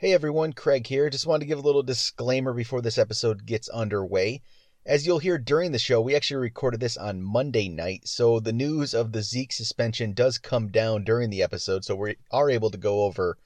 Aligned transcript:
Hey 0.00 0.14
everyone, 0.14 0.54
Craig 0.54 0.86
here. 0.86 1.10
Just 1.10 1.26
wanted 1.26 1.40
to 1.40 1.46
give 1.46 1.58
a 1.58 1.60
little 1.60 1.82
disclaimer 1.82 2.54
before 2.54 2.80
this 2.80 2.96
episode 2.96 3.44
gets 3.44 3.68
underway. 3.68 4.40
As 4.86 5.06
you'll 5.06 5.18
hear 5.18 5.36
during 5.36 5.72
the 5.72 5.78
show, 5.78 6.00
we 6.00 6.16
actually 6.16 6.40
recorded 6.40 6.80
this 6.80 6.96
on 6.96 7.20
Monday 7.20 7.68
night, 7.68 8.08
so 8.08 8.40
the 8.40 8.50
news 8.50 8.94
of 8.94 9.12
the 9.12 9.22
Zeke 9.22 9.52
suspension 9.52 10.14
does 10.14 10.38
come 10.38 10.68
down 10.68 11.04
during 11.04 11.28
the 11.28 11.42
episode, 11.42 11.84
so 11.84 11.94
we 11.94 12.16
are 12.30 12.48
able 12.48 12.70
to 12.70 12.78
go 12.78 13.02
over 13.02 13.36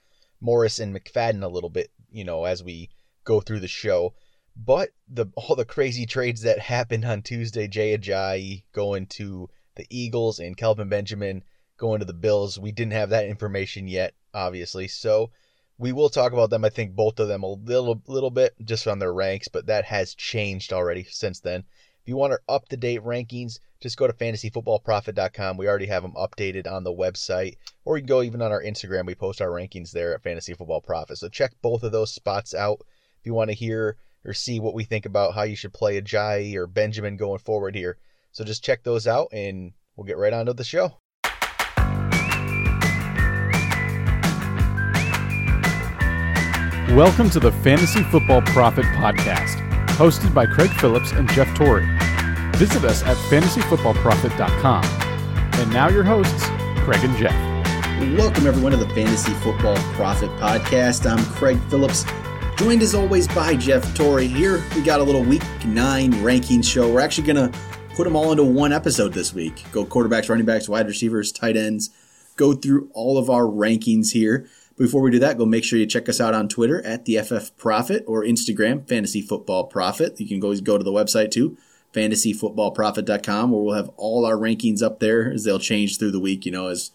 Morris 0.41 0.79
and 0.79 0.95
McFadden 0.95 1.43
a 1.43 1.49
little 1.49 1.71
bit, 1.71 1.91
you 2.13 2.23
know, 2.23 2.45
as 2.45 2.63
we 2.63 2.89
go 3.25 3.41
through 3.41 3.59
the 3.59 3.67
show. 3.67 4.15
But 4.55 4.91
the 5.09 5.27
all 5.35 5.57
the 5.57 5.65
crazy 5.65 6.07
trades 6.07 6.43
that 6.43 6.61
happened 6.61 7.05
on 7.05 7.23
Tuesday, 7.23 7.67
Jay 7.67 7.99
Ajayi 7.99 8.63
going 8.71 9.07
to 9.07 9.51
the 9.75 9.89
Eagles 9.91 10.39
and 10.39 10.57
Kelvin 10.57 10.89
Benjamin 10.89 11.43
going 11.79 11.99
to 11.99 12.07
the 12.07 12.13
Bills, 12.13 12.61
we 12.61 12.71
didn't 12.71 12.93
have 12.93 13.11
that 13.11 13.27
information 13.27 13.89
yet, 13.89 14.15
obviously. 14.33 14.87
So 14.87 15.33
we 15.79 15.93
will 15.93 16.09
talk 16.09 16.33
about 16.33 16.51
them. 16.51 16.65
I 16.65 16.71
think 16.71 16.95
both 16.95 17.19
of 17.19 17.29
them 17.29 17.43
a 17.43 17.53
little 17.53 18.01
little 18.07 18.31
bit 18.31 18.55
just 18.65 18.87
on 18.87 18.99
their 18.99 19.13
ranks, 19.13 19.49
but 19.49 19.67
that 19.67 19.85
has 19.85 20.15
changed 20.15 20.73
already 20.73 21.05
since 21.05 21.41
then. 21.41 21.65
If 22.03 22.09
you 22.09 22.17
want 22.17 22.33
our 22.33 22.43
up 22.49 22.69
to 22.69 22.77
date 22.77 23.01
rankings, 23.03 23.59
just 23.81 23.97
go 23.97 24.07
to 24.07 24.13
fantasyfootballprofit.com. 24.13 25.57
We 25.57 25.67
already 25.67 25.87
have 25.87 26.03
them 26.03 26.13
updated 26.13 26.71
on 26.71 26.85
the 26.85 26.93
website, 26.93 27.57
or 27.85 27.97
you 27.97 28.03
can 28.03 28.09
go 28.09 28.23
even 28.23 28.43
on 28.43 28.53
our 28.53 28.63
Instagram. 28.63 29.07
We 29.07 29.15
post 29.15 29.41
our 29.41 29.49
rankings 29.49 29.91
there 29.91 30.15
at 30.15 30.23
Fantasy 30.23 30.53
Football 30.53 30.83
Profit. 30.83 31.19
So 31.19 31.29
check 31.29 31.53
both 31.63 31.83
of 31.83 31.93
those 31.93 32.13
spots 32.13 32.55
out 32.55 32.81
if 33.21 33.27
you 33.27 33.35
want 33.35 33.51
to 33.51 33.57
hear 33.57 33.97
or 34.25 34.35
see 34.35 34.61
what 34.61 34.75
we 34.75 34.85
think 34.85 35.07
about 35.07 35.35
how 35.35 35.43
you 35.43 35.57
should 35.57 35.73
play 35.73 36.01
Ajayi 36.01 36.55
or 36.57 36.67
Benjamin 36.67 37.17
going 37.17 37.39
forward 37.39 37.75
here. 37.75 37.99
So 38.33 38.45
just 38.45 38.65
check 38.65 38.83
those 38.83 39.07
out, 39.07 39.29
and 39.33 39.73
we'll 39.97 40.07
get 40.07 40.19
right 40.19 40.33
on 40.33 40.47
to 40.47 40.53
the 40.53 40.65
show. 40.65 40.99
Welcome 46.95 47.29
to 47.31 47.41
the 47.41 47.51
Fantasy 47.51 48.05
Football 48.05 48.43
Profit 48.43 48.85
Podcast, 48.85 49.57
hosted 49.97 50.33
by 50.33 50.47
Craig 50.47 50.71
Phillips 50.71 51.11
and 51.11 51.29
Jeff 51.33 51.53
Torrey. 51.57 51.85
Visit 52.55 52.85
us 52.85 53.03
at 53.03 53.17
fantasyfootballprofit.com. 53.17 54.85
And 54.85 55.73
now 55.73 55.89
your 55.89 56.05
hosts, 56.05 56.45
Craig 56.85 57.03
and 57.03 57.17
Jeff. 57.17 57.35
Welcome 58.17 58.47
everyone 58.47 58.71
to 58.71 58.79
the 58.79 58.89
Fantasy 58.91 59.33
Football 59.33 59.77
Profit 59.95 60.31
Podcast. 60.39 61.11
I'm 61.11 61.25
Craig 61.35 61.59
Phillips, 61.69 62.05
joined 62.59 62.81
as 62.81 62.95
always 62.95 63.27
by 63.27 63.57
Jeff 63.57 63.93
Torrey. 63.97 64.29
Here 64.29 64.63
we 64.77 64.83
got 64.83 65.01
a 65.01 65.03
little 65.03 65.25
Week 65.25 65.43
Nine 65.67 66.23
ranking 66.23 66.63
show. 66.63 66.89
We're 66.93 67.01
actually 67.01 67.27
gonna 67.27 67.51
put 67.97 68.05
them 68.05 68.15
all 68.15 68.31
into 68.31 68.45
one 68.45 68.73
episode 68.73 69.13
this 69.13 69.35
week. 69.35 69.65
Go 69.73 69.85
quarterbacks, 69.85 70.29
running 70.29 70.47
backs, 70.47 70.69
wide 70.69 70.87
receivers, 70.87 71.33
tight 71.33 71.57
ends. 71.57 71.91
Go 72.37 72.53
through 72.53 72.89
all 72.95 73.19
of 73.19 73.31
our 73.31 73.43
rankings 73.43 74.13
here. 74.13 74.49
Before 74.77 75.03
we 75.03 75.13
do 75.13 75.21
that, 75.21 75.39
go 75.39 75.47
make 75.47 75.63
sure 75.63 75.79
you 75.79 75.87
check 75.87 76.09
us 76.09 76.21
out 76.21 76.35
on 76.35 76.49
Twitter 76.49 76.85
at 76.85 77.05
the 77.05 77.19
FF 77.19 77.57
Profit 77.57 78.03
or 78.09 78.25
Instagram, 78.25 78.87
Fantasy 78.89 79.23
Football 79.23 79.65
Profit. 79.65 80.19
You 80.19 80.27
can 80.27 80.43
always 80.43 80.61
go 80.61 80.77
to 80.77 80.83
the 80.83 80.91
website 80.91 81.31
too, 81.31 81.57
fantasyfootballprofit.com, 81.93 83.53
where 83.53 83.63
we'll 83.63 83.75
have 83.77 83.91
all 83.97 84.27
our 84.27 84.37
rankings 84.37 84.83
up 84.83 84.99
there 84.99 85.33
as 85.33 85.45
they'll 85.45 85.61
change 85.61 85.99
through 85.99 86.11
the 86.11 86.19
week, 86.19 86.45
you 86.45 86.51
know, 86.51 86.67
as 86.67 86.91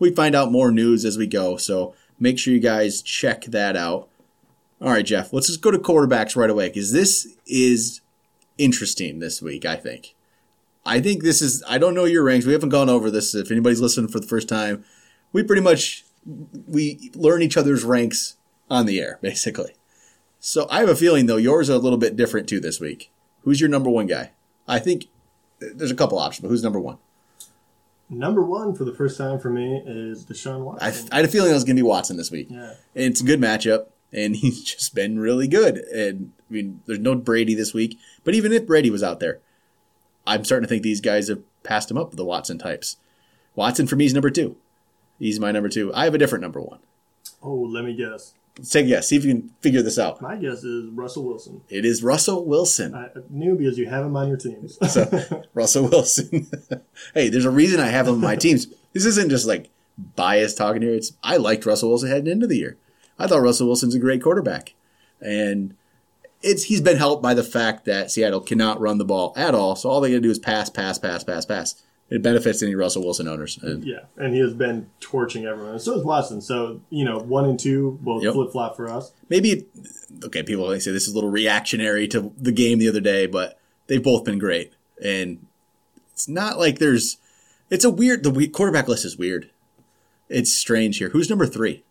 we 0.00 0.10
find 0.12 0.34
out 0.34 0.50
more 0.50 0.72
news 0.72 1.04
as 1.04 1.16
we 1.16 1.28
go. 1.28 1.56
So 1.56 1.94
make 2.18 2.36
sure 2.36 2.52
you 2.52 2.58
guys 2.58 3.00
check 3.00 3.44
that 3.44 3.76
out. 3.76 4.08
All 4.80 4.90
right, 4.90 5.06
Jeff, 5.06 5.32
let's 5.32 5.46
just 5.46 5.60
go 5.60 5.70
to 5.70 5.78
quarterbacks 5.78 6.34
right 6.34 6.50
away 6.50 6.68
because 6.68 6.90
this 6.90 7.36
is 7.46 8.00
interesting 8.58 9.20
this 9.20 9.40
week, 9.40 9.64
I 9.64 9.76
think. 9.76 10.16
I 10.84 11.00
think 11.00 11.22
this 11.22 11.42
is, 11.42 11.62
I 11.68 11.78
don't 11.78 11.94
know 11.94 12.06
your 12.06 12.24
ranks. 12.24 12.46
We 12.46 12.54
haven't 12.54 12.70
gone 12.70 12.88
over 12.88 13.08
this. 13.08 13.34
If 13.34 13.52
anybody's 13.52 13.80
listening 13.80 14.08
for 14.08 14.18
the 14.18 14.26
first 14.26 14.48
time, 14.48 14.84
we 15.32 15.44
pretty 15.44 15.62
much 15.62 16.04
we 16.66 17.10
learn 17.14 17.42
each 17.42 17.56
other's 17.56 17.84
ranks 17.84 18.36
on 18.70 18.86
the 18.86 19.00
air, 19.00 19.18
basically. 19.20 19.74
So 20.38 20.66
I 20.70 20.80
have 20.80 20.88
a 20.88 20.96
feeling 20.96 21.26
though 21.26 21.36
yours 21.36 21.68
are 21.68 21.74
a 21.74 21.78
little 21.78 21.98
bit 21.98 22.16
different 22.16 22.48
too 22.48 22.60
this 22.60 22.80
week. 22.80 23.10
Who's 23.42 23.60
your 23.60 23.70
number 23.70 23.90
one 23.90 24.06
guy? 24.06 24.30
I 24.66 24.78
think 24.78 25.06
uh, 25.62 25.66
there's 25.74 25.90
a 25.90 25.96
couple 25.96 26.18
options, 26.18 26.42
but 26.42 26.48
who's 26.48 26.62
number 26.62 26.80
one? 26.80 26.98
Number 28.08 28.42
one 28.42 28.74
for 28.74 28.84
the 28.84 28.92
first 28.94 29.16
time 29.16 29.38
for 29.38 29.50
me 29.50 29.82
is 29.86 30.24
Deshaun 30.24 30.64
Watson. 30.64 31.08
I, 31.12 31.14
I 31.14 31.16
had 31.18 31.24
a 31.26 31.28
feeling 31.28 31.50
it 31.50 31.54
was 31.54 31.64
going 31.64 31.76
to 31.76 31.82
be 31.82 31.86
Watson 31.86 32.16
this 32.16 32.30
week. 32.30 32.48
Yeah. 32.50 32.74
And 32.94 33.04
it's 33.04 33.20
a 33.20 33.24
good 33.24 33.40
matchup, 33.40 33.86
and 34.12 34.34
he's 34.36 34.64
just 34.64 34.94
been 34.94 35.18
really 35.18 35.46
good. 35.46 35.78
And 35.78 36.32
I 36.48 36.52
mean, 36.52 36.80
there's 36.86 36.98
no 36.98 37.14
Brady 37.14 37.54
this 37.54 37.72
week, 37.72 37.98
but 38.24 38.34
even 38.34 38.52
if 38.52 38.66
Brady 38.66 38.90
was 38.90 39.02
out 39.02 39.20
there, 39.20 39.40
I'm 40.26 40.44
starting 40.44 40.64
to 40.64 40.68
think 40.68 40.82
these 40.82 41.00
guys 41.00 41.28
have 41.28 41.42
passed 41.62 41.90
him 41.90 41.98
up, 41.98 42.12
the 42.12 42.24
Watson 42.24 42.58
types. 42.58 42.96
Watson 43.54 43.86
for 43.86 43.96
me 43.96 44.06
is 44.06 44.14
number 44.14 44.30
two. 44.30 44.56
He's 45.20 45.38
my 45.38 45.52
number 45.52 45.68
two. 45.68 45.94
I 45.94 46.04
have 46.04 46.14
a 46.14 46.18
different 46.18 46.42
number 46.42 46.60
one. 46.60 46.80
oh, 47.42 47.54
let 47.54 47.84
me 47.84 47.94
guess. 47.94 48.34
Let's 48.58 48.70
take 48.70 48.86
a 48.86 48.88
guess. 48.88 49.08
See 49.08 49.16
if 49.16 49.24
you 49.24 49.32
can 49.32 49.50
figure 49.60 49.80
this 49.82 49.98
out. 49.98 50.20
My 50.20 50.36
guess 50.36 50.64
is 50.64 50.90
Russell 50.90 51.24
Wilson. 51.24 51.60
It 51.68 51.84
is 51.84 52.02
Russell 52.02 52.44
Wilson. 52.44 52.94
I 52.94 53.08
knew 53.30 53.54
because 53.54 53.78
you 53.78 53.86
have 53.86 54.04
him 54.04 54.16
on 54.16 54.26
your 54.28 54.36
teams. 54.36 54.76
So, 54.88 55.44
Russell 55.54 55.88
Wilson. 55.88 56.50
hey, 57.14 57.28
there's 57.28 57.44
a 57.44 57.50
reason 57.50 57.78
I 57.78 57.86
have 57.86 58.08
him 58.08 58.14
on 58.14 58.20
my 58.20 58.34
teams. 58.34 58.66
This 58.92 59.06
isn't 59.06 59.30
just 59.30 59.46
like 59.46 59.70
biased 60.16 60.58
talking 60.58 60.82
here. 60.82 60.94
It's 60.94 61.12
I 61.22 61.36
liked 61.36 61.64
Russell 61.64 61.90
Wilson 61.90 62.08
heading 62.10 62.32
into 62.32 62.46
the 62.48 62.56
year. 62.58 62.76
I 63.18 63.26
thought 63.26 63.42
Russell 63.42 63.66
Wilson's 63.68 63.94
a 63.94 63.98
great 64.00 64.22
quarterback, 64.22 64.74
and 65.20 65.74
it's 66.42 66.64
he's 66.64 66.80
been 66.80 66.96
helped 66.96 67.22
by 67.22 67.34
the 67.34 67.44
fact 67.44 67.84
that 67.84 68.10
Seattle 68.10 68.40
cannot 68.40 68.80
run 68.80 68.98
the 68.98 69.04
ball 69.04 69.32
at 69.36 69.54
all. 69.54 69.76
So 69.76 69.88
all 69.90 70.00
they 70.00 70.08
got 70.08 70.16
to 70.16 70.20
do 70.22 70.30
is 70.30 70.38
pass, 70.38 70.70
pass, 70.70 70.98
pass, 70.98 71.22
pass, 71.22 71.44
pass. 71.46 71.82
It 72.10 72.22
benefits 72.22 72.60
any 72.62 72.74
Russell 72.74 73.04
Wilson 73.04 73.28
owners. 73.28 73.56
And 73.62 73.84
yeah, 73.84 74.00
and 74.16 74.34
he 74.34 74.40
has 74.40 74.52
been 74.52 74.90
torching 74.98 75.46
everyone. 75.46 75.78
So 75.78 75.96
is 75.96 76.04
Watson. 76.04 76.40
So, 76.40 76.80
you 76.90 77.04
know, 77.04 77.18
one 77.18 77.44
and 77.48 77.58
two 77.58 77.98
will 78.02 78.22
Yep. 78.22 78.32
flip 78.34 78.50
flop 78.52 78.76
for 78.76 78.90
us. 78.90 79.12
maybe 79.28 79.66
okay, 80.24 80.42
people 80.42 80.68
say 80.80 80.90
this 80.90 81.06
is 81.06 81.12
a 81.12 81.14
little 81.14 81.30
reactionary 81.30 82.08
to 82.08 82.32
the 82.36 82.50
game 82.52 82.78
the 82.78 82.88
other 82.88 83.00
day, 83.00 83.26
but 83.26 83.58
they've 83.86 84.02
both 84.02 84.24
been 84.24 84.38
great, 84.38 84.72
and 85.02 85.46
it's 86.12 86.28
not 86.28 86.58
like 86.58 86.78
there's. 86.78 87.16
It's 87.70 87.84
a 87.84 87.90
weird. 87.90 88.24
The 88.24 88.48
quarterback 88.48 88.88
list 88.88 89.04
is 89.04 89.16
weird. 89.16 89.48
It's 90.28 90.52
strange 90.52 90.98
here. 90.98 91.10
Who's 91.10 91.30
number 91.30 91.46
three? 91.46 91.84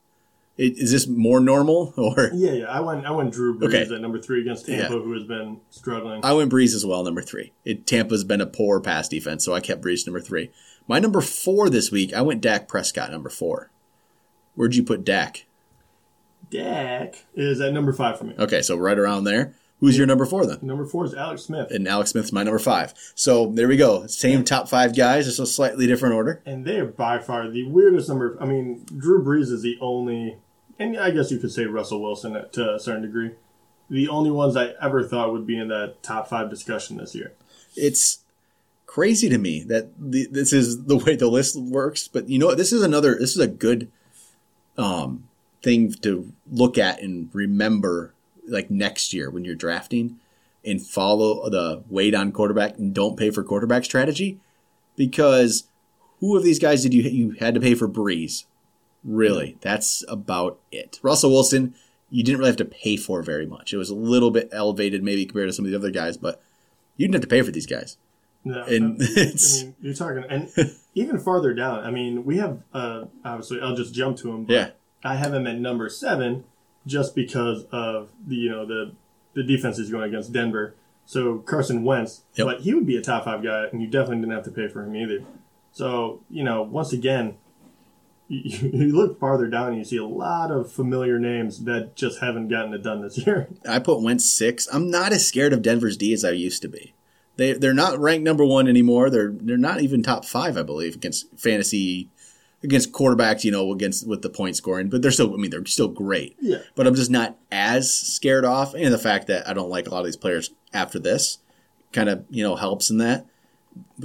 Is 0.62 0.92
this 0.92 1.08
more 1.08 1.40
normal 1.40 1.94
or? 1.98 2.32
Yeah, 2.34 2.52
yeah. 2.52 2.66
I 2.66 2.82
went 2.82 3.06
I 3.06 3.12
went 3.12 3.32
Drew 3.32 3.58
Brees 3.58 3.68
Okay. 3.70 3.96
at 3.96 4.02
number 4.02 4.20
three 4.20 4.42
against 4.42 4.66
Tampa, 4.66 4.94
Yeah. 4.94 5.00
who 5.00 5.14
has 5.14 5.24
been 5.24 5.62
struggling. 5.70 6.20
I 6.24 6.34
went 6.34 6.52
Brees 6.52 6.76
as 6.76 6.86
well, 6.86 7.04
number 7.04 7.22
three. 7.22 7.54
It, 7.64 7.88
Tampa's 7.88 8.24
been 8.26 8.42
a 8.42 8.46
poor 8.46 8.82
pass 8.82 9.08
defense, 9.08 9.46
so 9.46 9.54
I 9.54 9.62
kept 9.62 9.82
Brees 9.82 10.06
number 10.06 10.20
three. 10.20 10.52
My 10.88 11.00
number 11.00 11.22
four 11.22 11.70
this 11.70 11.92
week, 11.92 12.14
I 12.14 12.22
went 12.22 12.42
Dak 12.42 12.68
Prescott 12.68 13.10
number 13.12 13.30
four. 13.30 13.72
Where'd 14.56 14.76
you 14.76 14.84
put 14.84 15.06
Dak? 15.06 15.46
Dak 16.52 17.26
is 17.36 17.62
at 17.62 17.74
number 17.74 17.94
five 17.94 18.18
for 18.18 18.26
me. 18.26 18.36
Okay, 18.38 18.62
so 18.62 18.76
right 18.76 18.98
around 18.98 19.24
there. 19.26 19.56
Who's 19.80 19.98
your 19.98 20.08
number 20.08 20.26
four 20.26 20.46
then? 20.46 20.58
Number 20.62 20.86
four 20.86 21.06
is 21.06 21.14
Alex 21.14 21.44
Smith. 21.44 21.72
And 21.72 21.88
Alex 21.88 22.10
Smith's 22.12 22.34
my 22.34 22.44
number 22.44 22.60
five. 22.60 22.94
So 23.16 23.50
there 23.54 23.68
we 23.70 23.78
go. 23.78 24.08
Same 24.08 24.44
top 24.44 24.68
five 24.68 24.94
guys, 24.94 25.26
just 25.26 25.40
a 25.40 25.46
slightly 25.46 25.88
different 25.88 26.16
order. 26.16 26.42
And 26.46 26.66
they 26.66 26.80
are 26.80 26.86
by 26.86 27.20
far 27.20 27.48
the 27.50 27.64
weirdest 27.64 28.10
number. 28.10 28.38
I 28.42 28.46
mean, 28.46 28.84
Drew 28.98 29.24
Brees 29.24 29.52
is 29.54 29.62
the 29.62 29.78
only, 29.80 30.36
and 30.80 30.98
I 30.98 31.12
guess 31.12 31.32
you 31.32 31.38
could 31.38 31.52
say 31.52 31.66
Russell 31.66 32.02
Wilson 32.02 32.36
at- 32.36 32.54
to 32.54 32.76
a 32.76 32.80
certain 32.80 33.04
degree, 33.04 33.32
the 33.90 34.08
only 34.08 34.32
ones 34.32 34.56
I 34.56 34.74
ever 34.82 35.04
thought 35.04 35.32
would 35.32 35.46
be 35.46 35.58
in 35.58 35.68
that 35.68 36.02
top 36.02 36.28
five 36.28 36.50
discussion 36.50 36.98
this 36.98 37.14
year. 37.14 37.34
It's 37.76 38.20
crazy 38.86 39.30
to 39.30 39.38
me 39.38 39.64
that 39.64 39.90
the, 40.00 40.28
this 40.32 40.54
is 40.54 40.86
the 40.86 40.98
way 40.98 41.16
the 41.16 41.28
list 41.28 41.56
works. 41.56 42.08
But 42.08 42.30
you 42.30 42.40
know 42.40 42.48
what? 42.48 42.58
This 42.58 42.72
is 42.72 42.82
another. 42.82 43.16
This 43.20 43.36
is 43.36 43.42
a 43.42 43.48
good 43.48 43.92
um, 44.78 45.28
thing 45.62 45.92
to 45.94 46.32
look 46.52 46.78
at 46.78 47.02
and 47.02 47.30
remember, 47.34 48.14
like 48.48 48.72
next 48.72 49.14
year 49.14 49.30
when 49.30 49.44
you're 49.44 49.56
drafting, 49.56 50.20
and 50.66 50.86
follow 50.86 51.50
the 51.50 51.84
wait 51.90 52.16
on 52.16 52.32
quarterback 52.32 52.78
and 52.78 52.94
don't 52.94 53.18
pay 53.18 53.30
for 53.32 53.44
quarterback 53.44 53.86
strategy, 53.86 54.40
because 54.96 55.66
who 56.20 56.36
of 56.36 56.44
these 56.44 56.60
guys 56.60 56.84
did 56.84 56.94
you 56.94 57.04
you 57.04 57.32
had 57.40 57.54
to 57.56 57.62
pay 57.62 57.76
for 57.76 57.88
Brees? 57.88 58.46
Really, 59.04 59.58
that's 59.62 60.04
about 60.08 60.60
it. 60.72 61.00
Russell 61.02 61.32
Wilson, 61.32 61.74
you 62.10 62.24
didn't 62.24 62.40
really 62.40 62.50
have 62.50 62.58
to 62.58 62.66
pay 62.66 62.98
for 62.98 63.22
very 63.22 63.46
much. 63.46 63.74
It 63.74 63.78
was 63.78 63.90
a 63.90 63.96
little 63.96 64.32
bit 64.32 64.50
elevated, 64.52 65.04
maybe 65.04 65.26
compared 65.26 65.50
to 65.50 65.54
some 65.54 65.66
of 65.66 65.72
the 65.72 65.78
other 65.78 65.92
guys, 65.92 66.18
but 66.18 66.42
you 66.98 67.06
didn't 67.08 67.16
have 67.16 67.22
to 67.22 67.28
pay 67.28 67.42
for 67.42 67.52
these 67.52 67.66
guys. 67.68 67.98
No, 68.44 68.64
And 68.64 69.02
I, 69.18 69.32
mean, 69.64 69.76
you're 69.82 69.94
talking, 69.94 70.24
and 70.30 70.50
even 70.96 71.20
farther 71.20 71.54
down. 71.54 71.84
I 71.86 71.92
mean, 71.92 72.26
we 72.26 72.38
have 72.38 72.62
uh, 72.74 73.06
obviously. 73.24 73.60
I'll 73.62 73.76
just 73.76 73.94
jump 73.94 74.18
to 74.20 74.32
him. 74.32 74.46
But 74.46 74.54
Yeah. 74.54 74.70
I 75.04 75.16
have 75.16 75.34
him 75.34 75.48
at 75.48 75.58
number 75.60 75.88
seven, 75.90 76.44
just 76.86 77.16
because 77.16 77.66
of 77.72 78.10
the 78.28 78.36
you 78.36 78.50
know 78.50 78.66
the 78.66 78.94
the 79.34 79.44
defense 79.44 79.78
he's 79.78 79.90
going 79.92 80.10
against 80.10 80.32
Denver. 80.34 80.74
So 81.06 81.40
Carson 81.40 81.84
Wentz, 81.84 82.24
Yep. 82.36 82.46
but 82.48 82.62
he 82.62 82.74
would 82.74 82.86
be 82.86 82.96
a 82.98 83.02
top 83.02 83.26
five 83.26 83.44
guy, 83.44 83.66
and 83.72 83.82
you 83.82 83.88
definitely 83.88 84.18
didn't 84.18 84.32
have 84.34 84.44
to 84.46 84.52
pay 84.52 84.68
for 84.68 84.84
him 84.84 84.96
either. 84.96 85.24
So 85.72 86.22
you 86.30 86.44
know, 86.44 86.62
once 86.64 86.94
again, 86.94 87.36
you, 88.30 88.70
you 88.70 88.96
look 88.96 89.20
farther 89.20 89.48
down 89.48 89.70
and 89.70 89.78
you 89.78 89.84
see 89.84 89.98
a 89.98 90.06
lot 90.06 90.52
of 90.52 90.72
familiar 90.72 91.20
names 91.20 91.66
that 91.66 91.96
just 91.96 92.20
haven't 92.22 92.48
gotten 92.48 92.74
it 92.74 92.84
done 92.84 93.02
this 93.02 93.18
year. 93.26 93.50
I 93.68 93.80
put 93.80 94.02
Wentz 94.02 94.30
six. 94.30 94.68
I'm 94.72 94.90
not 94.90 95.12
as 95.12 95.28
scared 95.28 95.52
of 95.52 95.62
Denver's 95.62 95.98
D 95.98 96.14
as 96.14 96.24
I 96.24 96.32
used 96.32 96.62
to 96.62 96.70
be. 96.70 96.94
They 97.36 97.54
they're 97.54 97.74
not 97.74 98.00
ranked 98.00 98.24
number 98.24 98.46
one 98.46 98.68
anymore. 98.68 99.10
They're 99.10 99.32
they're 99.32 99.58
not 99.58 99.82
even 99.82 100.04
top 100.04 100.26
five, 100.26 100.58
I 100.58 100.64
believe, 100.64 100.96
against 100.96 101.28
fantasy 101.38 102.10
against 102.64 102.92
quarterbacks, 102.92 103.44
you 103.44 103.52
know, 103.52 103.72
against 103.72 104.08
with 104.08 104.22
the 104.22 104.30
point 104.30 104.56
scoring, 104.56 104.90
but 104.90 105.02
they're 105.02 105.12
still, 105.12 105.34
I 105.34 105.38
mean, 105.38 105.50
they're 105.50 105.66
still 105.66 105.88
great. 105.88 106.36
Yeah. 106.42 106.58
But 106.76 106.88
I'm 106.88 106.96
just 106.96 107.12
not 107.12 107.38
as 107.52 107.94
scared 107.94 108.46
off, 108.46 108.74
and 108.74 108.94
the 108.94 108.98
fact 108.98 109.28
that 109.28 109.48
I 109.48 109.54
don't 109.54 109.70
like 109.70 109.88
a 109.88 109.92
lot 109.92 110.00
of 110.00 110.06
these 110.06 110.18
players 110.18 110.52
after 110.74 111.00
this 111.00 111.40
kind 111.92 112.10
of 112.10 112.26
you 112.30 112.44
know 112.44 112.56
helps 112.56 112.90
in 112.90 112.98
that. 112.98 113.26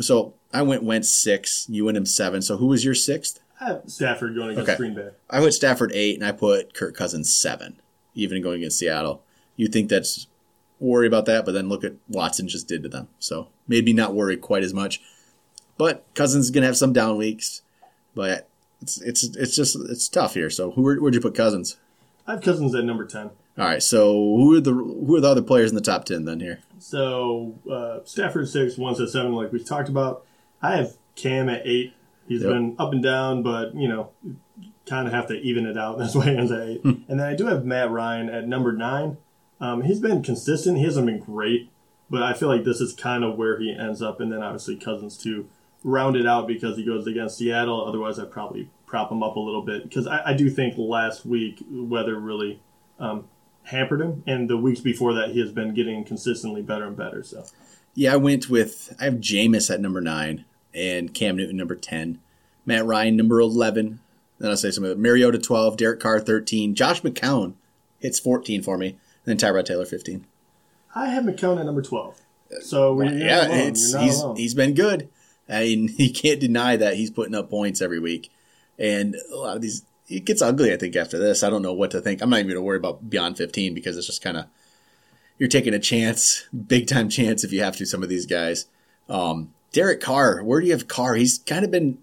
So 0.00 0.34
I 0.52 0.62
went 0.62 0.82
went 0.82 1.06
six, 1.06 1.66
you 1.68 1.84
went 1.84 1.96
him 1.96 2.06
seven. 2.06 2.42
So 2.42 2.56
who 2.56 2.66
was 2.66 2.84
your 2.84 2.94
sixth? 2.94 3.40
I 3.60 3.64
have 3.66 3.82
Stafford 3.86 4.34
going 4.34 4.50
against 4.50 4.70
Okay. 4.70 4.76
Green 4.76 4.94
Bay. 4.94 5.10
I 5.30 5.40
went 5.40 5.54
Stafford 5.54 5.92
eight, 5.94 6.16
and 6.16 6.26
I 6.26 6.32
put 6.32 6.74
Kirk 6.74 6.96
Cousins 6.96 7.34
seven, 7.34 7.80
even 8.14 8.42
going 8.42 8.56
against 8.58 8.78
Seattle. 8.78 9.22
You 9.56 9.68
think 9.68 9.88
that's 9.88 10.26
worry 10.80 11.06
about 11.06 11.26
that, 11.26 11.44
but 11.44 11.52
then 11.52 11.68
look 11.68 11.84
at 11.84 11.94
Watson 12.08 12.48
just 12.48 12.68
did 12.68 12.82
to 12.82 12.88
them. 12.88 13.08
So 13.18 13.48
maybe 13.68 13.92
not 13.92 14.14
worry 14.14 14.36
quite 14.36 14.64
as 14.64 14.74
much. 14.74 15.00
But 15.76 16.04
Cousins 16.14 16.46
is 16.46 16.50
gonna 16.50 16.66
have 16.66 16.76
some 16.76 16.92
down 16.92 17.16
weeks, 17.16 17.62
but 18.14 18.48
it's 18.82 19.00
it's 19.00 19.24
it's 19.36 19.56
just 19.56 19.76
it's 19.88 20.08
tough 20.08 20.34
here. 20.34 20.50
So 20.50 20.72
who 20.72 20.82
where'd 20.82 21.14
you 21.14 21.20
put 21.20 21.34
Cousins? 21.34 21.76
I 22.26 22.32
have 22.32 22.42
Cousins 22.42 22.74
at 22.74 22.84
number 22.84 23.04
ten. 23.06 23.30
All 23.56 23.64
right, 23.66 23.82
so 23.82 24.12
who 24.12 24.56
are 24.56 24.60
the 24.60 24.72
who 24.72 25.14
are 25.16 25.20
the 25.20 25.28
other 25.28 25.42
players 25.42 25.70
in 25.70 25.76
the 25.76 25.80
top 25.80 26.04
ten 26.04 26.24
then 26.24 26.40
here? 26.40 26.60
So 26.80 27.58
uh, 27.70 28.00
Stafford 28.04 28.48
six, 28.48 28.76
one 28.76 29.00
at 29.00 29.08
seven, 29.08 29.32
like 29.32 29.52
we 29.52 29.62
talked 29.62 29.88
about. 29.88 30.24
I 30.60 30.76
have 30.76 30.96
Cam 31.14 31.48
at 31.48 31.62
eight. 31.64 31.92
He's 32.28 32.42
Yep. 32.42 32.50
been 32.50 32.76
up 32.78 32.92
and 32.92 33.02
down, 33.02 33.42
but 33.42 33.74
you 33.74 33.88
know, 33.88 34.10
kind 34.86 35.06
of 35.06 35.12
have 35.14 35.26
to 35.28 35.34
even 35.34 35.66
it 35.66 35.76
out. 35.76 35.98
That's 35.98 36.14
why 36.14 36.24
he 36.30 36.36
ends 36.36 36.52
at 36.52 36.68
eight. 36.68 36.84
and 36.84 37.04
then 37.08 37.20
I 37.20 37.34
do 37.34 37.46
have 37.46 37.64
Matt 37.64 37.90
Ryan 37.90 38.28
at 38.28 38.46
number 38.48 38.72
nine. 38.72 39.16
Um, 39.60 39.82
he's 39.82 40.00
been 40.00 40.22
consistent. 40.22 40.78
He 40.78 40.84
hasn't 40.84 41.06
been 41.06 41.20
great, 41.20 41.70
but 42.10 42.22
I 42.22 42.32
feel 42.34 42.48
like 42.48 42.64
this 42.64 42.80
is 42.80 42.92
kind 42.92 43.24
of 43.24 43.36
where 43.36 43.58
he 43.58 43.74
ends 43.74 44.02
up. 44.02 44.20
And 44.20 44.32
then 44.32 44.42
obviously 44.42 44.76
Cousins 44.76 45.16
to 45.18 45.48
round 45.82 46.16
it 46.16 46.26
out 46.26 46.46
because 46.46 46.76
he 46.76 46.84
goes 46.84 47.06
against 47.06 47.38
Seattle. 47.38 47.86
Otherwise, 47.86 48.18
I'd 48.18 48.30
probably 48.30 48.68
prop 48.86 49.10
him 49.10 49.22
up 49.22 49.36
a 49.36 49.40
little 49.40 49.62
bit 49.62 49.84
because 49.84 50.06
I, 50.06 50.30
I 50.30 50.32
do 50.34 50.50
think 50.50 50.76
last 50.76 51.24
week 51.24 51.62
weather 51.70 52.18
really 52.18 52.60
um, 52.98 53.24
hampered 53.64 54.00
him, 54.00 54.22
and 54.26 54.48
the 54.50 54.56
weeks 54.56 54.80
before 54.80 55.14
that 55.14 55.30
he 55.30 55.40
has 55.40 55.52
been 55.52 55.72
getting 55.74 56.04
consistently 56.04 56.62
better 56.62 56.86
and 56.86 56.96
better. 56.96 57.22
So. 57.22 57.44
Yeah, 57.94 58.12
I 58.12 58.16
went 58.16 58.50
with 58.50 58.94
I 59.00 59.04
have 59.04 59.14
Jameis 59.14 59.72
at 59.72 59.80
number 59.80 60.00
nine 60.00 60.44
and 60.74 61.14
Cam 61.14 61.36
Newton 61.36 61.56
number 61.56 61.74
ten, 61.74 62.18
Matt 62.66 62.84
Ryan 62.84 63.16
number 63.16 63.40
eleven. 63.40 64.00
Then 64.38 64.50
I'll 64.50 64.56
say 64.56 64.70
some 64.70 64.84
of 64.84 64.90
it. 64.90 64.98
Mariota 64.98 65.38
twelve, 65.38 65.76
Derek 65.76 66.00
Carr 66.00 66.20
thirteen, 66.20 66.74
Josh 66.74 67.02
McCown 67.02 67.54
hits 68.00 68.18
fourteen 68.18 68.62
for 68.62 68.76
me, 68.76 68.88
and 68.88 68.98
then 69.24 69.36
Tyrod 69.36 69.64
Taylor 69.64 69.86
fifteen. 69.86 70.26
I 70.94 71.08
have 71.08 71.24
McCown 71.24 71.58
at 71.58 71.66
number 71.66 71.82
twelve. 71.82 72.20
So 72.60 72.94
we're 72.94 73.12
yeah, 73.12 73.46
it's 73.50 73.94
he's 73.94 74.20
alone. 74.20 74.36
he's 74.36 74.54
been 74.54 74.74
good. 74.74 75.08
I 75.48 75.60
mean, 75.60 75.94
you 75.98 76.12
can't 76.12 76.40
deny 76.40 76.76
that 76.76 76.96
he's 76.96 77.10
putting 77.10 77.34
up 77.34 77.50
points 77.50 77.80
every 77.80 77.98
week, 77.98 78.30
and 78.78 79.16
a 79.32 79.36
lot 79.36 79.56
of 79.56 79.62
these 79.62 79.84
it 80.08 80.24
gets 80.24 80.42
ugly. 80.42 80.72
I 80.72 80.76
think 80.76 80.96
after 80.96 81.18
this, 81.18 81.42
I 81.42 81.50
don't 81.50 81.62
know 81.62 81.72
what 81.72 81.90
to 81.92 82.00
think. 82.00 82.20
I'm 82.20 82.30
not 82.30 82.40
even 82.40 82.48
going 82.48 82.56
to 82.56 82.62
worry 82.62 82.76
about 82.76 83.08
beyond 83.08 83.38
15 83.38 83.74
because 83.74 83.96
it's 83.96 84.06
just 84.06 84.22
kind 84.22 84.36
of 84.36 84.46
you're 85.38 85.48
taking 85.48 85.74
a 85.74 85.78
chance, 85.78 86.46
big 86.66 86.86
time 86.86 87.08
chance 87.08 87.44
if 87.44 87.52
you 87.52 87.62
have 87.62 87.76
to. 87.76 87.86
Some 87.86 88.02
of 88.02 88.08
these 88.08 88.26
guys, 88.26 88.66
um, 89.08 89.53
Derek 89.74 90.00
Carr, 90.00 90.42
where 90.42 90.60
do 90.60 90.66
you 90.66 90.72
have 90.72 90.88
Carr? 90.88 91.14
He's 91.14 91.38
kind 91.38 91.64
of 91.64 91.70
been 91.70 91.98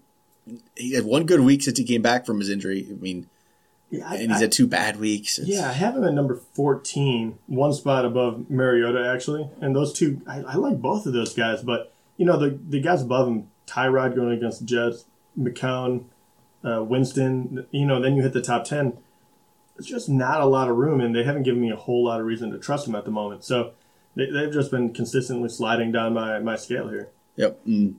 he 0.76 0.94
had 0.94 1.04
one 1.04 1.24
good 1.24 1.40
week 1.40 1.62
since 1.62 1.78
he 1.78 1.84
came 1.84 2.02
back 2.02 2.26
from 2.26 2.38
his 2.38 2.50
injury. 2.50 2.86
I 2.88 2.94
mean, 2.94 3.28
yeah, 3.90 4.08
I, 4.08 4.16
and 4.16 4.30
he's 4.30 4.38
I- 4.38 4.42
had 4.42 4.52
two 4.52 4.66
bad 4.66 4.98
weeks. 4.98 5.38
It's- 5.38 5.54
yeah, 5.54 5.68
I 5.68 5.72
have 5.72 5.96
him 5.96 6.04
at 6.04 6.14
number 6.14 6.36
14, 6.36 7.38
one 7.46 7.72
spot 7.72 8.04
above 8.04 8.50
Mariota, 8.50 9.08
actually. 9.08 9.48
And 9.60 9.74
those 9.74 9.92
two, 9.92 10.20
I, 10.26 10.40
I 10.42 10.54
like 10.56 10.80
both 10.80 11.06
of 11.06 11.12
those 11.12 11.34
guys. 11.34 11.62
But, 11.62 11.92
you 12.16 12.26
know, 12.26 12.38
the, 12.38 12.58
the 12.68 12.80
guys 12.80 13.02
above 13.02 13.28
him, 13.28 13.48
Tyrod 13.66 14.14
going 14.14 14.32
against 14.36 14.60
the 14.60 14.66
Jets, 14.66 15.04
McCown, 15.38 16.04
uh, 16.64 16.82
Winston, 16.82 17.66
you 17.70 17.86
know, 17.86 18.00
then 18.00 18.16
you 18.16 18.22
hit 18.22 18.32
the 18.32 18.42
top 18.42 18.64
10. 18.64 18.98
It's 19.78 19.86
just 19.86 20.08
not 20.08 20.40
a 20.40 20.46
lot 20.46 20.68
of 20.68 20.76
room, 20.76 21.00
and 21.00 21.14
they 21.14 21.24
haven't 21.24 21.44
given 21.44 21.60
me 21.60 21.70
a 21.70 21.76
whole 21.76 22.04
lot 22.04 22.20
of 22.20 22.26
reason 22.26 22.50
to 22.50 22.58
trust 22.58 22.84
them 22.86 22.94
at 22.94 23.04
the 23.04 23.10
moment. 23.10 23.44
So 23.44 23.72
they, 24.14 24.30
they've 24.30 24.52
just 24.52 24.70
been 24.70 24.92
consistently 24.92 25.48
sliding 25.48 25.92
down 25.92 26.12
my, 26.12 26.38
my 26.40 26.56
scale 26.56 26.88
here. 26.88 27.08
Yep. 27.36 27.60
Mm, 27.66 27.94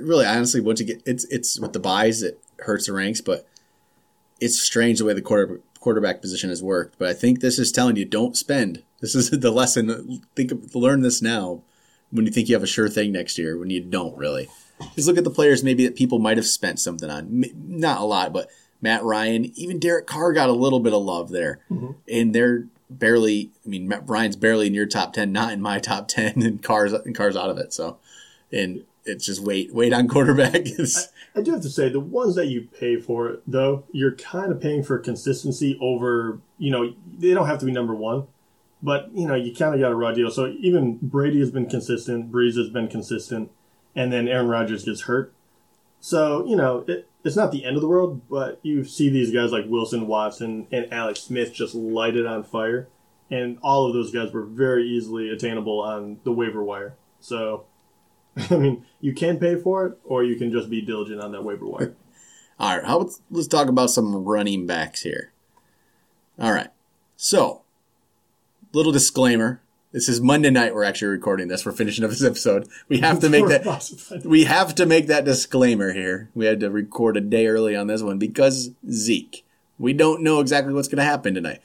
really, 0.00 0.26
honestly, 0.26 0.60
once 0.60 0.80
you 0.80 0.86
get 0.86 1.02
it's 1.06 1.24
it's 1.24 1.58
with 1.58 1.72
the 1.72 1.80
buys, 1.80 2.22
it 2.22 2.40
hurts 2.60 2.86
the 2.86 2.92
ranks, 2.92 3.20
but 3.20 3.46
it's 4.40 4.60
strange 4.60 4.98
the 4.98 5.04
way 5.04 5.14
the 5.14 5.22
quarter, 5.22 5.60
quarterback 5.80 6.20
position 6.20 6.50
has 6.50 6.62
worked. 6.62 6.98
But 6.98 7.08
I 7.08 7.14
think 7.14 7.40
this 7.40 7.58
is 7.58 7.72
telling 7.72 7.96
you 7.96 8.04
don't 8.04 8.36
spend. 8.36 8.82
This 9.00 9.14
is 9.14 9.30
the 9.40 9.50
lesson. 9.50 10.22
Think 10.34 10.52
of, 10.52 10.74
learn 10.74 11.02
this 11.02 11.22
now 11.22 11.62
when 12.10 12.26
you 12.26 12.32
think 12.32 12.48
you 12.48 12.54
have 12.54 12.62
a 12.62 12.68
sure 12.68 12.88
thing 12.88 13.12
next 13.12 13.38
year 13.38 13.58
when 13.58 13.70
you 13.70 13.80
don't 13.80 14.16
really. 14.16 14.48
Just 14.94 15.08
look 15.08 15.18
at 15.18 15.24
the 15.24 15.30
players 15.30 15.64
maybe 15.64 15.84
that 15.84 15.96
people 15.96 16.20
might 16.20 16.36
have 16.36 16.46
spent 16.46 16.78
something 16.78 17.10
on. 17.10 17.44
Not 17.56 18.00
a 18.00 18.04
lot, 18.04 18.32
but 18.32 18.48
Matt 18.80 19.02
Ryan, 19.02 19.50
even 19.58 19.80
Derek 19.80 20.06
Carr 20.06 20.32
got 20.32 20.48
a 20.48 20.52
little 20.52 20.78
bit 20.78 20.92
of 20.92 21.02
love 21.02 21.30
there, 21.30 21.58
and 22.08 22.32
they're 22.32 22.66
barely. 22.88 23.50
I 23.66 23.68
mean, 23.68 23.88
Matt 23.88 24.08
Ryan's 24.08 24.36
barely 24.36 24.68
in 24.68 24.74
your 24.74 24.86
top 24.86 25.14
ten, 25.14 25.32
not 25.32 25.52
in 25.52 25.60
my 25.60 25.80
top 25.80 26.06
ten, 26.08 26.42
and 26.42 26.62
Carr's 26.62 26.92
and 26.92 27.14
Carr's 27.14 27.36
out 27.36 27.50
of 27.50 27.58
it. 27.58 27.72
So 27.72 27.98
and 28.52 28.84
it's 29.04 29.24
just 29.24 29.40
wait, 29.42 29.72
wait 29.74 29.92
on 29.92 30.08
quarterback. 30.08 30.54
It's- 30.66 31.08
I 31.34 31.40
do 31.40 31.52
have 31.52 31.62
to 31.62 31.70
say, 31.70 31.88
the 31.88 32.00
ones 32.00 32.34
that 32.34 32.46
you 32.46 32.62
pay 32.62 32.96
for, 32.96 33.38
though, 33.46 33.84
you're 33.92 34.14
kind 34.16 34.50
of 34.50 34.60
paying 34.60 34.82
for 34.82 34.98
consistency 34.98 35.78
over, 35.80 36.40
you 36.58 36.70
know, 36.70 36.94
they 37.16 37.32
don't 37.32 37.46
have 37.46 37.60
to 37.60 37.66
be 37.66 37.70
number 37.72 37.94
one, 37.94 38.26
but, 38.82 39.10
you 39.14 39.26
know, 39.26 39.34
you 39.36 39.54
kind 39.54 39.72
of 39.74 39.80
got 39.80 39.92
a 39.92 39.94
raw 39.94 40.10
deal. 40.12 40.30
So 40.30 40.46
even 40.58 40.98
Brady 41.00 41.38
has 41.40 41.50
been 41.52 41.66
consistent, 41.66 42.32
Brees 42.32 42.56
has 42.56 42.70
been 42.70 42.88
consistent, 42.88 43.50
and 43.94 44.12
then 44.12 44.26
Aaron 44.26 44.48
Rodgers 44.48 44.84
gets 44.84 45.02
hurt. 45.02 45.32
So, 46.00 46.44
you 46.46 46.56
know, 46.56 46.84
it, 46.88 47.08
it's 47.24 47.36
not 47.36 47.52
the 47.52 47.64
end 47.64 47.76
of 47.76 47.82
the 47.82 47.88
world, 47.88 48.22
but 48.28 48.58
you 48.62 48.84
see 48.84 49.08
these 49.08 49.32
guys 49.32 49.52
like 49.52 49.64
Wilson, 49.68 50.06
Watson, 50.06 50.66
and 50.72 50.92
Alex 50.92 51.20
Smith 51.20 51.52
just 51.52 51.74
light 51.74 52.16
it 52.16 52.26
on 52.26 52.42
fire. 52.42 52.88
And 53.30 53.58
all 53.62 53.86
of 53.86 53.92
those 53.92 54.10
guys 54.12 54.32
were 54.32 54.44
very 54.44 54.88
easily 54.88 55.28
attainable 55.28 55.80
on 55.80 56.18
the 56.24 56.32
waiver 56.32 56.64
wire. 56.64 56.94
So, 57.20 57.64
I 58.50 58.56
mean, 58.56 58.84
you 59.00 59.14
can 59.14 59.38
pay 59.38 59.56
for 59.56 59.86
it, 59.86 59.98
or 60.04 60.24
you 60.24 60.36
can 60.36 60.52
just 60.52 60.70
be 60.70 60.80
diligent 60.80 61.20
on 61.20 61.32
that 61.32 61.42
waiver 61.42 61.66
wire. 61.66 61.94
All 62.60 62.76
right, 62.76 62.84
how 62.84 63.00
about, 63.00 63.12
let's 63.30 63.46
talk 63.46 63.68
about 63.68 63.90
some 63.90 64.24
running 64.24 64.66
backs 64.66 65.02
here. 65.02 65.32
All 66.38 66.52
right, 66.52 66.70
so 67.16 67.62
little 68.72 68.92
disclaimer: 68.92 69.60
this 69.92 70.08
is 70.08 70.20
Monday 70.20 70.50
night. 70.50 70.74
We're 70.74 70.84
actually 70.84 71.08
recording 71.08 71.48
this. 71.48 71.64
We're 71.64 71.72
finishing 71.72 72.04
up 72.04 72.10
this 72.10 72.24
episode. 72.24 72.68
We 72.88 72.98
have 72.98 73.20
to 73.20 73.28
make 73.28 73.46
that. 73.46 74.22
We 74.24 74.44
have 74.44 74.74
to 74.76 74.86
make 74.86 75.06
that 75.06 75.24
disclaimer 75.24 75.92
here. 75.92 76.30
We 76.34 76.46
had 76.46 76.60
to 76.60 76.70
record 76.70 77.16
a 77.16 77.20
day 77.20 77.46
early 77.46 77.74
on 77.74 77.86
this 77.86 78.02
one 78.02 78.18
because 78.18 78.70
Zeke. 78.90 79.44
We 79.78 79.92
don't 79.92 80.22
know 80.22 80.40
exactly 80.40 80.74
what's 80.74 80.88
going 80.88 80.98
to 80.98 81.04
happen 81.04 81.34
tonight. 81.34 81.60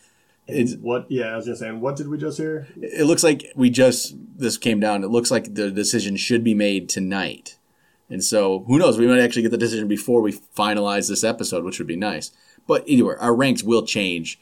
It's, 0.48 0.75
What? 0.75 1.10
Yeah, 1.10 1.28
I 1.28 1.36
was 1.38 1.45
just 1.45 1.62
saying. 1.62 1.80
what 1.80 1.95
did 1.95 2.10
we 2.10 2.18
just 2.18 2.38
hear? 2.38 2.68
it 2.82 3.06
looks 3.06 3.24
like 3.24 3.51
we 3.56 3.70
just 3.70 4.15
this 4.38 4.58
came 4.58 4.79
down. 4.79 5.03
It 5.03 5.08
looks 5.10 5.32
like 5.32 5.53
the 5.56 5.72
decision 5.72 6.18
should 6.18 6.44
be 6.44 6.53
made 6.53 6.89
tonight, 6.89 7.58
and 8.10 8.24
so 8.24 8.63
who 8.68 8.77
knows? 8.77 8.98
We 8.98 9.08
might 9.08 9.22
actually 9.22 9.44
get 9.44 9.51
the 9.51 9.58
decision 9.58 9.88
before 9.88 10.22
we 10.22 10.34
finalize 10.34 11.08
this 11.08 11.24
episode, 11.24 11.63
which 11.63 11.79
would 11.79 11.88
be 11.88 11.96
nice. 11.96 12.32
But 12.68 12.84
anyway, 12.88 13.15
our 13.20 13.34
ranks 13.36 13.63
will 13.63 13.86
change, 13.86 14.39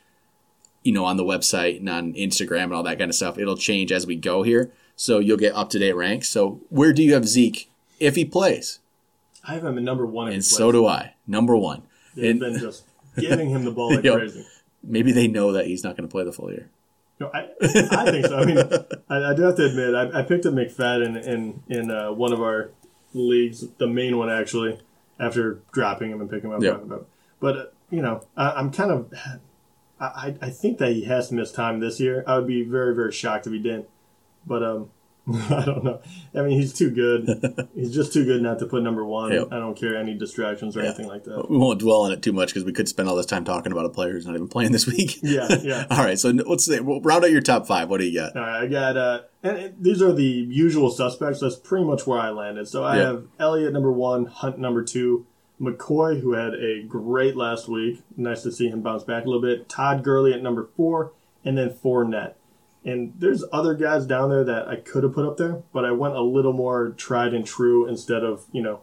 you 0.84 0.92
know, 0.92 1.06
on 1.06 1.18
the 1.18 1.24
website 1.24 1.78
and 1.78 1.90
on 1.90 2.14
Instagram 2.14 2.66
and 2.66 2.74
all 2.74 2.84
that 2.84 2.98
kind 3.00 3.10
of 3.10 3.16
stuff. 3.16 3.38
It'll 3.38 3.58
change 3.58 3.92
as 3.92 4.08
we 4.08 4.16
go 4.16 4.42
here, 4.44 4.72
so 4.96 5.20
you'll 5.20 5.38
get 5.38 5.54
up 5.56 5.70
to 5.72 5.80
date 5.80 5.94
ranks. 5.96 6.30
So 6.30 6.62
where 6.70 6.94
do 6.94 7.04
you 7.04 7.14
have 7.14 7.28
Zeke 7.28 7.70
if 8.00 8.16
he 8.16 8.26
plays? 8.26 8.80
I 9.48 9.54
have 9.54 9.66
him 9.66 9.78
at 9.78 9.84
number 9.84 10.06
one. 10.06 10.32
And 10.32 10.44
so 10.46 10.72
do 10.72 10.86
I, 10.88 11.14
number 11.28 11.56
one. 11.58 11.84
They've 12.16 12.32
And 12.32 12.40
been 12.40 12.60
just 12.60 12.84
giving 13.18 13.50
him 13.50 13.66
the 13.66 13.72
ball 13.72 13.94
like 13.96 14.02
crazy. 14.04 14.46
Maybe 14.84 15.12
they 15.12 15.28
know 15.28 15.54
that 15.54 15.68
he's 15.68 15.84
not 15.84 15.96
going 15.96 16.08
to 16.08 16.12
play 16.12 16.24
the 16.24 16.32
full 16.32 16.52
year. 16.52 16.70
No, 17.20 17.30
I, 17.34 17.50
I 17.62 18.12
think 18.12 18.26
so. 18.26 18.38
I 18.38 18.46
mean, 18.46 18.58
I, 18.58 19.32
I 19.32 19.34
do 19.36 19.44
have 19.44 19.56
to 19.58 19.66
admit, 19.66 19.94
I, 19.94 20.20
I 20.20 20.24
picked 20.24 20.46
up 20.48 20.54
McFadden 20.56 21.24
in 21.24 21.62
in 21.68 21.92
uh, 21.92 22.12
one 22.12 22.34
of 22.34 22.42
our 22.42 22.72
leagues, 23.14 23.68
the 23.78 23.88
main 23.88 24.18
one 24.18 24.30
actually, 24.30 24.80
after 25.20 25.60
dropping 25.72 26.10
him 26.10 26.20
and 26.20 26.30
picking 26.30 26.50
him 26.50 26.56
up. 26.56 26.64
Yeah. 26.64 26.78
But, 26.84 27.06
but 27.40 27.58
uh, 27.58 27.66
you 27.92 28.02
know, 28.02 28.24
I, 28.36 28.52
I'm 28.54 28.72
kind 28.72 28.92
of, 28.92 29.14
I, 30.00 30.36
I 30.42 30.50
think 30.50 30.80
that 30.80 30.94
he 30.94 31.04
has 31.04 31.30
to 31.30 31.36
miss 31.36 31.52
time 31.52 31.80
this 31.80 32.00
year. 32.00 32.24
I 32.26 32.38
would 32.38 32.48
be 32.48 32.64
very 32.64 32.96
very 32.96 33.12
shocked 33.12 33.46
if 33.46 33.54
he 33.54 33.60
didn't. 33.60 33.88
But 34.48 34.64
um, 34.64 34.90
I 35.32 35.64
don't 35.66 35.84
know. 35.84 36.02
I 36.34 36.42
mean, 36.42 36.60
he's 36.60 36.74
too 36.74 36.90
good. 36.90 37.70
he's 37.76 37.94
just 37.94 38.12
too 38.12 38.26
good 38.26 38.42
not 38.42 38.58
to 38.60 38.66
put 38.66 38.82
number 38.82 39.06
one. 39.06 39.32
Yep. 39.32 39.50
I 39.52 39.60
don't 39.60 39.76
care 39.78 39.96
any 39.96 40.16
distractions 40.16 40.76
or 40.76 40.82
anything 40.82 41.08
like 41.08 41.26
that. 41.26 41.48
We 41.50 41.58
won't 41.58 41.80
dwell 41.80 42.02
on 42.02 42.12
it 42.12 42.22
too 42.24 42.34
much 42.34 42.50
because 42.50 42.66
we 42.66 42.74
could 42.74 42.88
spend 42.90 43.08
all 43.08 43.16
this 43.16 43.28
time 43.28 43.46
talking 43.46 43.72
about 43.72 43.86
a 43.86 43.90
player 43.90 44.12
who's 44.14 44.26
not 44.26 44.34
even 44.36 44.48
playing 44.48 44.72
this 44.72 44.88
week. 44.88 45.20
Yeah, 45.24 45.48
yeah. 45.62 45.86
all 45.92 46.04
right, 46.04 46.20
so 46.20 46.30
let's 46.30 46.66
say 46.66 46.80
we'll 46.80 47.02
round 47.02 47.24
out 47.24 47.32
your 47.32 47.42
top 47.42 47.68
five. 47.68 47.88
What 47.90 48.00
do 48.00 48.06
you 48.08 48.20
got? 48.20 48.36
All 48.36 48.42
right, 48.42 48.64
I 48.64 48.68
got, 48.68 48.98
uh, 48.98 49.22
and 49.44 49.58
it, 49.58 49.84
these 49.84 50.02
are 50.02 50.12
the 50.12 50.24
usual 50.24 50.90
suspects. 50.90 51.40
That's 51.42 51.56
pretty 51.56 51.86
much 51.86 52.06
where 52.08 52.20
I 52.20 52.32
landed. 52.32 52.68
So 52.68 52.84
I 52.84 52.98
Yeah. 52.98 53.04
have 53.04 53.28
Elliott 53.40 53.72
number 53.74 53.92
one, 53.92 54.26
Hunt 54.26 54.58
number 54.58 54.84
two, 54.84 55.26
McCoy, 55.62 56.20
who 56.22 56.34
had 56.34 56.56
a 56.56 56.82
great 56.84 57.36
last 57.38 57.68
week. 57.70 58.02
Nice 58.18 58.42
to 58.44 58.52
see 58.52 58.68
him 58.70 58.82
bounce 58.82 59.04
back 59.04 59.24
a 59.24 59.28
little 59.28 59.42
bit. 59.42 59.70
Todd 59.70 60.04
Gurley 60.04 60.34
at 60.34 60.42
number 60.42 60.68
four, 60.76 61.12
and 61.46 61.58
then 61.58 61.70
Fournette. 61.70 62.34
And 62.84 63.14
there's 63.18 63.44
other 63.52 63.76
guys 63.76 64.06
down 64.08 64.30
there 64.30 64.44
that 64.44 64.68
I 64.68 64.78
could 64.78 65.04
have 65.04 65.14
put 65.14 65.28
up 65.28 65.38
there, 65.38 65.62
but 65.72 65.86
I 65.86 65.92
went 65.92 66.16
a 66.16 66.22
little 66.22 66.54
more 66.54 66.90
tried 66.92 67.34
and 67.34 67.46
true 67.46 67.88
instead 67.88 68.24
of, 68.24 68.46
you 68.52 68.64
know, 68.64 68.82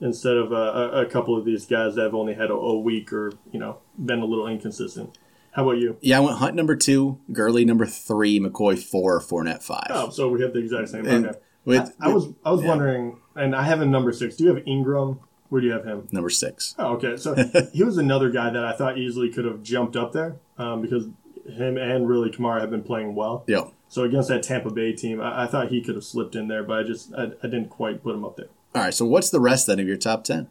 instead 0.00 0.36
of 0.36 0.52
uh, 0.52 0.56
a, 0.56 1.02
a 1.02 1.06
couple 1.06 1.36
of 1.36 1.44
these 1.44 1.66
guys 1.66 1.94
that 1.94 2.02
have 2.02 2.14
only 2.14 2.34
had 2.34 2.50
a, 2.50 2.54
a 2.54 2.78
week 2.78 3.12
or 3.12 3.32
you 3.52 3.58
know 3.58 3.78
been 4.02 4.20
a 4.20 4.24
little 4.24 4.46
inconsistent. 4.46 5.16
How 5.52 5.62
about 5.62 5.78
you? 5.78 5.96
Yeah, 6.02 6.18
I 6.18 6.20
went 6.20 6.36
Hunt 6.36 6.54
number 6.54 6.76
two, 6.76 7.18
Gurley 7.32 7.64
number 7.64 7.86
three, 7.86 8.38
McCoy 8.38 8.78
four, 8.78 9.20
Fournette 9.20 9.62
five. 9.62 9.86
Oh, 9.88 10.10
so 10.10 10.28
we 10.28 10.42
have 10.42 10.52
the 10.52 10.58
exact 10.58 10.90
same. 10.90 11.06
And 11.06 11.28
okay. 11.28 11.38
with- 11.64 11.96
I, 12.00 12.10
I 12.10 12.12
was 12.12 12.28
I 12.44 12.50
was 12.50 12.62
yeah. 12.62 12.68
wondering, 12.68 13.18
and 13.34 13.54
I 13.54 13.62
have 13.62 13.80
him 13.80 13.90
number 13.90 14.12
six. 14.12 14.36
Do 14.36 14.44
you 14.44 14.54
have 14.54 14.66
Ingram? 14.66 15.20
Where 15.48 15.60
do 15.60 15.68
you 15.68 15.72
have 15.72 15.84
him? 15.84 16.08
Number 16.10 16.28
six. 16.28 16.74
Oh, 16.76 16.94
okay. 16.94 17.16
So 17.16 17.34
he 17.72 17.84
was 17.84 17.98
another 17.98 18.30
guy 18.30 18.50
that 18.50 18.64
I 18.64 18.76
thought 18.76 18.98
easily 18.98 19.30
could 19.30 19.44
have 19.44 19.62
jumped 19.62 19.94
up 19.94 20.12
there 20.12 20.36
um, 20.58 20.82
because 20.82 21.06
him 21.50 21.76
and 21.76 22.08
really 22.08 22.30
Kamara 22.30 22.60
have 22.60 22.70
been 22.70 22.82
playing 22.82 23.14
well. 23.14 23.44
Yeah. 23.46 23.64
So 23.88 24.02
against 24.02 24.28
that 24.28 24.42
Tampa 24.42 24.70
Bay 24.70 24.92
team, 24.92 25.20
I, 25.20 25.44
I 25.44 25.46
thought 25.46 25.68
he 25.68 25.80
could 25.80 25.94
have 25.94 26.04
slipped 26.04 26.34
in 26.34 26.48
there, 26.48 26.62
but 26.62 26.78
I 26.78 26.82
just 26.82 27.12
I, 27.14 27.24
I 27.42 27.46
didn't 27.46 27.68
quite 27.70 28.02
put 28.02 28.14
him 28.14 28.24
up 28.24 28.36
there. 28.36 28.48
All 28.74 28.82
right. 28.82 28.94
So 28.94 29.04
what's 29.04 29.30
the 29.30 29.40
rest 29.40 29.66
then 29.66 29.78
of 29.80 29.86
your 29.86 29.96
top 29.96 30.24
ten? 30.24 30.48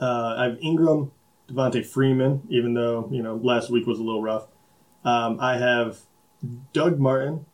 Uh, 0.00 0.34
I 0.38 0.44
have 0.44 0.58
Ingram, 0.60 1.12
Devonta 1.48 1.84
Freeman, 1.84 2.42
even 2.48 2.74
though 2.74 3.08
you 3.12 3.22
know 3.22 3.36
last 3.36 3.70
week 3.70 3.86
was 3.86 3.98
a 3.98 4.02
little 4.02 4.22
rough. 4.22 4.46
Um, 5.04 5.38
I 5.40 5.58
have 5.58 5.98
Doug 6.72 6.98
Martin, 6.98 7.46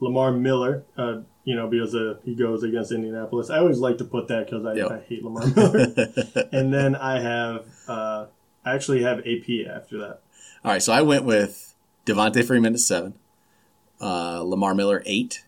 Lamar 0.00 0.32
Miller. 0.32 0.84
Uh, 0.96 1.20
you 1.44 1.54
know 1.54 1.68
because 1.68 1.94
uh, 1.94 2.16
he 2.24 2.34
goes 2.34 2.62
against 2.62 2.90
Indianapolis. 2.90 3.50
I 3.50 3.58
always 3.58 3.78
like 3.78 3.98
to 3.98 4.04
put 4.04 4.28
that 4.28 4.46
because 4.46 4.64
I, 4.64 4.74
Yep. 4.74 4.90
I 4.90 5.00
hate 5.00 5.22
Lamar 5.22 5.46
Miller. 5.46 5.86
and 6.52 6.72
then 6.72 6.96
I 6.96 7.20
have 7.20 7.66
uh, 7.86 8.26
I 8.64 8.74
actually 8.74 9.02
have 9.02 9.18
AP 9.20 9.66
after 9.70 9.98
that. 9.98 10.20
All 10.64 10.70
right. 10.72 10.82
So 10.82 10.92
I 10.92 11.02
went 11.02 11.24
with 11.24 11.73
Devonta 12.06 12.44
Freeman 12.44 12.74
at 12.74 12.80
seven, 12.80 13.14
uh, 14.00 14.42
Lamar 14.42 14.74
Miller 14.74 15.02
eight, 15.06 15.44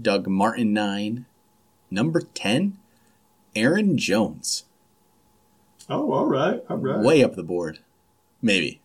Doug 0.00 0.26
Martin 0.26 0.72
nine, 0.72 1.26
number 1.90 2.20
ten, 2.20 2.78
Aaron 3.54 3.96
Jones. 3.98 4.64
Oh, 5.88 6.12
all 6.12 6.26
right, 6.26 6.62
all 6.68 6.76
right. 6.76 7.04
way 7.04 7.22
up 7.22 7.34
the 7.34 7.42
board. 7.42 7.80
Maybe. 8.42 8.80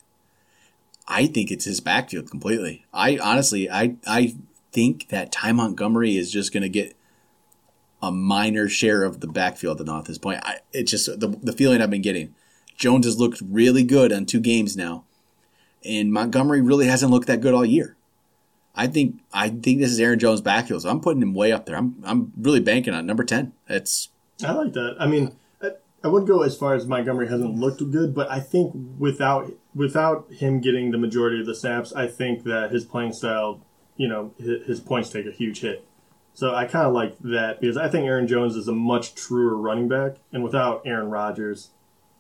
I 1.08 1.28
think 1.28 1.52
it's 1.52 1.66
his 1.66 1.80
backfield 1.80 2.32
completely. 2.32 2.86
I 2.94 3.18
honestly, 3.18 3.70
I 3.70 3.96
I 4.08 4.36
think 4.72 5.10
that 5.10 5.32
Ty 5.32 5.52
Montgomery 5.54 6.18
is 6.18 6.32
just 6.32 6.52
going 6.52 6.64
to 6.64 6.70
get 6.70 6.96
a 8.02 8.12
minor 8.12 8.68
share 8.68 9.04
of 9.04 9.20
the 9.20 9.28
backfield 9.28 9.82
at 9.88 10.06
this 10.06 10.18
point. 10.18 10.42
I, 10.44 10.58
it's 10.74 10.92
just 10.92 11.20
the 11.20 11.28
the 11.28 11.54
feeling 11.54 11.82
I've 11.82 11.90
been 11.90 12.02
getting. 12.02 12.34
Jones 12.76 13.06
has 13.06 13.20
looked 13.20 13.42
really 13.42 13.84
good 13.84 14.12
on 14.12 14.26
two 14.26 14.40
games 14.40 14.76
now, 14.76 15.06
and 15.86 16.12
Montgomery 16.12 16.62
really 16.62 16.88
hasn't 16.88 17.12
looked 17.12 17.28
that 17.28 17.42
good 17.42 17.54
all 17.54 17.66
year. 17.66 17.96
I 18.76 18.88
think 18.88 19.22
I 19.34 19.50
think 19.50 19.80
this 19.80 19.92
is 19.92 20.00
Aaron 20.00 20.20
Jones' 20.20 20.42
backfield, 20.42 20.82
so 20.82 20.90
I'm 20.90 21.00
putting 21.00 21.22
him 21.22 21.34
way 21.34 21.52
up 21.52 21.66
there. 21.66 21.78
I'm 21.78 21.96
I'm 22.04 22.34
really 22.38 22.60
banking 22.60 22.94
on 22.94 23.06
number 23.06 23.24
ten. 23.24 23.54
It's 23.70 24.10
I 24.44 24.52
like 24.52 24.74
that. 24.74 24.98
I 25.00 25.08
mean, 25.08 25.36
I, 25.62 25.72
I 26.04 26.08
wouldn't 26.10 26.28
go 26.28 26.42
as 26.42 26.58
far 26.58 26.76
as 26.76 26.86
Montgomery 26.86 27.30
hasn't 27.30 27.56
looked 27.56 27.80
good, 27.92 28.14
but 28.14 28.30
I 28.30 28.40
think 28.42 28.74
without 29.00 29.52
without 29.74 30.32
him 30.32 30.60
getting 30.60 30.92
the 30.92 30.98
majority 30.98 31.40
of 31.40 31.46
the 31.46 31.56
snaps, 31.56 31.94
I 31.94 32.08
think 32.08 32.44
that 32.44 32.72
his 32.72 32.84
playing 32.84 33.14
style, 33.14 33.62
you 33.96 34.08
know, 34.08 34.34
his, 34.38 34.66
his 34.66 34.80
points 34.82 35.10
take 35.10 35.26
a 35.26 35.32
huge 35.32 35.62
hit. 35.62 35.88
So 36.34 36.54
I 36.54 36.66
kind 36.66 36.86
of 36.86 36.94
like 36.94 37.18
that 37.20 37.62
because 37.62 37.78
I 37.78 37.88
think 37.88 38.06
Aaron 38.06 38.28
Jones 38.28 38.58
is 38.58 38.68
a 38.68 38.74
much 38.74 39.16
truer 39.16 39.56
running 39.56 39.88
back, 39.88 40.18
and 40.34 40.44
without 40.44 40.82
Aaron 40.86 41.10
Rodgers, 41.10 41.70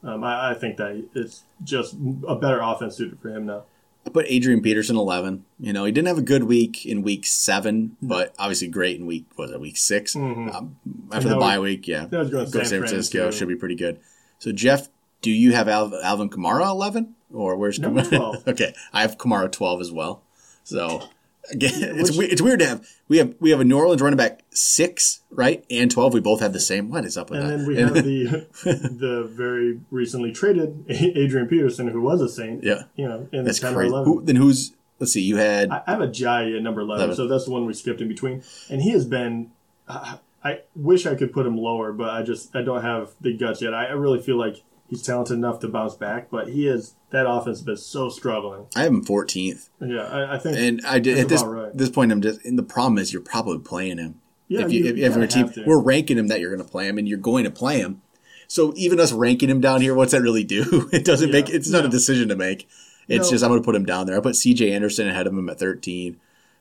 um, 0.05 0.23
I, 0.23 0.51
I 0.51 0.53
think 0.53 0.77
that 0.77 1.03
it's 1.13 1.43
just 1.63 1.95
a 2.27 2.35
better 2.35 2.59
offense 2.61 2.95
suited 2.95 3.19
for 3.19 3.29
him 3.29 3.45
now. 3.45 3.63
I 4.05 4.11
put 4.11 4.25
Adrian 4.29 4.61
Peterson 4.61 4.97
11. 4.97 5.45
You 5.59 5.73
know, 5.73 5.85
he 5.85 5.91
didn't 5.91 6.07
have 6.07 6.19
a 6.19 6.21
good 6.23 6.43
week 6.43 6.85
in 6.85 7.01
week 7.01 7.25
seven, 7.25 7.97
but 8.01 8.35
obviously 8.37 8.67
great 8.67 8.99
in 8.99 9.07
week, 9.07 9.25
was 9.35 9.49
it 9.49 9.59
week 9.59 9.77
6 9.77 10.15
Um, 10.15 10.77
after 11.11 11.29
the 11.29 11.37
bye 11.37 11.57
week, 11.59 11.87
yeah. 11.87 12.05
Go 12.05 12.23
San 12.45 12.65
San 12.65 12.79
Francisco. 12.79 13.31
Should 13.31 13.47
be 13.47 13.55
pretty 13.55 13.75
good. 13.75 13.99
So, 14.37 14.51
Jeff, 14.51 14.89
do 15.21 15.31
you 15.31 15.53
have 15.53 15.67
Al- 15.67 15.95
Alvin 16.03 16.29
Kamara 16.29 16.69
11? 16.69 17.15
Or 17.33 17.55
where's 17.57 17.79
Kamara? 17.79 18.07
12. 18.07 18.47
okay. 18.49 18.75
I 18.93 19.01
have 19.01 19.17
Kamara 19.17 19.51
12 19.51 19.81
as 19.81 19.91
well. 19.91 20.21
So, 20.63 21.09
again, 21.51 21.71
it's, 21.75 22.09
Which- 22.11 22.17
we- 22.17 22.25
it's 22.27 22.41
weird 22.41 22.59
to 22.59 22.65
have, 22.67 22.87
we 23.07 23.17
have, 23.17 23.35
we 23.39 23.51
have 23.51 23.59
a 23.59 23.63
New 23.63 23.77
Orleans 23.77 24.01
running 24.01 24.17
back 24.17 24.41
six, 24.51 25.21
right? 25.29 25.63
And 25.69 25.89
12. 25.91 26.13
We 26.13 26.19
both 26.19 26.39
have 26.41 26.53
the 26.53 26.59
same. 26.59 26.89
What 26.89 27.05
is 27.05 27.17
up 27.17 27.29
with 27.29 27.39
And 27.39 27.49
that? 27.49 27.57
then 27.57 27.67
we 27.67 27.75
have 27.79 27.93
the 27.93 28.47
the 28.63 29.29
very 29.31 29.79
recently 29.91 30.31
traded 30.31 30.85
Adrian 30.89 31.47
Peterson, 31.47 31.87
who 31.87 32.01
was 32.01 32.21
a 32.21 32.29
Saint. 32.29 32.63
Yeah. 32.63 32.83
you 32.95 33.07
know, 33.07 33.27
in 33.31 33.43
That's 33.45 33.59
the 33.59 33.67
10 33.67 33.73
or 33.73 33.77
crazy. 33.77 33.89
11. 33.89 34.11
Who, 34.13 34.21
then 34.23 34.35
who's, 34.37 34.73
let's 34.99 35.13
see, 35.13 35.21
you 35.21 35.37
had, 35.37 35.69
I 35.69 35.83
I 35.87 35.91
have 35.91 35.99
Ajayi 36.01 36.55
at 36.57 36.63
number 36.63 36.81
11, 36.81 37.03
11. 37.05 37.15
so 37.15 37.27
that's 37.27 37.45
the 37.45 37.51
one 37.51 37.65
we 37.65 37.73
skipped 37.73 38.01
in 38.01 38.07
between. 38.07 38.43
And 38.69 38.81
he 38.81 38.91
has 38.91 39.05
been. 39.05 39.51
I 39.87 40.19
I 40.43 40.59
wish 40.75 41.05
I 41.07 41.15
could 41.15 41.33
put 41.33 41.45
him 41.45 41.57
lower, 41.57 41.91
but 41.91 42.09
I 42.09 42.21
just 42.23 42.55
I 42.55 42.61
don't 42.61 42.81
have 42.83 43.11
the 43.21 43.33
guts 43.35 43.61
yet. 43.61 43.73
I, 43.73 43.85
I 43.85 43.91
really 43.93 44.21
feel 44.21 44.37
like 44.37 44.63
he's 44.89 45.01
talented 45.03 45.37
enough 45.37 45.59
to 45.59 45.67
bounce 45.67 45.95
back, 45.95 46.29
but 46.29 46.49
he 46.49 46.67
is 46.67 46.95
that 47.11 47.29
offense 47.29 47.59
has 47.59 47.65
been 47.65 47.77
so 47.77 48.09
struggling. 48.09 48.67
I 48.75 48.83
have 48.83 48.91
him 48.91 49.05
14th. 49.05 49.69
Yeah, 49.81 50.03
I, 50.03 50.35
I 50.35 50.39
think. 50.39 50.57
And 50.57 50.81
I 50.85 50.99
did 50.99 51.17
at 51.17 51.29
this 51.29 51.43
right. 51.43 51.75
this 51.75 51.89
point. 51.89 52.11
I'm 52.11 52.21
just. 52.21 52.43
And 52.45 52.57
the 52.57 52.63
problem 52.63 52.97
is, 52.97 53.13
you're 53.13 53.21
probably 53.21 53.59
playing 53.59 53.97
him. 53.97 54.21
Yeah, 54.47 54.61
if 54.65 54.71
you, 54.71 54.83
you- 54.83 54.89
if, 54.91 54.97
if 54.97 55.15
your 55.15 55.27
team, 55.27 55.49
to. 55.49 55.63
we're 55.65 55.81
ranking 55.81 56.17
him 56.17 56.27
that 56.27 56.39
you're 56.39 56.53
going 56.55 56.65
to 56.65 56.71
play 56.71 56.87
him, 56.87 56.97
and 56.97 57.07
you're 57.07 57.17
going 57.17 57.45
to 57.45 57.51
play 57.51 57.79
him. 57.79 58.01
So 58.47 58.73
even 58.75 58.99
us 58.99 59.11
ranking 59.11 59.49
him 59.49 59.59
down 59.59 59.81
here, 59.81 59.95
what's 59.95 60.11
that 60.11 60.21
really 60.21 60.43
do? 60.43 60.87
It 60.93 61.03
doesn't 61.03 61.29
Yeah, 61.29 61.33
make. 61.33 61.49
It's 61.49 61.69
not 61.69 61.83
a 61.85 61.89
decision 61.89 62.29
to 62.29 62.35
make. 62.35 62.67
It's 63.07 63.27
No. 63.27 63.31
just 63.31 63.43
I'm 63.43 63.49
going 63.49 63.61
to 63.61 63.65
put 63.65 63.75
him 63.75 63.85
down 63.85 64.05
there. 64.05 64.17
I 64.17 64.19
put 64.21 64.35
C.J. 64.35 64.71
Anderson 64.71 65.07
ahead 65.07 65.25
of 65.27 65.33
him 65.33 65.49
at 65.49 65.57
13, 65.59 66.19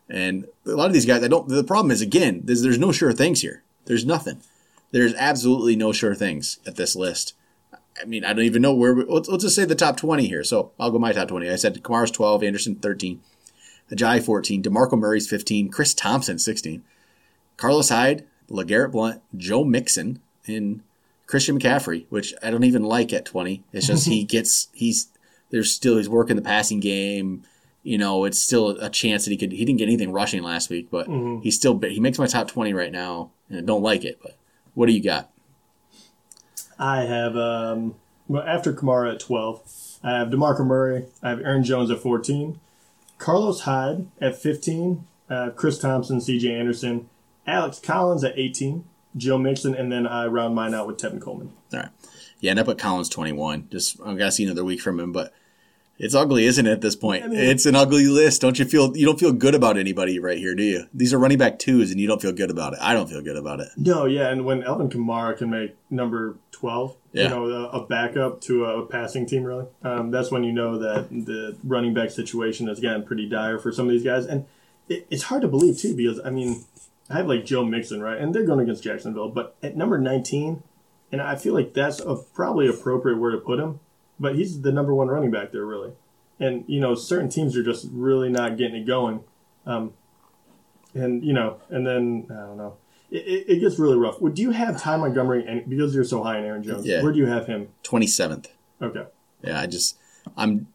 and 0.08 0.46
a 0.66 0.70
lot 0.70 0.86
of 0.86 0.92
these 0.92 1.04
guys. 1.06 1.22
I 1.22 1.28
don't. 1.28 1.48
The 1.48 1.64
problem 1.64 1.90
is 1.90 2.00
again, 2.00 2.40
there's, 2.44 2.62
there's 2.62 2.78
no 2.78 2.92
sure 2.92 3.12
things 3.12 3.40
here. 3.42 3.62
There's 3.86 4.06
nothing. 4.06 4.40
There's 4.92 5.14
absolutely 5.14 5.76
no 5.76 5.92
sure 5.92 6.14
things 6.14 6.58
at 6.66 6.76
this 6.76 6.94
list. 6.96 7.34
I 8.00 8.04
mean, 8.06 8.24
I 8.24 8.32
don't 8.32 8.44
even 8.44 8.62
know 8.62 8.74
where. 8.74 8.94
We, 8.94 9.04
let's, 9.04 9.28
let's 9.28 9.44
just 9.44 9.56
say 9.56 9.64
the 9.64 9.74
top 9.74 9.96
20 9.96 10.26
here. 10.26 10.44
So 10.44 10.72
I'll 10.78 10.90
go 10.90 10.98
my 10.98 11.12
top 11.12 11.28
20. 11.28 11.48
I 11.48 11.56
said 11.56 11.82
Kamara's 11.82 12.10
12, 12.10 12.42
Anderson 12.42 12.76
13, 12.76 13.20
Ajayi 13.90 14.24
14, 14.24 14.62
DeMarco 14.62 14.98
Murray's 14.98 15.28
15, 15.28 15.70
Chris 15.70 15.94
Thompson 15.94 16.38
16, 16.38 16.82
Carlos 17.56 17.88
Hyde, 17.88 18.26
LeGarrette 18.50 18.92
Blunt, 18.92 19.22
Joe 19.36 19.64
Mixon, 19.64 20.20
and 20.46 20.82
Christian 21.26 21.58
McCaffrey, 21.58 22.06
which 22.10 22.34
I 22.42 22.50
don't 22.50 22.64
even 22.64 22.82
like 22.82 23.12
at 23.12 23.24
20. 23.24 23.62
It's 23.72 23.86
just 23.86 24.06
he 24.06 24.24
gets, 24.24 24.68
he's, 24.72 25.08
there's 25.50 25.70
still, 25.70 25.96
he's 25.96 26.08
working 26.08 26.36
the 26.36 26.42
passing 26.42 26.80
game. 26.80 27.44
You 27.82 27.98
know, 27.98 28.24
it's 28.24 28.40
still 28.40 28.70
a 28.70 28.88
chance 28.88 29.24
that 29.24 29.30
he 29.30 29.36
could, 29.36 29.52
he 29.52 29.64
didn't 29.64 29.78
get 29.78 29.88
anything 29.88 30.12
rushing 30.12 30.42
last 30.42 30.70
week, 30.70 30.88
but 30.90 31.06
mm-hmm. 31.06 31.42
he's 31.42 31.56
still, 31.56 31.78
he 31.78 32.00
makes 32.00 32.18
my 32.18 32.26
top 32.26 32.48
20 32.48 32.72
right 32.72 32.92
now, 32.92 33.30
and 33.48 33.58
I 33.58 33.62
don't 33.62 33.82
like 33.82 34.04
it. 34.04 34.18
But 34.22 34.36
what 34.72 34.86
do 34.86 34.92
you 34.92 35.02
got? 35.02 35.30
I 36.78 37.02
have 37.02 37.36
um, 37.36 37.94
well 38.28 38.42
after 38.42 38.72
Kamara 38.72 39.14
at 39.14 39.20
twelve. 39.20 39.62
I 40.02 40.18
have 40.18 40.28
Demarco 40.28 40.64
Murray. 40.66 41.06
I 41.22 41.30
have 41.30 41.40
Aaron 41.40 41.64
Jones 41.64 41.90
at 41.90 41.98
fourteen. 41.98 42.60
Carlos 43.18 43.60
Hyde 43.60 44.06
at 44.20 44.36
fifteen. 44.36 45.06
Uh, 45.30 45.50
Chris 45.50 45.78
Thompson, 45.78 46.20
C.J. 46.20 46.54
Anderson, 46.54 47.08
Alex 47.46 47.78
Collins 47.78 48.24
at 48.24 48.38
eighteen. 48.38 48.84
Joe 49.16 49.38
Mixon, 49.38 49.74
and 49.74 49.92
then 49.92 50.06
I 50.06 50.26
round 50.26 50.54
mine 50.54 50.74
out 50.74 50.86
with 50.86 50.96
Tevin 50.98 51.20
Coleman. 51.20 51.52
All 51.72 51.80
right. 51.80 51.88
Yeah, 52.40 52.50
and 52.50 52.60
I 52.60 52.64
put 52.64 52.78
Collins 52.78 53.08
21. 53.08 53.68
Just, 53.70 54.00
I've 54.00 54.18
got 54.18 54.26
to 54.26 54.32
see 54.32 54.44
another 54.44 54.64
week 54.64 54.80
from 54.80 54.98
him, 54.98 55.12
but 55.12 55.32
it's 55.98 56.14
ugly, 56.14 56.44
isn't 56.46 56.66
it, 56.66 56.70
at 56.72 56.80
this 56.80 56.96
point? 56.96 57.28
mean- 57.28 57.38
it's 57.38 57.66
an 57.66 57.74
ugly 57.76 58.06
list. 58.06 58.40
Don't 58.40 58.58
you 58.58 58.64
feel, 58.64 58.96
you 58.96 59.06
don't 59.06 59.18
feel 59.20 59.32
good 59.32 59.54
about 59.54 59.76
anybody 59.76 60.18
right 60.18 60.38
here, 60.38 60.54
do 60.54 60.62
you? 60.62 60.86
These 60.92 61.14
are 61.14 61.18
running 61.18 61.38
back 61.38 61.58
twos, 61.58 61.90
and 61.90 62.00
you 62.00 62.06
don't 62.08 62.20
feel 62.20 62.32
good 62.32 62.50
about 62.50 62.72
it. 62.72 62.78
I 62.82 62.92
don't 62.94 63.08
feel 63.08 63.22
good 63.22 63.36
about 63.36 63.60
it. 63.60 63.68
No, 63.76 64.04
yeah, 64.06 64.28
and 64.28 64.44
when 64.44 64.62
Alvin 64.64 64.88
Kamara 64.88 65.36
can 65.36 65.50
make 65.50 65.76
number 65.90 66.36
twelve, 66.50 66.96
Yeah. 67.12 67.24
you 67.24 67.28
know, 67.30 67.44
a, 67.46 67.64
a 67.80 67.86
backup 67.86 68.40
to 68.42 68.64
a 68.64 68.86
passing 68.86 69.26
team, 69.26 69.44
really, 69.44 69.66
um, 69.82 70.10
that's 70.10 70.30
when 70.30 70.44
you 70.44 70.52
know 70.52 70.78
that 70.78 71.08
the 71.10 71.56
running 71.64 71.94
back 71.94 72.10
situation 72.10 72.66
has 72.68 72.80
gotten 72.80 73.04
pretty 73.04 73.28
dire 73.28 73.58
for 73.58 73.70
some 73.72 73.86
of 73.86 73.92
these 73.92 74.04
guys, 74.04 74.26
and 74.26 74.46
it, 74.88 75.06
it's 75.10 75.24
hard 75.24 75.42
to 75.42 75.48
believe 75.48 75.78
too 75.78 75.94
because 75.96 76.20
I 76.24 76.30
mean, 76.30 76.64
I 77.10 77.18
have 77.18 77.26
like 77.28 77.44
Joe 77.44 77.64
Mixon, 77.64 78.00
right, 78.02 78.18
and 78.18 78.34
they're 78.34 78.44
going 78.46 78.60
against 78.60 78.82
Jacksonville, 78.82 79.28
but 79.28 79.54
at 79.62 79.76
number 79.76 79.98
nineteen, 79.98 80.62
and 81.12 81.20
I 81.22 81.36
feel 81.36 81.54
like 81.54 81.74
that's 81.74 82.00
a 82.00 82.16
probably 82.16 82.66
appropriate 82.66 83.18
where 83.18 83.30
to 83.30 83.38
put 83.38 83.60
him, 83.60 83.80
but 84.18 84.34
he's 84.36 84.60
the 84.62 84.72
number 84.72 84.94
one 84.94 85.08
running 85.08 85.30
back 85.30 85.52
there, 85.52 85.64
really, 85.64 85.92
and 86.38 86.64
you 86.66 86.80
know, 86.80 86.94
certain 86.94 87.28
teams 87.28 87.56
are 87.56 87.62
just 87.62 87.88
really 87.92 88.28
not 88.28 88.56
getting 88.56 88.76
it 88.76 88.86
going. 88.86 89.24
Um, 89.66 89.94
and 90.94 91.24
you 91.24 91.32
know, 91.32 91.58
and 91.68 91.86
then 91.86 92.26
I 92.30 92.34
don't 92.34 92.56
know. 92.56 92.76
It, 93.10 93.26
it, 93.26 93.44
it 93.48 93.60
gets 93.60 93.78
really 93.78 93.96
rough. 93.96 94.20
Would 94.20 94.34
do 94.34 94.42
you 94.42 94.50
have 94.50 94.80
Ty 94.80 94.96
Montgomery 94.96 95.44
and 95.46 95.68
because 95.68 95.94
you're 95.94 96.04
so 96.04 96.22
high 96.22 96.38
in 96.38 96.44
Aaron 96.44 96.62
Jones? 96.62 96.86
Yeah. 96.86 97.02
Where 97.02 97.12
do 97.12 97.18
you 97.18 97.26
have 97.26 97.46
him? 97.46 97.68
27th. 97.84 98.46
Okay. 98.80 99.04
Yeah, 99.42 99.60
I 99.60 99.66
just, 99.66 99.98
I'm, 100.36 100.68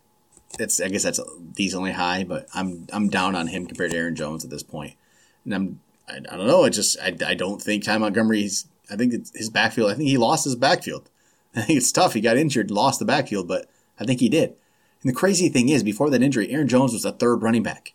it's, 0.60 0.80
I 0.80 0.90
guess 0.90 1.04
that's 1.04 1.20
decently 1.54 1.92
high, 1.92 2.24
but 2.24 2.48
I'm, 2.54 2.88
I'm 2.94 3.10
down 3.10 3.36
on 3.36 3.48
him 3.48 3.66
compared 3.66 3.92
to 3.92 3.98
Aaron 3.98 4.16
Jones 4.16 4.44
at 4.44 4.52
this 4.52 4.64
point. 4.64 4.96
And 5.44 5.54
I'm, 5.54 5.80
I, 6.08 6.18
I 6.18 6.38
don't 6.38 6.48
know. 6.48 6.64
I 6.64 6.70
just, 6.70 7.00
I, 7.00 7.16
I 7.26 7.34
don't 7.34 7.62
think 7.62 7.84
Ty 7.84 7.98
Montgomery's, 7.98 8.68
I 8.92 8.96
think 8.96 9.14
it's 9.14 9.32
his 9.36 9.50
backfield, 9.50 9.92
I 9.92 9.96
think 9.96 10.10
he 10.10 10.18
lost 10.18 10.46
his 10.46 10.56
backfield. 10.56 11.10
I 11.56 11.62
think 11.64 11.78
it's 11.78 11.92
tough. 11.92 12.14
He 12.14 12.22
got 12.22 12.38
injured, 12.38 12.72
lost 12.72 13.00
the 13.00 13.06
backfield, 13.06 13.48
but 13.48 13.70
I 14.00 14.06
think 14.06 14.20
he 14.20 14.30
did. 14.30 14.56
And 15.02 15.10
the 15.10 15.16
crazy 15.16 15.50
thing 15.50 15.70
is, 15.70 15.84
before 15.84 16.10
that 16.10 16.22
injury, 16.22 16.50
Aaron 16.52 16.68
Jones 16.68 16.94
was 16.94 17.04
the 17.04 17.12
third 17.12 17.42
running 17.42 17.64
back. 17.64 17.94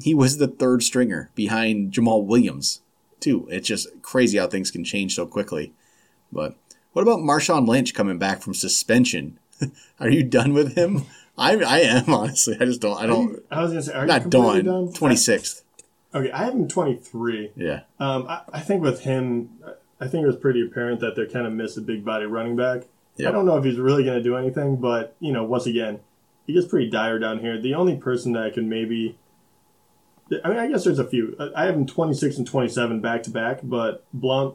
He 0.00 0.14
was 0.14 0.38
the 0.38 0.46
third 0.46 0.82
stringer 0.82 1.30
behind 1.34 1.92
Jamaal 1.92 2.24
Williams, 2.24 2.80
too. 3.18 3.48
It's 3.50 3.66
just 3.66 3.88
crazy 4.02 4.38
how 4.38 4.46
things 4.46 4.70
can 4.70 4.84
change 4.84 5.14
so 5.14 5.26
quickly. 5.26 5.72
But 6.32 6.54
What 6.92 7.02
about 7.02 7.18
Marshawn 7.18 7.66
Lynch 7.66 7.94
coming 7.94 8.18
back 8.18 8.40
from 8.42 8.54
suspension? 8.54 9.38
Are 10.00 10.08
you 10.08 10.22
done 10.22 10.54
with 10.54 10.76
him? 10.76 11.06
I 11.38 11.56
I 11.56 11.80
am 11.80 12.12
honestly. 12.12 12.56
I 12.60 12.64
just 12.66 12.80
don't. 12.80 13.00
I 13.00 13.06
don't. 13.06 13.42
I 13.50 13.62
was 13.62 13.70
gonna 13.70 13.82
say, 13.82 13.94
are 13.94 14.02
you 14.02 14.06
Not 14.08 14.28
done. 14.30 14.92
Twenty 14.92 15.16
sixth. 15.16 15.64
Okay, 16.14 16.30
I 16.32 16.44
have 16.44 16.54
him 16.54 16.66
23. 16.66 17.52
Yeah. 17.54 17.82
Um, 18.00 18.26
I, 18.28 18.42
I 18.52 18.60
think 18.60 18.82
with 18.82 19.02
him, 19.02 19.50
I 20.00 20.08
think 20.08 20.24
it 20.24 20.26
was 20.26 20.36
pretty 20.36 20.62
apparent 20.62 21.00
that 21.00 21.14
they're 21.14 21.28
kind 21.28 21.46
of 21.46 21.52
missed 21.52 21.76
a 21.76 21.82
big 21.82 22.04
body 22.04 22.24
running 22.24 22.56
back. 22.56 22.84
Yep. 23.16 23.28
I 23.28 23.32
don't 23.32 23.44
know 23.44 23.58
if 23.58 23.64
he's 23.64 23.78
really 23.78 24.04
going 24.04 24.16
to 24.16 24.22
do 24.22 24.36
anything, 24.36 24.76
but 24.76 25.14
you 25.20 25.32
know, 25.32 25.44
once 25.44 25.66
again, 25.66 26.00
he 26.46 26.54
gets 26.54 26.66
pretty 26.66 26.88
dire 26.88 27.18
down 27.18 27.40
here. 27.40 27.60
The 27.60 27.74
only 27.74 27.96
person 27.96 28.32
that 28.32 28.42
I 28.42 28.50
can 28.50 28.68
maybe, 28.68 29.18
I 30.44 30.48
mean, 30.48 30.58
I 30.58 30.68
guess 30.68 30.84
there's 30.84 30.98
a 30.98 31.04
few. 31.04 31.36
I- 31.54 31.66
have 31.66 31.74
him 31.74 31.86
26 31.86 32.38
and 32.38 32.46
27 32.46 33.00
back 33.00 33.22
to 33.24 33.30
back, 33.30 33.60
but 33.62 34.04
Blunt 34.12 34.54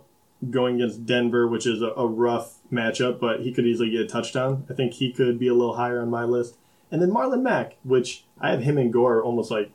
going 0.49 0.75
against 0.75 1.05
Denver, 1.05 1.47
which 1.47 1.65
is 1.65 1.81
a, 1.81 1.89
a 1.89 2.07
rough 2.07 2.55
matchup, 2.71 3.19
but 3.19 3.41
he 3.41 3.53
could 3.53 3.65
easily 3.65 3.91
get 3.91 4.01
a 4.01 4.07
touchdown. 4.07 4.65
I 4.69 4.73
think 4.73 4.93
he 4.93 5.11
could 5.11 5.39
be 5.39 5.47
a 5.47 5.53
little 5.53 5.75
higher 5.75 6.01
on 6.01 6.09
my 6.09 6.23
list. 6.23 6.57
And 6.91 7.01
then 7.01 7.11
Marlon 7.11 7.41
Mack, 7.41 7.77
which 7.83 8.25
I 8.39 8.51
have 8.51 8.61
him 8.61 8.77
and 8.77 8.91
Gore 8.91 9.23
almost 9.23 9.51
like, 9.51 9.71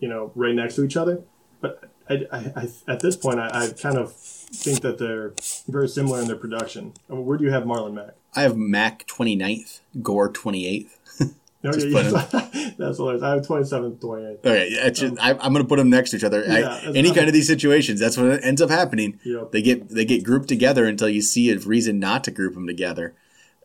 you 0.00 0.08
know, 0.08 0.32
right 0.34 0.54
next 0.54 0.76
to 0.76 0.84
each 0.84 0.96
other. 0.96 1.22
But 1.60 1.88
I, 2.08 2.26
I, 2.32 2.38
I, 2.56 2.68
at 2.88 3.00
this 3.00 3.16
point, 3.16 3.38
I, 3.38 3.48
I 3.48 3.68
kind 3.70 3.96
of 3.96 4.12
think 4.52 4.80
that 4.80 4.98
they're 4.98 5.34
very 5.68 5.88
similar 5.88 6.20
in 6.20 6.26
their 6.26 6.36
production. 6.36 6.92
I 7.08 7.14
mean, 7.14 7.24
where 7.24 7.38
do 7.38 7.44
you 7.44 7.50
have 7.50 7.64
Marlon 7.64 7.94
Mack? 7.94 8.14
I 8.34 8.42
have 8.42 8.56
Mack 8.56 9.06
29th, 9.06 9.80
Gore 10.02 10.32
28th. 10.32 10.88
No, 11.64 11.72
Just 11.72 11.88
yeah, 11.88 12.02
put 12.02 12.76
that's 12.76 12.98
hilarious. 12.98 13.22
I 13.22 13.30
have 13.30 13.40
27th, 13.40 13.96
28th. 13.96 14.38
Okay, 14.40 14.68
yeah, 14.70 14.86
it's 14.86 15.00
just, 15.00 15.14
I, 15.18 15.30
I'm 15.30 15.54
going 15.54 15.64
to 15.64 15.64
put 15.64 15.78
them 15.78 15.88
next 15.88 16.10
to 16.10 16.18
each 16.18 16.24
other. 16.24 16.44
Yeah, 16.44 16.60
that's 16.60 16.94
any 16.94 17.10
kind 17.14 17.26
of 17.26 17.32
these 17.32 17.46
situations, 17.46 17.98
that's 17.98 18.18
what 18.18 18.44
ends 18.44 18.60
up 18.60 18.68
happening. 18.68 19.18
Yep. 19.24 19.52
They 19.52 19.62
get 19.62 19.88
they 19.88 20.04
get 20.04 20.24
grouped 20.24 20.46
together 20.46 20.84
until 20.84 21.08
you 21.08 21.22
see 21.22 21.50
a 21.50 21.58
reason 21.58 21.98
not 21.98 22.22
to 22.24 22.30
group 22.30 22.52
them 22.52 22.66
together. 22.66 23.14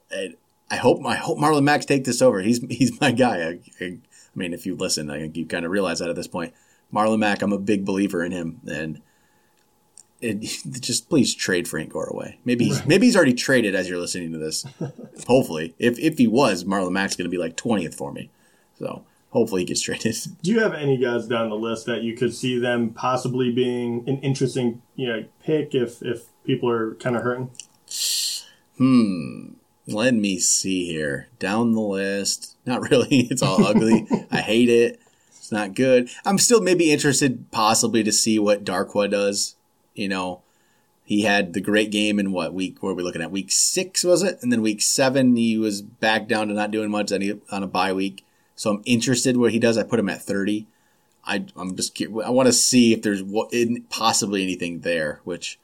And 0.10 0.38
I 0.72 0.78
hope 0.78 1.06
I 1.06 1.16
hope 1.16 1.40
Marlon 1.40 1.64
Max 1.64 1.86
take 1.86 2.06
this 2.06 2.22
over. 2.22 2.40
He's 2.40 2.66
he's 2.70 3.02
my 3.02 3.12
guy. 3.12 3.42
I, 3.42 3.60
I, 3.82 3.86
I 3.86 4.00
mean, 4.34 4.54
if 4.54 4.66
you 4.66 4.78
listen, 4.78 5.10
I 5.10 5.20
think 5.20 5.36
you 5.36 5.46
kind 5.46 5.66
of 5.66 5.72
realize 5.72 6.00
that 6.00 6.10
at 6.10 6.16
this 6.16 6.28
point. 6.28 6.54
Marlon 6.94 7.20
Mack, 7.20 7.42
I'm 7.42 7.52
a 7.52 7.60
big 7.60 7.84
believer 7.84 8.24
in 8.24 8.32
him, 8.32 8.62
and 8.66 9.02
it, 10.22 10.42
just 10.82 11.10
please 11.10 11.34
trade 11.36 11.68
Frank 11.68 11.94
Gore 11.94 12.08
away. 12.08 12.40
Maybe 12.46 12.66
he's, 12.66 12.86
maybe 12.86 13.06
he's 13.06 13.16
already 13.16 13.34
traded 13.34 13.76
as 13.76 13.90
you're 13.90 14.00
listening 14.00 14.32
to 14.34 14.38
this. 14.38 14.66
hopefully, 15.28 15.76
if 15.80 15.98
if 16.00 16.18
he 16.18 16.28
was, 16.28 16.64
Marlon 16.64 16.92
Mack's 16.92 17.16
going 17.16 17.30
to 17.30 17.32
be 17.32 17.38
like 17.38 17.56
20th 17.56 17.96
for 17.96 18.12
me. 18.12 18.30
So 18.78 19.04
hopefully 19.32 19.62
he 19.62 19.66
gets 19.66 19.82
traded. 19.82 20.16
Do 20.42 20.52
you 20.52 20.60
have 20.60 20.74
any 20.74 20.98
guys 20.98 21.28
down 21.28 21.50
the 21.50 21.56
list 21.56 21.86
that 21.86 22.04
you 22.04 22.16
could 22.16 22.34
see 22.34 22.60
them 22.60 22.92
possibly 22.92 23.52
being 23.52 24.04
an 24.08 24.20
interesting, 24.20 24.82
you 24.96 25.08
know, 25.08 25.26
pick 25.44 25.74
if 25.74 26.02
if 26.02 26.26
people 26.44 26.70
are 26.70 26.96
kind 26.96 27.16
of 27.16 27.24
hurting? 27.24 27.52
Hmm. 28.78 29.54
Let 29.88 30.14
me 30.14 30.38
see 30.38 30.86
here. 30.86 31.30
Down 31.40 31.74
the 31.74 31.82
list. 31.82 32.56
Not 32.66 32.90
really. 32.92 33.28
It's 33.32 33.42
all 33.42 33.66
ugly. 33.66 34.08
I 34.32 34.42
hate 34.42 34.70
it. 34.70 35.00
It's 35.30 35.52
not 35.52 35.74
good. 35.74 36.10
I'm 36.26 36.38
still 36.38 36.62
maybe 36.62 36.92
interested 36.92 37.50
possibly 37.50 38.04
to 38.04 38.12
see 38.12 38.38
what 38.38 38.64
Darkwa 38.64 39.10
does. 39.10 39.56
You 40.00 40.08
know, 40.08 40.42
he 41.04 41.24
had 41.24 41.54
the 41.54 41.62
great 41.62 41.92
game 41.92 42.20
in 42.20 42.32
what 42.32 42.54
week 42.54 42.82
were 42.82 42.94
we 42.94 43.04
looking 43.04 43.22
at? 43.22 43.32
Week 43.32 43.52
six, 43.52 44.04
was 44.04 44.24
it? 44.24 44.40
And 44.42 44.52
then 44.52 44.62
week 44.62 44.82
seven, 44.82 45.36
he 45.36 45.58
was 45.58 45.82
back 45.82 46.28
down 46.28 46.48
to 46.48 46.54
not 46.54 46.72
doing 46.72 46.92
much 46.92 47.10
he, 47.10 47.40
on 47.52 47.64
a 47.64 47.68
bye 47.68 47.94
week. 47.94 48.26
So 48.56 48.72
I'm 48.72 48.84
interested 48.86 49.36
what 49.36 49.52
he 49.52 49.60
does. 49.60 49.78
I 49.78 49.84
put 49.84 50.00
him 50.00 50.10
at 50.10 50.22
30. 50.22 50.68
I, 51.26 51.46
I'm 51.56 51.76
just 51.76 52.00
I 52.02 52.30
want 52.30 52.48
to 52.48 52.54
see 52.54 52.94
if 52.94 53.02
there's 53.02 53.24
what, 53.24 53.54
possibly 53.90 54.44
anything 54.44 54.82
there, 54.82 55.20
which 55.24 55.60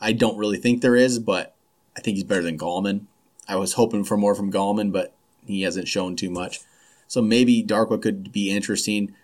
I 0.00 0.12
don't 0.12 0.38
really 0.38 0.58
think 0.58 0.80
there 0.80 0.96
is, 0.96 1.18
but 1.18 1.54
I 1.96 2.00
think 2.00 2.16
he's 2.16 2.24
better 2.24 2.42
than 2.42 2.58
Gallman. 2.58 3.06
I 3.48 3.56
was 3.56 3.74
hoping 3.74 4.04
for 4.04 4.16
more 4.16 4.34
from 4.34 4.52
Gallman, 4.52 4.92
but 4.92 5.12
he 5.46 5.62
hasn't 5.62 5.88
shown 5.88 6.16
too 6.16 6.30
much. 6.30 6.60
So 7.06 7.20
maybe 7.20 7.62
Darkwa 7.62 8.00
could 8.00 8.32
be 8.32 8.50
interesting. 8.50 9.14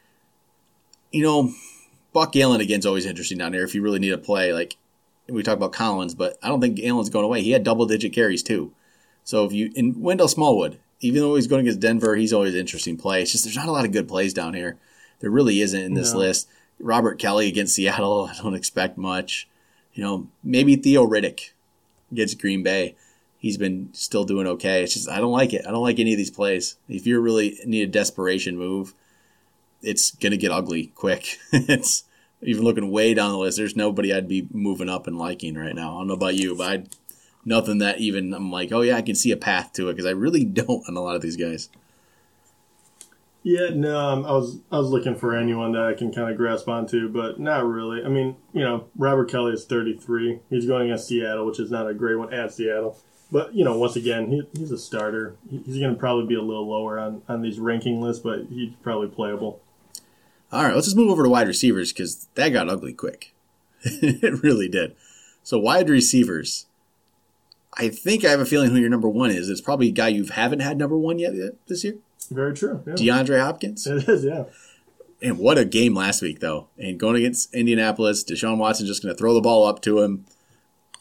You 1.11 1.23
know, 1.23 1.53
Buck 2.13 2.35
Allen 2.37 2.61
again's 2.61 2.87
always 2.87 3.07
interesting 3.07 3.39
down 3.39 3.53
there 3.53 3.65
if 3.65 3.75
you 3.75 3.83
really 3.83 3.99
need 3.99 4.13
a 4.13 4.19
play. 4.19 4.53
Like 4.53 4.77
we 5.29 5.43
talk 5.43 5.57
about 5.57 5.73
Collins, 5.73 6.15
but 6.15 6.37
I 6.43 6.49
don't 6.49 6.61
think 6.61 6.81
Allen's 6.83 7.11
going 7.11 7.25
away. 7.25 7.43
He 7.43 7.53
had 7.53 7.63
double 7.65 7.87
digit 7.87 8.13
carries 8.13 8.43
too. 8.43 8.73
So 9.25 9.45
if 9.45 9.53
you 9.53 9.71
in 9.75 10.01
Wendell 10.01 10.29
Smallwood, 10.29 10.79
even 11.01 11.21
though 11.21 11.37
he's 11.37 11.47
going 11.47 11.61
against 11.63 11.81
Denver, 11.81 12.17
he's 12.17 12.33
always 12.33 12.55
an 12.55 12.61
interesting 12.61 12.97
play. 12.97 13.23
It's 13.23 13.33
just 13.33 13.45
there's 13.45 13.57
not 13.57 13.69
a 13.69 13.73
lot 13.73 13.85
of 13.85 13.93
good 13.93 14.09
plays 14.09 14.35
down 14.35 14.55
here. 14.55 14.77
There 15.21 15.31
really 15.31 15.61
isn't 15.61 15.81
in 15.83 15.95
this 15.95 16.13
No. 16.13 16.21
list. 16.21 16.49
Robert 16.79 17.19
Kelley 17.19 17.47
against 17.49 17.75
Seattle, 17.75 18.31
I 18.33 18.43
don't 18.43 18.55
expect 18.55 18.97
much. 18.99 19.47
You 19.93 20.03
know, 20.05 20.29
maybe 20.43 20.77
Theo 20.77 21.07
Riddick 21.07 21.51
against 22.11 22.41
Green 22.41 22.63
Bay. 22.63 22.95
He's 23.39 23.57
been 23.57 23.89
still 23.93 24.25
doing 24.25 24.47
okay. 24.47 24.83
It's 24.83 24.95
just 24.95 25.09
I 25.09 25.19
don't 25.19 25.33
like 25.33 25.53
it. 25.53 25.65
I 25.67 25.71
don't 25.71 25.83
like 25.83 25.99
any 25.99 26.13
of 26.13 26.19
these 26.19 26.31
plays. 26.31 26.77
If 26.89 27.07
you 27.07 27.21
really 27.21 27.59
need 27.65 27.83
a 27.83 27.87
desperation 27.91 28.57
move, 28.57 28.95
it's 29.83 30.11
gonna 30.13 30.37
get 30.37 30.51
ugly 30.51 30.89
quick. 30.89 31.39
it's 31.53 32.05
even 32.43 32.65
looking 32.65 32.91
way 32.91 33.15
down 33.15 33.33
the 33.33 33.39
list. 33.39 33.59
There's 33.59 33.77
nobody 33.77 34.13
I'd 34.13 34.29
be 34.29 34.49
moving 34.53 34.89
up 34.89 35.07
and 35.07 35.19
liking 35.19 35.55
right 35.57 35.75
now. 35.75 35.97
I 35.97 36.01
don't 36.01 36.09
know 36.09 36.15
about 36.15 36.35
you, 36.35 36.57
but 36.57 36.71
I'd, 36.71 36.89
nothing 37.45 37.79
that 37.79 37.99
even 38.01 38.33
I'm 38.35 38.51
like, 38.51 38.73
oh 38.73 38.81
yeah, 38.83 38.97
I 38.97 39.03
can 39.03 39.15
see 39.15 39.31
a 39.31 39.37
path 39.37 39.73
to 39.75 39.89
it 39.89 39.93
because 39.95 40.07
I 40.07 40.11
really 40.13 40.45
don't 40.61 40.87
on 40.89 40.97
a 40.97 41.01
lot 41.01 41.17
of 41.17 41.23
these 41.23 41.37
guys. 41.37 41.69
Yeah, 43.43 43.71
no, 43.75 43.99
um, 43.99 44.27
I 44.27 44.33
was 44.33 44.59
I 44.71 44.79
was 44.79 44.91
looking 44.91 45.15
for 45.17 45.35
anyone 45.35 45.73
that 45.73 45.83
I 45.83 45.95
can 45.95 46.13
kind 46.13 46.31
of 46.31 46.37
grasp 46.37 46.69
onto, 46.69 47.09
but 47.09 47.41
not 47.41 47.65
really. 47.65 48.05
I 48.05 48.09
mean, 48.09 48.37
you 48.53 48.61
know, 48.61 48.85
Robert 48.97 49.31
Kelley 49.31 49.53
is 49.55 49.65
33. 49.65 50.41
He's 50.51 50.67
going 50.67 50.91
against 50.91 51.09
Seattle, 51.09 51.47
which 51.47 51.59
is 51.59 51.71
not 51.71 51.89
a 51.89 51.95
great 51.95 52.17
one 52.17 52.35
at 52.35 52.53
Seattle. 52.53 52.99
But 53.33 53.55
you 53.55 53.65
know, 53.65 53.79
once 53.79 53.97
again, 53.97 54.31
he, 54.31 54.43
he's 54.59 54.73
a 54.73 54.77
starter. 54.79 55.37
He- 55.49 55.63
He's 55.65 55.79
going 55.79 55.95
to 55.95 55.99
probably 55.99 56.27
be 56.27 56.35
a 56.35 56.43
little 56.43 56.69
lower 56.69 56.99
on 56.99 57.23
on 57.29 57.41
these 57.41 57.59
ranking 57.59 58.03
lists, 58.03 58.23
but 58.23 58.41
he's 58.51 58.73
probably 58.83 59.09
playable. 59.09 59.61
All 60.53 60.65
right, 60.65 60.75
let's 60.75 60.87
just 60.87 60.97
move 60.97 61.11
over 61.11 61.23
to 61.23 61.29
wide 61.29 61.47
receivers 61.47 61.93
because 61.93 62.27
that 62.35 62.49
got 62.51 62.69
ugly 62.69 62.93
quick. 62.93 63.35
it 63.85 64.43
really 64.43 64.69
did. 64.69 64.97
So 65.43 65.59
wide 65.59 65.89
receivers. 65.89 66.67
I 67.75 67.89
think 67.89 68.25
I 68.25 68.31
have 68.31 68.41
a 68.41 68.47
feeling 68.47 68.71
who 68.71 68.79
your 68.79 68.91
number 68.91 69.09
one 69.09 69.31
is. 69.31 69.49
It's 69.49 69.61
probably 69.61 69.89
a 69.89 69.93
guy 69.93 70.09
you 70.09 70.25
haven't 70.25 70.61
had 70.61 70.77
number 70.77 70.99
one 70.99 71.19
yet 71.19 71.35
yet 71.35 71.53
this 71.69 71.85
year. 71.85 71.95
Very 72.31 72.55
true. 72.55 72.83
Yeah. 72.87 72.95
DeAndre 72.95 73.41
Hopkins. 73.41 73.87
It 73.87 74.09
is, 74.09 74.25
yeah. 74.25 74.45
And 75.23 75.39
what 75.39 75.59
a 75.59 75.65
game 75.65 75.95
last 75.95 76.23
week, 76.23 76.41
though. 76.41 76.69
And 76.79 76.99
going 76.99 77.17
against 77.17 77.55
Indianapolis, 77.55 78.25
Deshaun 78.25 78.59
Watson 78.59 78.87
just 78.87 79.03
going 79.03 79.15
to 79.15 79.19
throw 79.19 79.35
the 79.35 79.41
ball 79.41 79.67
up 79.67 79.83
to 79.83 80.01
him. 80.01 80.25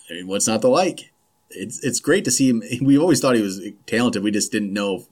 I 0.10 0.14
mean, 0.14 0.28
what's 0.28 0.48
not 0.48 0.62
to 0.62 0.68
like? 0.68 1.12
It's 1.50 1.84
it's 1.84 2.00
great 2.00 2.26
to 2.26 2.32
see 2.32 2.50
him. 2.50 2.64
We 2.82 2.98
always 2.98 3.20
thought 3.20 3.36
he 3.36 3.42
was 3.42 3.62
talented. 3.86 4.24
We 4.24 4.32
just 4.32 4.52
didn't 4.52 4.74
know 4.74 5.06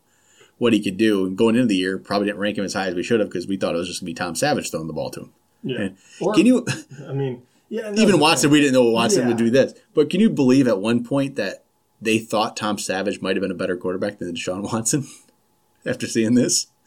what 0.58 0.74
he 0.74 0.82
could 0.82 0.98
do. 0.98 1.26
And 1.26 1.38
going 1.38 1.56
into 1.56 1.68
the 1.68 1.76
year, 1.76 1.98
probably 1.98 2.28
didn't 2.28 2.40
rank 2.40 2.58
him 2.58 2.66
as 2.66 2.74
high 2.74 2.88
as 2.88 2.96
we 2.96 3.04
should 3.04 3.20
have 3.20 3.30
because 3.30 3.48
we 3.48 3.58
thought 3.58 3.76
it 3.76 3.78
was 3.78 3.88
just 3.88 4.02
going 4.02 4.14
to 4.14 4.20
be 4.20 4.26
Tom 4.26 4.36
Savage 4.36 4.72
throwing 4.72 4.88
the 4.88 4.94
ball 4.94 5.10
to 5.12 5.22
him. 5.22 5.34
Yeah. 5.64 5.90
Or, 6.22 6.34
Can 6.34 6.46
you 6.46 6.66
I 7.08 7.14
mean, 7.14 7.44
yeah. 7.70 7.92
even 7.94 8.20
Watson? 8.20 8.50
We 8.52 8.62
didn't 8.62 8.74
know 8.74 8.90
Watson 8.90 9.28
would 9.28 9.38
do 9.38 9.50
this. 9.50 9.74
But 9.94 10.10
can 10.10 10.20
you 10.20 10.30
believe 10.30 10.68
at 10.68 10.80
one 10.80 11.04
point 11.04 11.36
that 11.36 11.64
they 12.02 12.20
thought 12.20 12.56
Tom 12.56 12.78
Savage 12.78 13.22
might 13.22 13.36
have 13.36 13.42
been 13.42 13.52
a 13.52 13.56
better 13.56 13.76
quarterback 13.76 14.20
than 14.20 14.34
Deshaun 14.34 14.64
Watson 14.64 15.08
after 15.86 16.08
seeing 16.08 16.36
this? 16.36 16.68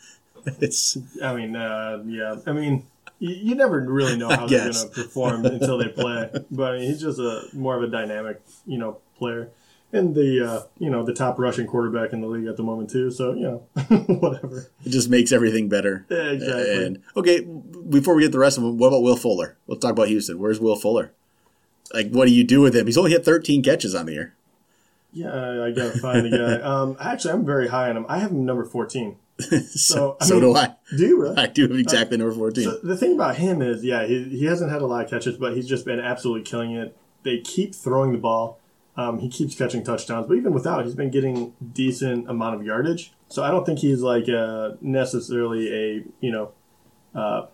It's 0.59 0.97
I 1.23 1.35
mean, 1.35 1.55
uh, 1.55 2.03
yeah. 2.07 2.37
I 2.47 2.53
mean, 2.53 2.87
you, 3.19 3.35
you 3.35 3.55
never 3.55 3.81
really 3.81 4.17
know 4.17 4.29
how 4.31 4.47
they're 4.47 4.71
going 4.71 4.73
to 4.73 4.87
perform 4.87 5.45
until 5.45 5.77
they 5.77 5.89
play. 5.89 6.31
But 6.51 6.73
I 6.73 6.79
mean, 6.79 6.89
he's 6.89 7.03
just 7.03 7.19
a 7.19 7.43
more 7.53 7.77
of 7.77 7.83
a 7.83 7.89
dynamic, 7.89 8.41
you 8.67 8.79
know, 8.79 8.99
player, 9.19 9.51
and 9.93 10.15
the 10.15 10.47
uh, 10.47 10.63
you 10.79 10.91
know 10.91 11.05
the 11.05 11.15
top 11.15 11.39
rushing 11.39 11.67
quarterback 11.67 12.13
in 12.13 12.21
the 12.21 12.27
league 12.27 12.47
at 12.47 12.57
the 12.57 12.63
moment 12.63 12.91
too. 12.91 13.11
So 13.11 13.33
you 13.35 13.43
know, 13.43 13.57
whatever. 14.07 14.71
it 14.85 14.91
just 14.91 15.09
makes 15.09 15.33
everything 15.33 15.69
better. 15.69 16.07
Yeah, 16.09 16.31
exactly. 16.31 16.85
And 16.85 17.03
okay, 17.17 17.41
before 17.41 18.15
we 18.15 18.23
get 18.23 18.33
the 18.33 18.39
rest 18.39 18.59
of 18.59 18.65
them, 18.65 18.79
what 18.79 18.89
about 18.89 19.03
Will 19.03 19.17
Fuller? 19.17 19.57
Let's 19.67 19.81
talk 19.81 19.93
about 19.93 20.09
Houston. 20.09 20.39
Where's 20.39 20.61
Will 20.61 20.77
Fuller? 20.77 21.13
Like, 21.93 22.11
what 22.11 22.27
do 22.29 22.33
you 22.33 22.45
do 22.45 22.61
with 22.61 22.75
him? 22.77 22.87
He's 22.87 22.97
only 22.99 23.11
hit 23.11 23.25
13 23.25 23.63
catches 23.63 23.95
on 23.95 24.07
the 24.07 24.13
year. 24.13 24.35
Yeah, 25.13 25.65
I, 25.65 25.73
gotta 25.73 25.99
find 25.99 26.25
the 26.25 26.31
guy. 26.31 26.61
Um, 26.71 26.97
actually, 27.01 27.33
I'm 27.33 27.45
very 27.45 27.67
high 27.69 27.91
on 27.91 27.97
him. 27.97 28.07
I 28.09 28.19
have 28.19 28.31
him 28.31 28.45
number 28.47 28.65
14. 28.65 29.17
so 29.39 29.59
So, 29.61 30.17
I 30.21 30.25
so 30.25 30.41
do 30.41 30.55
I. 30.55 30.77
Do 30.97 31.05
you 31.05 31.21
really? 31.21 31.37
I 31.37 31.47
do 31.47 31.63
have 31.63 31.73
exactly 31.73 32.17
number 32.17 32.33
14. 32.35 32.65
So 32.65 32.79
the 32.83 32.97
thing 32.97 33.15
about 33.15 33.37
him 33.37 33.61
is, 33.61 33.85
yeah, 33.85 34.07
he, 34.07 34.23
he 34.25 34.45
hasn't 34.45 34.71
had 34.71 34.83
a 34.83 34.87
lot 34.87 35.05
of 35.05 35.11
catches, 35.11 35.37
but 35.37 35.57
he's 35.57 35.69
just 35.69 35.85
been 35.85 35.99
absolutely 35.99 36.45
killing 36.45 36.73
it. 36.73 36.97
They 37.25 37.39
keep 37.41 37.75
throwing 37.75 38.13
the 38.13 38.19
ball. 38.19 38.59
Um, 38.97 39.19
he 39.21 39.29
keeps 39.29 39.55
catching 39.55 39.85
touchdowns, 39.85 40.27
but 40.27 40.35
even 40.35 40.53
without, 40.53 40.85
he's 40.85 40.95
been 40.95 41.11
getting 41.11 41.55
decent 41.73 42.29
amount 42.29 42.57
of 42.57 42.65
yardage. 42.65 43.13
So 43.29 43.43
I 43.43 43.51
don't 43.51 43.65
think 43.65 43.79
he's 43.79 44.03
like 44.03 44.29
uh, 44.29 44.73
necessarily 44.81 45.73
a 45.73 46.05
you 46.21 46.33
know, 46.33 46.53
uh, 47.15 47.47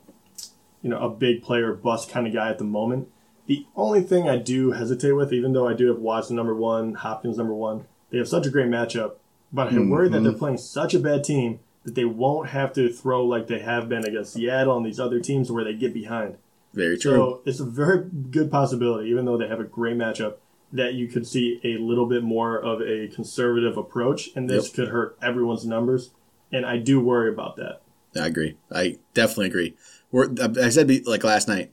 you 0.82 0.90
know, 0.90 0.98
a 0.98 1.10
big 1.10 1.42
player 1.42 1.72
bust 1.74 2.10
kind 2.10 2.26
of 2.26 2.32
guy 2.32 2.48
at 2.48 2.58
the 2.58 2.64
moment. 2.64 3.08
The 3.46 3.64
only 3.76 4.02
thing 4.02 4.28
I 4.28 4.38
do 4.38 4.72
hesitate 4.72 5.12
with, 5.12 5.32
even 5.32 5.52
though 5.52 5.68
I 5.68 5.74
do 5.74 5.88
have 5.88 5.98
Watson 5.98 6.34
number 6.34 6.54
one, 6.54 6.94
Hopkins 6.94 7.36
number 7.36 7.54
one, 7.54 7.86
they 8.10 8.18
have 8.18 8.28
such 8.28 8.46
a 8.46 8.50
great 8.50 8.66
matchup. 8.66 9.16
But 9.52 9.72
I 9.72 9.78
worry 9.78 10.08
that 10.08 10.20
they're 10.20 10.32
playing 10.32 10.58
such 10.58 10.94
a 10.94 10.98
bad 10.98 11.22
team 11.22 11.60
that 11.84 11.94
they 11.94 12.04
won't 12.04 12.48
have 12.48 12.72
to 12.72 12.92
throw 12.92 13.24
like 13.24 13.46
they 13.46 13.60
have 13.60 13.88
been 13.88 14.04
against 14.04 14.32
Seattle 14.32 14.76
and 14.76 14.84
these 14.84 14.98
other 14.98 15.20
teams 15.20 15.52
where 15.52 15.62
they 15.62 15.72
get 15.72 15.94
behind. 15.94 16.36
Very 16.74 16.98
true. 16.98 17.12
So 17.12 17.42
it's 17.46 17.60
a 17.60 17.64
very 17.64 18.04
good 18.04 18.50
possibility, 18.50 19.08
even 19.08 19.24
though 19.24 19.38
they 19.38 19.46
have 19.46 19.60
a 19.60 19.64
great 19.64 19.96
matchup, 19.96 20.34
that 20.76 20.94
you 20.94 21.08
could 21.08 21.26
see 21.26 21.60
a 21.64 21.76
little 21.78 22.06
bit 22.06 22.22
more 22.22 22.58
of 22.58 22.80
a 22.82 23.08
conservative 23.08 23.76
approach, 23.76 24.30
and 24.36 24.48
this 24.48 24.66
Yep. 24.66 24.74
could 24.74 24.88
hurt 24.88 25.18
everyone's 25.22 25.66
numbers. 25.66 26.10
And 26.52 26.64
I 26.64 26.78
do 26.78 27.00
worry 27.00 27.28
about 27.28 27.56
that. 27.56 27.80
I 28.18 28.26
agree. 28.26 28.56
I 28.72 28.96
definitely 29.14 29.46
agree. 29.46 29.74
We're, 30.12 30.28
I 30.62 30.68
said 30.70 30.86
be- 30.86 31.02
like 31.02 31.24
last 31.24 31.48
night, 31.48 31.70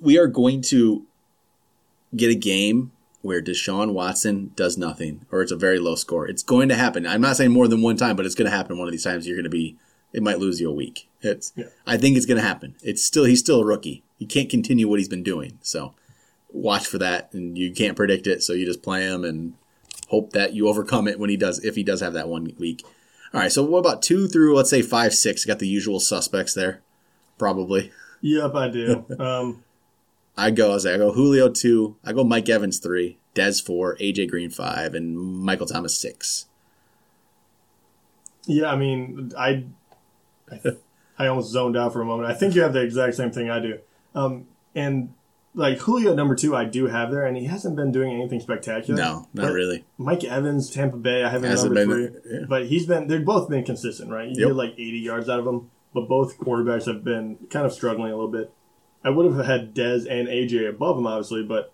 we 0.00 0.18
are 0.18 0.26
going 0.26 0.62
to 0.62 1.06
get 2.16 2.30
a 2.30 2.34
game 2.34 2.90
where 3.20 3.40
Deshaun 3.40 3.92
Watson 3.92 4.50
does 4.56 4.76
nothing, 4.76 5.24
or 5.30 5.42
it's 5.42 5.52
a 5.52 5.56
very 5.56 5.78
low 5.78 5.94
score. 5.94 6.26
It's 6.26 6.42
going 6.42 6.68
to 6.70 6.74
happen. 6.74 7.06
I'm 7.06 7.20
not 7.20 7.36
saying 7.36 7.52
more 7.52 7.68
than 7.68 7.82
one 7.82 7.96
time, 7.96 8.16
but 8.16 8.26
it's 8.26 8.34
going 8.34 8.50
to 8.50 8.56
happen 8.56 8.78
one 8.78 8.88
of 8.88 8.92
these 8.92 9.04
times. 9.04 9.26
You're 9.26 9.36
going 9.36 9.44
to 9.44 9.50
be. 9.50 9.76
It 10.12 10.22
might 10.22 10.38
lose 10.40 10.60
you 10.60 10.68
a 10.68 10.74
week. 10.74 11.08
It's. 11.20 11.52
Yeah. 11.56 11.66
I 11.86 11.96
think 11.96 12.16
it's 12.16 12.26
going 12.26 12.40
to 12.40 12.46
happen. 12.46 12.74
It's 12.82 13.04
still. 13.04 13.24
He's 13.24 13.38
still 13.40 13.60
a 13.60 13.64
rookie. 13.64 14.02
He 14.18 14.26
can't 14.26 14.50
continue 14.50 14.88
what 14.88 14.98
he's 14.98 15.08
been 15.08 15.22
doing. 15.22 15.58
So, 15.62 15.94
watch 16.52 16.86
for 16.86 16.98
that, 16.98 17.32
and 17.32 17.56
you 17.56 17.72
can't 17.72 17.96
predict 17.96 18.26
it. 18.26 18.42
So 18.42 18.52
you 18.52 18.64
just 18.64 18.82
play 18.82 19.02
him 19.02 19.24
and 19.24 19.54
hope 20.08 20.32
that 20.32 20.54
you 20.54 20.68
overcome 20.68 21.08
it 21.08 21.18
when 21.18 21.30
he 21.30 21.36
does. 21.36 21.64
If 21.64 21.74
he 21.74 21.82
does 21.82 22.00
have 22.00 22.12
that 22.12 22.28
one 22.28 22.52
week. 22.58 22.84
All 23.34 23.40
right. 23.40 23.50
So 23.50 23.62
what 23.64 23.78
about 23.78 24.02
two 24.02 24.28
through 24.28 24.54
let's 24.54 24.70
say 24.70 24.82
five, 24.82 25.14
six? 25.14 25.44
Got 25.44 25.58
the 25.58 25.68
usual 25.68 26.00
suspects 26.00 26.54
there, 26.54 26.82
probably. 27.38 27.90
Yep, 28.20 28.54
I 28.54 28.68
do. 28.68 29.04
um, 29.18 29.64
I 30.36 30.50
go 30.50 30.74
as 30.74 30.86
I 30.86 30.96
go 30.96 31.12
Julio 31.12 31.48
two. 31.48 31.96
I 32.04 32.12
go 32.12 32.24
Mike 32.24 32.48
Evans 32.48 32.78
three, 32.78 33.18
Dez 33.34 33.64
four, 33.64 33.96
AJ 33.96 34.30
Green 34.30 34.50
five, 34.50 34.94
and 34.94 35.16
Michael 35.16 35.66
Thomas 35.66 35.98
six. 35.98 36.46
yeah, 38.46 38.70
I 38.70 38.76
mean, 38.76 39.32
I, 39.38 39.64
I, 40.50 40.60
I 41.18 41.26
almost 41.26 41.50
zoned 41.50 41.76
out 41.76 41.92
for 41.92 42.00
a 42.00 42.04
moment. 42.04 42.30
I 42.30 42.34
think 42.34 42.54
you 42.54 42.62
have 42.62 42.72
the 42.72 42.82
exact 42.82 43.14
same 43.16 43.30
thing 43.30 43.50
I 43.50 43.60
do. 43.60 43.78
Um, 44.14 44.46
and 44.74 45.14
like 45.54 45.78
Julio 45.78 46.14
number 46.14 46.34
two, 46.34 46.56
I 46.56 46.64
do 46.64 46.86
have 46.86 47.10
there, 47.10 47.24
and 47.26 47.36
he 47.36 47.44
hasn't 47.44 47.76
been 47.76 47.92
doing 47.92 48.12
anything 48.12 48.40
spectacular. 48.40 48.98
No, 49.00 49.28
not 49.34 49.46
But 49.46 49.52
really. 49.52 49.84
Mike 49.98 50.24
Evans, 50.24 50.70
Tampa 50.70 50.96
Bay, 50.96 51.22
I 51.24 51.28
have 51.30 51.44
him 51.44 51.54
number 51.54 51.74
been- 51.74 51.88
three, 51.90 52.32
yeah. 52.32 52.44
but 52.48 52.66
he's 52.66 52.86
been. 52.86 53.06
They've 53.08 53.24
both 53.24 53.48
been 53.50 53.64
consistent, 53.64 54.10
right? 54.10 54.28
You 54.28 54.34
Yep. 54.38 54.48
get 54.48 54.56
like 54.56 54.72
80 54.72 54.98
yards 54.98 55.28
out 55.28 55.38
of 55.38 55.44
them, 55.44 55.70
but 55.92 56.08
both 56.08 56.38
quarterbacks 56.38 56.86
have 56.86 57.04
been 57.04 57.36
kind 57.50 57.66
of 57.66 57.72
struggling 57.72 58.10
a 58.12 58.16
little 58.16 58.30
bit. 58.30 58.50
I 59.04 59.10
would 59.10 59.30
have 59.30 59.44
had 59.44 59.74
Dez 59.74 60.06
and 60.08 60.28
AJ 60.28 60.68
above 60.68 60.96
him, 60.96 61.06
obviously, 61.06 61.42
but 61.42 61.72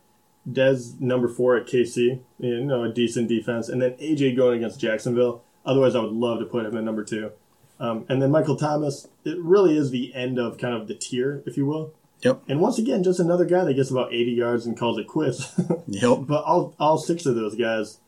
Dez 0.51 0.99
number 1.01 1.29
four 1.29 1.57
at 1.57 1.67
KC, 1.67 2.21
you 2.39 2.65
know, 2.65 2.83
a 2.85 2.93
decent 2.93 3.29
defense, 3.29 3.69
and 3.69 3.83
then 3.83 3.93
AJ 4.01 4.35
going 4.35 4.59
against 4.59 4.81
Jacksonville. 4.81 5.43
Otherwise, 5.67 5.95
I 5.95 6.01
would 6.01 6.13
love 6.13 6.39
to 6.39 6.47
put 6.47 6.65
him 6.65 6.77
at 6.77 6.85
number 6.85 7.05
two. 7.05 7.31
Um, 7.79 8.07
and 8.09 8.21
then 8.23 8.31
Michael 8.31 8.57
Thomas, 8.57 9.07
it 9.25 9.39
really 9.39 9.77
is 9.77 9.91
the 9.91 10.13
end 10.15 10.39
of 10.39 10.57
kind 10.59 10.75
of 10.75 10.89
the 10.89 10.95
tier, 10.95 11.43
if 11.47 11.57
you 11.57 11.67
will. 11.67 11.93
Yep. 12.23 12.43
And 12.49 12.61
once 12.61 12.79
again, 12.79 13.03
just 13.03 13.21
another 13.21 13.45
guy 13.45 13.65
that 13.65 13.75
gets 13.75 13.91
about 13.91 14.13
80 14.13 14.33
yards 14.33 14.67
and 14.67 14.77
calls 14.77 14.99
it 14.99 15.07
quits. 15.07 15.55
Yep. 15.91 16.19
But 16.27 16.45
all 16.45 16.75
all 16.79 16.99
six 16.99 17.25
of 17.25 17.35
those 17.35 17.55
guys, 17.55 17.99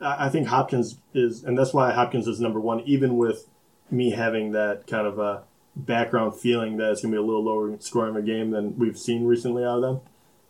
I, 0.00 0.26
I 0.26 0.28
think 0.30 0.48
Hopkins 0.48 0.96
is, 1.12 1.44
and 1.44 1.58
that's 1.58 1.74
why 1.74 1.92
Hopkins 1.92 2.26
is 2.26 2.40
number 2.40 2.58
one, 2.58 2.80
even 2.80 3.18
with 3.18 3.46
me 3.90 4.12
having 4.12 4.52
that 4.52 4.86
kind 4.86 5.06
of 5.06 5.18
a 5.18 5.42
background 5.76 6.34
feeling 6.34 6.78
that 6.78 6.90
it's 6.90 7.02
going 7.02 7.12
to 7.12 7.16
be 7.16 7.22
a 7.22 7.24
little 7.24 7.44
lower 7.44 7.76
scoring 7.80 8.16
a 8.16 8.22
game 8.22 8.50
than 8.50 8.78
we've 8.78 8.98
seen 8.98 9.26
recently 9.26 9.62
out 9.62 9.76
of 9.76 9.82
them. 9.82 10.00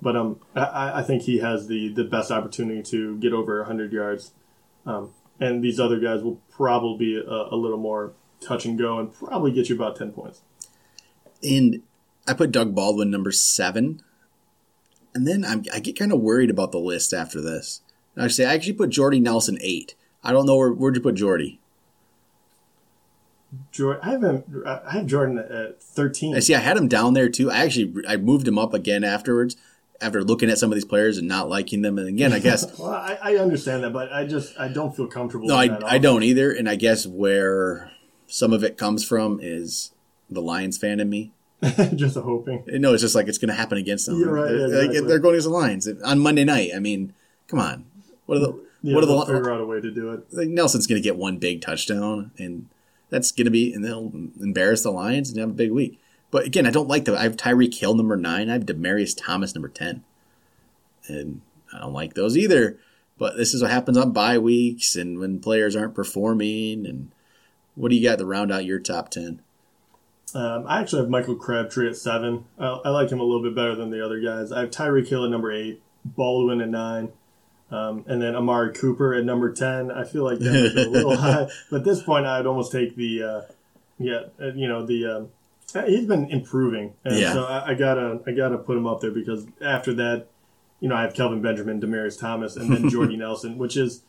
But 0.01 0.17
um, 0.17 0.41
I, 0.55 1.01
I 1.01 1.03
think 1.03 1.23
he 1.23 1.39
has 1.39 1.67
the, 1.67 1.89
the 1.89 2.05
best 2.05 2.31
opportunity 2.31 2.83
to 2.85 3.17
get 3.19 3.33
over 3.33 3.59
100 3.59 3.93
yards. 3.93 4.33
Um, 4.87 5.13
and 5.41 5.63
these 5.63 5.81
other 5.81 5.99
guys 5.99 6.23
will 6.23 6.41
probably 6.51 6.99
be 6.99 7.17
a, 7.19 7.55
a 7.55 7.57
little 7.57 7.79
more 7.79 8.13
touch 8.41 8.65
and 8.65 8.79
go 8.79 8.99
and 8.99 9.13
probably 9.13 9.51
get 9.53 9.69
you 9.69 9.75
about 9.75 9.97
10 9.97 10.13
points. 10.13 10.43
And 11.43 11.83
I 12.29 12.35
put 12.35 12.53
Doug 12.53 12.75
Baldwin 12.75 13.11
number 13.11 13.33
seven, 13.33 14.01
and 15.15 15.27
then 15.27 15.45
I'm, 15.45 15.65
I 15.73 15.81
get 15.81 15.99
kind 15.99 16.13
of 16.13 16.21
worried 16.21 16.51
about 16.51 16.73
the 16.73 16.79
list 16.79 17.13
after 17.15 17.41
this. 17.41 17.81
And 18.15 18.25
I 18.25 18.29
say 18.29 18.45
I 18.45 18.55
actually 18.55 18.75
put 18.75 18.91
Jordy 18.91 19.19
Nelson 19.21 19.59
eight. 19.61 19.95
I 20.23 20.33
don't 20.33 20.47
know 20.47 20.57
where 20.57 20.73
where'd 20.73 20.97
you 20.97 21.01
put 21.03 21.15
Jordy. 21.15 21.61
Jordan, 23.73 24.03
I 24.03 24.11
haven't, 24.11 24.67
I 24.67 24.91
have 24.93 25.07
Jordan 25.07 25.39
at 25.39 25.83
13. 25.83 26.37
I 26.37 26.41
see. 26.41 26.55
I 26.55 26.59
had 26.59 26.77
him 26.77 26.87
down 26.87 27.15
there 27.15 27.31
too. 27.31 27.51
I 27.51 27.59
actually 27.65 28.05
I 28.07 28.19
moved 28.19 28.47
him 28.47 28.59
up 28.59 28.75
again 28.75 29.05
afterwards 29.05 29.57
after 30.03 30.23
looking 30.23 30.51
at 30.51 30.59
some 30.59 30.71
of 30.71 30.77
these 30.77 30.85
players 30.85 31.17
and 31.17 31.27
not 31.27 31.49
liking 31.49 31.81
them. 31.81 31.99
And 31.99 32.09
again, 32.09 32.33
I 32.33 32.41
guess 32.41 32.79
Well, 32.79 32.91
I, 32.91 33.19
I 33.23 33.37
understand 33.37 33.85
that, 33.85 33.93
but 33.93 34.13
I 34.13 34.27
just 34.27 34.59
I 34.61 34.69
don't 34.69 34.95
feel 34.95 35.07
comfortable. 35.07 35.49
no, 35.49 35.57
I 35.57 35.79
I 35.87 35.99
don't 35.99 36.23
either. 36.23 36.53
And 36.53 36.69
I 36.69 36.77
guess 36.77 37.07
where 37.07 37.91
some 38.27 38.53
of 38.53 38.63
it 38.63 38.77
comes 38.77 39.03
from 39.05 39.41
is 39.43 39.93
the 40.29 40.43
Lions 40.43 40.77
fan 40.77 41.01
in 41.01 41.09
me. 41.09 41.33
just 41.97 42.17
hoping. 42.17 42.63
No, 42.67 42.93
it's 42.95 43.03
just 43.03 43.15
like 43.15 43.27
it's 43.27 43.39
going 43.39 43.49
to 43.49 43.55
happen 43.55 43.79
against 43.79 44.07
them. 44.07 44.21
You're 44.21 44.33
right, 44.33 44.49
They're, 44.49 44.69
like, 44.69 44.87
exactly. 44.91 45.09
they're 45.09 45.19
going 45.19 45.35
against 45.35 45.49
the 45.49 45.53
Lions 45.53 45.89
on 46.05 46.19
Monday 46.21 46.45
night. 46.45 46.71
I 46.75 46.79
mean, 46.79 47.15
come 47.49 47.59
on. 47.59 47.85
What 48.27 48.37
are 48.39 48.41
the 48.41 48.61
Yeah, 48.83 48.95
what 48.95 49.03
are 49.05 49.07
the 49.07 49.21
figure 49.27 49.53
out 49.53 49.61
a 49.61 49.67
way 49.67 49.81
to 49.81 49.91
do 49.91 50.13
it. 50.13 50.33
like 50.33 50.49
Nelson's 50.49 50.87
going 50.87 51.03
to 51.03 51.07
get 51.07 51.17
one 51.17 51.39
big 51.39 51.61
touchdown, 51.61 52.31
and 52.39 52.69
that's 53.11 53.33
going 53.33 53.47
to 53.47 53.51
be, 53.51 53.73
and 53.73 53.85
they'll 53.85 54.13
embarrass 54.41 54.83
the 54.83 54.93
Lions 54.93 55.31
and 55.31 55.41
have 55.41 55.51
a 55.51 55.55
big 55.55 55.73
week. 55.73 55.99
But 56.31 56.45
again, 56.45 56.67
I 56.67 56.71
don't 56.71 56.89
like 56.89 57.07
the. 57.07 57.17
I 57.17 57.23
have 57.23 57.37
Tyreek 57.37 57.75
Hill 57.75 57.95
number 57.95 58.17
nine. 58.17 58.51
I 58.51 58.53
have 58.53 58.67
Demaryius 58.67 59.17
Thomas 59.17 59.55
number 59.55 59.69
ten, 59.69 60.05
and 61.09 61.41
I 61.75 61.81
don't 61.81 61.93
like 61.93 62.15
those 62.15 62.37
either. 62.37 62.79
But 63.17 63.37
this 63.37 63.53
is 63.53 63.63
what 63.63 63.71
happens 63.71 63.97
on 63.97 64.13
bye 64.13 64.39
weeks 64.39 64.95
and 64.95 65.19
when 65.19 65.41
players 65.41 65.75
aren't 65.75 65.95
performing. 65.95 66.87
And 66.87 67.11
what 67.75 67.89
do 67.91 67.97
you 67.97 68.09
got 68.09 68.19
to 68.19 68.27
round 68.27 68.53
out 68.53 68.65
your 68.65 68.79
top 68.79 69.11
ten? 69.11 69.41
Um, 70.35 70.67
I 70.67 70.81
actually 70.81 71.03
have 71.03 71.11
Michael 71.11 71.37
Crabtree 71.37 71.89
at 71.89 71.97
seven. 71.97 72.45
I, 72.59 72.67
I 72.67 72.89
like 72.91 73.11
him 73.11 73.21
a 73.21 73.25
little 73.25 73.43
bit 73.43 73.55
better 73.55 73.75
than 73.75 73.91
the 73.91 74.05
other 74.05 74.21
guys. 74.21 74.53
I 74.53 74.61
have 74.61 74.71
Tyreek 74.71 75.09
Hill 75.09 75.25
at 75.25 75.31
number 75.31 75.51
eight, 75.53 75.81
Baldwin 76.05 76.61
at 76.61 76.69
nine, 76.69 77.11
um, 77.71 78.05
and 78.07 78.21
then 78.21 78.35
Amari 78.37 78.73
Cooper 78.75 79.15
at 79.15 79.25
number 79.25 79.53
ten. 79.53 79.91
I 79.91 80.05
feel 80.05 80.25
like 80.25 80.39
that's 80.39 80.75
a 80.75 80.89
little 80.89 81.17
high, 81.17 81.49
but 81.71 81.79
at 81.79 81.85
this 81.85 82.03
point, 82.03 82.27
I'd 82.27 82.47
almost 82.47 82.73
take 82.73 82.97
the 82.97 83.23
uh, 83.23 83.43
yeah, 83.99 84.23
uh, 84.41 84.53
you 84.55 84.69
know 84.69 84.85
the. 84.87 85.07
Um, 85.07 85.29
uh, 85.75 85.85
he's 85.85 86.07
been 86.07 86.31
improving, 86.31 86.95
and 87.05 87.19
Yeah. 87.19 87.33
so 87.35 87.45
I, 87.45 87.71
I 87.71 87.75
gotta 87.75 88.21
I 88.27 88.31
gotta 88.33 88.57
put 88.57 88.77
him 88.77 88.87
up 88.87 89.01
there 89.03 89.11
because 89.11 89.47
after 89.61 89.93
that, 89.95 90.27
you 90.81 90.89
know, 90.89 90.95
I 90.95 91.03
have 91.03 91.13
Kelvin 91.13 91.43
Benjamin, 91.43 91.79
Demaryius 91.81 92.19
Thomas, 92.19 92.57
and 92.57 92.73
then 92.73 92.89
Jordy 92.91 93.17
Nelson, 93.19 93.59
which 93.59 93.77
is, 93.77 94.01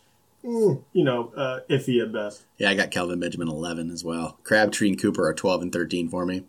you 0.43 0.83
know, 0.93 1.31
uh, 1.35 1.59
iffy 1.69 2.01
at 2.01 2.11
best. 2.11 2.45
Yeah, 2.57 2.69
I 2.69 2.75
got 2.75 2.91
Kelvin 2.91 3.19
Benjamin 3.19 3.47
eleven 3.49 3.89
as 3.91 4.03
well. 4.03 4.37
Crabtree 4.43 4.89
and 4.89 5.01
Cooper 5.01 5.27
are 5.27 5.33
twelve 5.33 5.61
and 5.61 5.71
thirteen 5.71 6.09
for 6.09 6.25
me. 6.25 6.43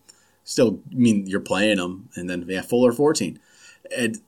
Still, 0.45 0.81
I 0.91 0.95
mean 0.95 1.27
you're 1.27 1.41
playing 1.41 1.77
them, 1.79 2.09
and 2.15 2.29
then 2.29 2.45
yeah, 2.49 2.63
Fuller 2.63 2.93
fourteen, 2.93 3.39
and 3.97 4.21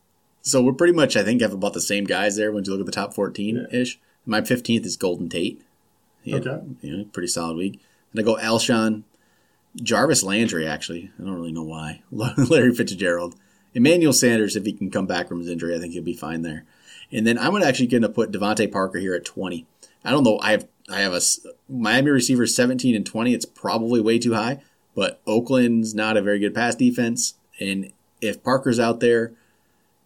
so 0.42 0.62
we're 0.62 0.72
pretty 0.72 0.92
much 0.92 1.16
I 1.16 1.22
think 1.22 1.40
have 1.40 1.52
about 1.52 1.72
the 1.74 1.80
same 1.80 2.04
guys 2.04 2.36
there 2.36 2.50
when 2.52 2.64
you 2.64 2.70
look 2.72 2.80
at 2.80 2.86
the 2.86 2.92
top 2.92 3.14
fourteen 3.14 3.66
ish. 3.70 3.98
My 4.26 4.42
fifteenth 4.42 4.84
is 4.86 4.96
Golden 4.96 5.28
Tate. 5.28 5.62
He 6.22 6.30
had, 6.32 6.46
Okay. 6.46 6.64
you 6.82 6.96
know, 6.96 7.04
pretty 7.06 7.26
solid 7.28 7.56
week. 7.56 7.80
And 8.12 8.20
I 8.20 8.22
go 8.22 8.36
Alshon, 8.36 9.02
Jarvis 9.76 10.22
Landry. 10.22 10.66
Actually, 10.66 11.10
I 11.18 11.24
don't 11.24 11.34
really 11.34 11.50
know 11.52 11.64
why. 11.64 12.02
Larry 12.12 12.74
Fitzgerald, 12.74 13.34
Emmanuel 13.74 14.12
Sanders. 14.12 14.54
If 14.54 14.64
he 14.64 14.72
can 14.72 14.90
come 14.90 15.06
back 15.06 15.26
from 15.28 15.38
his 15.40 15.48
injury, 15.48 15.74
I 15.74 15.80
think 15.80 15.92
he'll 15.94 16.02
be 16.04 16.14
fine 16.14 16.42
there. 16.42 16.64
And 17.12 17.26
then 17.26 17.38
I'm 17.38 17.54
actually 17.62 17.88
going 17.88 18.02
to 18.02 18.08
put 18.08 18.32
DeVante 18.32 18.70
Parker 18.72 18.98
here 18.98 19.14
at 19.14 19.24
20. 19.24 19.66
I 20.04 20.10
don't 20.10 20.24
know. 20.24 20.38
I 20.40 20.52
have 20.52 20.68
I 20.90 21.00
have 21.00 21.12
a 21.12 21.20
Miami 21.68 22.10
receiver 22.10 22.46
17 22.46 22.94
and 22.94 23.06
20. 23.06 23.34
It's 23.34 23.44
probably 23.44 24.00
way 24.00 24.18
too 24.18 24.34
high, 24.34 24.60
but 24.94 25.20
Oakland's 25.26 25.94
not 25.94 26.16
a 26.16 26.22
very 26.22 26.38
good 26.38 26.54
pass 26.54 26.74
defense. 26.74 27.34
And 27.60 27.92
if 28.20 28.42
Parker's 28.42 28.80
out 28.80 29.00
there, 29.00 29.32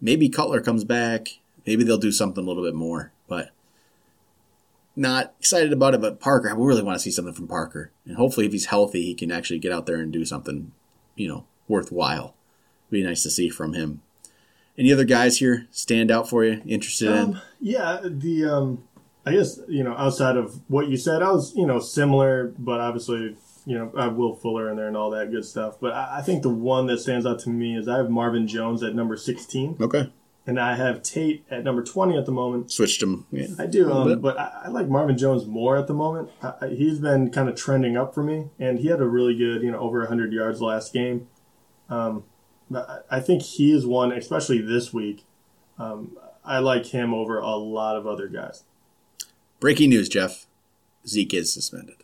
maybe 0.01 0.29
Cutler 0.29 0.61
comes 0.61 0.85
back. 0.85 1.29
Maybe 1.66 1.83
they'll 1.83 1.99
do 1.99 2.12
something 2.12 2.45
a 2.45 2.47
little 2.47 2.62
bit 2.62 2.75
more. 2.75 3.12
But 3.27 3.51
not 4.95 5.35
excited 5.38 5.73
about 5.73 5.95
it. 5.95 6.01
But 6.01 6.21
Parker, 6.21 6.49
I 6.49 6.55
really 6.55 6.83
want 6.83 6.97
to 6.97 7.03
see 7.03 7.11
something 7.11 7.35
from 7.35 7.49
Parker. 7.49 7.90
And 8.05 8.16
hopefully, 8.16 8.47
if 8.47 8.53
he's 8.53 8.66
healthy, 8.66 9.03
he 9.03 9.14
can 9.14 9.33
actually 9.33 9.59
get 9.59 9.73
out 9.73 9.87
there 9.87 9.97
and 9.97 10.12
do 10.12 10.25
something, 10.25 10.73
you 11.14 11.29
know, 11.29 11.47
worthwhile. 11.69 12.35
Be 12.90 13.03
nice 13.03 13.23
to 13.23 13.31
see 13.31 13.49
from 13.49 13.73
him. 13.75 14.03
Any 14.79 14.93
other 14.93 15.05
guys 15.05 15.39
here 15.39 15.67
stand 15.71 16.11
out 16.11 16.29
for 16.29 16.45
you? 16.45 16.61
Interested 16.67 17.09
in? 17.11 17.17
Um, 17.19 17.41
yeah, 17.61 18.01
the 18.05 18.45
um, 18.47 18.85
I 19.25 19.33
guess 19.33 19.59
you 19.69 19.83
know 19.83 19.95
outside 19.97 20.37
of 20.37 20.61
what 20.69 20.89
you 20.89 20.97
said, 20.97 21.23
I 21.23 21.31
was 21.33 21.55
you 21.57 21.67
know 21.67 21.79
similar, 21.81 22.53
but 22.59 22.81
obviously 22.81 23.37
you 23.65 23.79
know 23.79 23.91
I 23.97 24.05
have 24.05 24.15
Will 24.17 24.35
Fuller 24.37 24.71
in 24.71 24.77
there 24.77 24.87
and 24.89 24.97
all 24.97 25.11
that 25.11 25.31
good 25.31 25.45
stuff. 25.45 25.77
But 25.81 25.93
I, 25.95 26.19
I 26.19 26.23
think 26.23 26.43
the 26.43 26.51
one 26.51 26.87
that 26.89 26.99
stands 27.01 27.25
out 27.27 27.39
to 27.41 27.51
me 27.51 27.77
is 27.77 27.89
I 27.89 27.97
have 27.97 28.11
Marvin 28.11 28.47
Jones 28.47 28.83
at 28.83 28.95
number 28.95 29.17
sixteen, 29.17 29.77
Okay. 29.81 30.12
and 30.47 30.61
I 30.61 30.77
have 30.77 31.03
Tate 31.03 31.45
at 31.51 31.65
number 31.65 31.83
twenty 31.83 32.17
at 32.19 32.27
the 32.27 32.33
moment. 32.33 32.71
Switched 32.71 33.03
him. 33.03 33.25
Yeah. 33.33 33.47
I 33.59 33.65
do, 33.67 33.91
um, 33.91 34.21
but 34.21 34.39
I, 34.39 34.62
I 34.67 34.69
like 34.69 34.89
Marvin 34.89 35.17
Jones 35.17 35.47
more 35.47 35.77
at 35.79 35.87
the 35.87 35.95
moment. 35.95 36.29
I, 36.43 36.69
he's 36.69 36.99
been 36.99 37.31
kind 37.31 37.49
of 37.49 37.57
trending 37.57 37.97
up 37.97 38.15
for 38.15 38.23
me, 38.23 38.51
and 38.59 38.79
he 38.79 38.89
had 38.89 39.01
a 39.01 39.07
really 39.09 39.35
good, 39.37 39.62
you 39.62 39.71
know, 39.73 39.79
over 39.79 40.01
100 40.01 40.33
yards 40.35 40.61
last 40.61 40.93
game. 40.93 41.29
Um, 41.89 42.25
I 42.74 42.98
I 43.11 43.20
think 43.20 43.42
he 43.42 43.72
is 43.72 43.87
one, 43.87 44.12
especially 44.12 44.61
this 44.61 44.92
week. 44.92 45.24
Um, 45.79 46.16
I 46.44 46.59
like 46.59 46.87
him 46.87 47.12
over 47.12 47.38
a 47.38 47.57
lot 47.57 47.96
of 47.96 48.07
other 48.07 48.29
guys. 48.29 48.64
Breaking 49.61 49.90
news, 49.90 50.09
Jeff. 50.09 50.46
Zeke 51.07 51.35
is 51.35 51.52
suspended. 51.52 51.96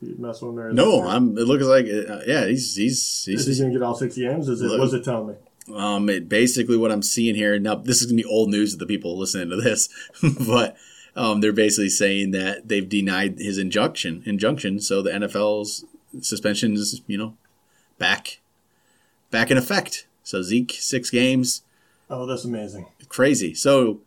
You 0.00 0.14
mess 0.18 0.42
with 0.42 0.58
him. 0.58 0.74
No, 0.74 1.06
I'm. 1.06 1.36
It 1.38 1.44
looks 1.44 1.64
like 1.64 1.86
uh, 1.86 2.20
yeah, 2.26 2.46
he's 2.46 2.76
he's 2.76 2.98
Is 2.98 3.24
he 3.24 3.32
he's. 3.32 3.60
going 3.60 3.72
to 3.72 3.78
get 3.78 3.84
all 3.84 3.94
six 3.94 4.16
games? 4.16 4.48
Is 4.48 4.60
it? 4.60 4.78
Was 4.78 4.92
it 4.92 5.04
telling 5.04 5.28
me? 5.28 5.34
Um, 5.74 6.08
it, 6.08 6.28
basically 6.28 6.76
what 6.76 6.92
I'm 6.92 7.02
seeing 7.02 7.34
here 7.34 7.58
now, 7.58 7.74
this 7.74 8.00
is 8.00 8.06
gonna 8.06 8.22
be 8.22 8.24
old 8.24 8.50
news 8.50 8.72
to 8.72 8.78
the 8.78 8.86
people 8.86 9.18
listening 9.18 9.50
to 9.50 9.56
this, 9.56 9.88
but 10.46 10.76
um, 11.16 11.40
they're 11.40 11.52
basically 11.52 11.88
saying 11.88 12.30
that 12.32 12.68
they've 12.68 12.88
denied 12.88 13.38
his 13.38 13.58
injunction. 13.58 14.22
Injunction, 14.26 14.80
so 14.80 15.02
the 15.02 15.10
NFL's 15.10 15.84
suspension 16.20 16.74
is 16.74 17.00
you 17.06 17.18
know 17.18 17.36
back 17.98 18.40
back 19.30 19.50
in 19.50 19.56
effect. 19.58 20.06
So 20.22 20.42
Zeke 20.42 20.72
six 20.78 21.10
games, 21.10 21.62
Oh, 22.10 22.26
that's 22.26 22.44
amazing. 22.44 22.86
crazy. 23.08 23.54
So 23.54 24.00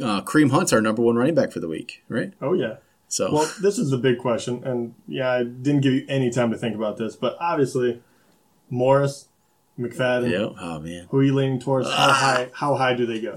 uh, 0.00 0.20
Kareem 0.22 0.50
Hunt's 0.50 0.72
our 0.72 0.80
number 0.80 1.02
one 1.02 1.16
running 1.16 1.34
back 1.34 1.52
for 1.52 1.60
the 1.60 1.68
week, 1.68 2.02
right? 2.08 2.32
Oh 2.40 2.52
yeah. 2.54 2.76
So 3.08 3.30
Well, 3.32 3.50
this 3.62 3.78
is 3.78 3.90
the 3.90 3.98
big 3.98 4.18
question, 4.18 4.62
and 4.64 4.94
yeah, 5.08 5.30
I 5.32 5.44
didn't 5.44 5.80
give 5.82 5.92
you 5.92 6.04
any 6.08 6.30
time 6.30 6.50
to 6.50 6.56
think 6.58 6.74
about 6.74 6.96
this, 6.96 7.14
but 7.16 7.36
obviously, 7.40 8.02
Morris, 8.70 9.28
McFadden, 9.78 10.30
yeah, 10.30 10.60
oh 10.60 10.80
man. 10.80 11.06
who 11.10 11.18
are 11.18 11.22
you 11.22 11.34
leaning 11.34 11.60
towards? 11.60 11.88
How 11.88 12.10
high? 12.12 12.48
How 12.54 12.74
high 12.74 12.94
do 12.94 13.06
they 13.06 13.20
go? 13.20 13.36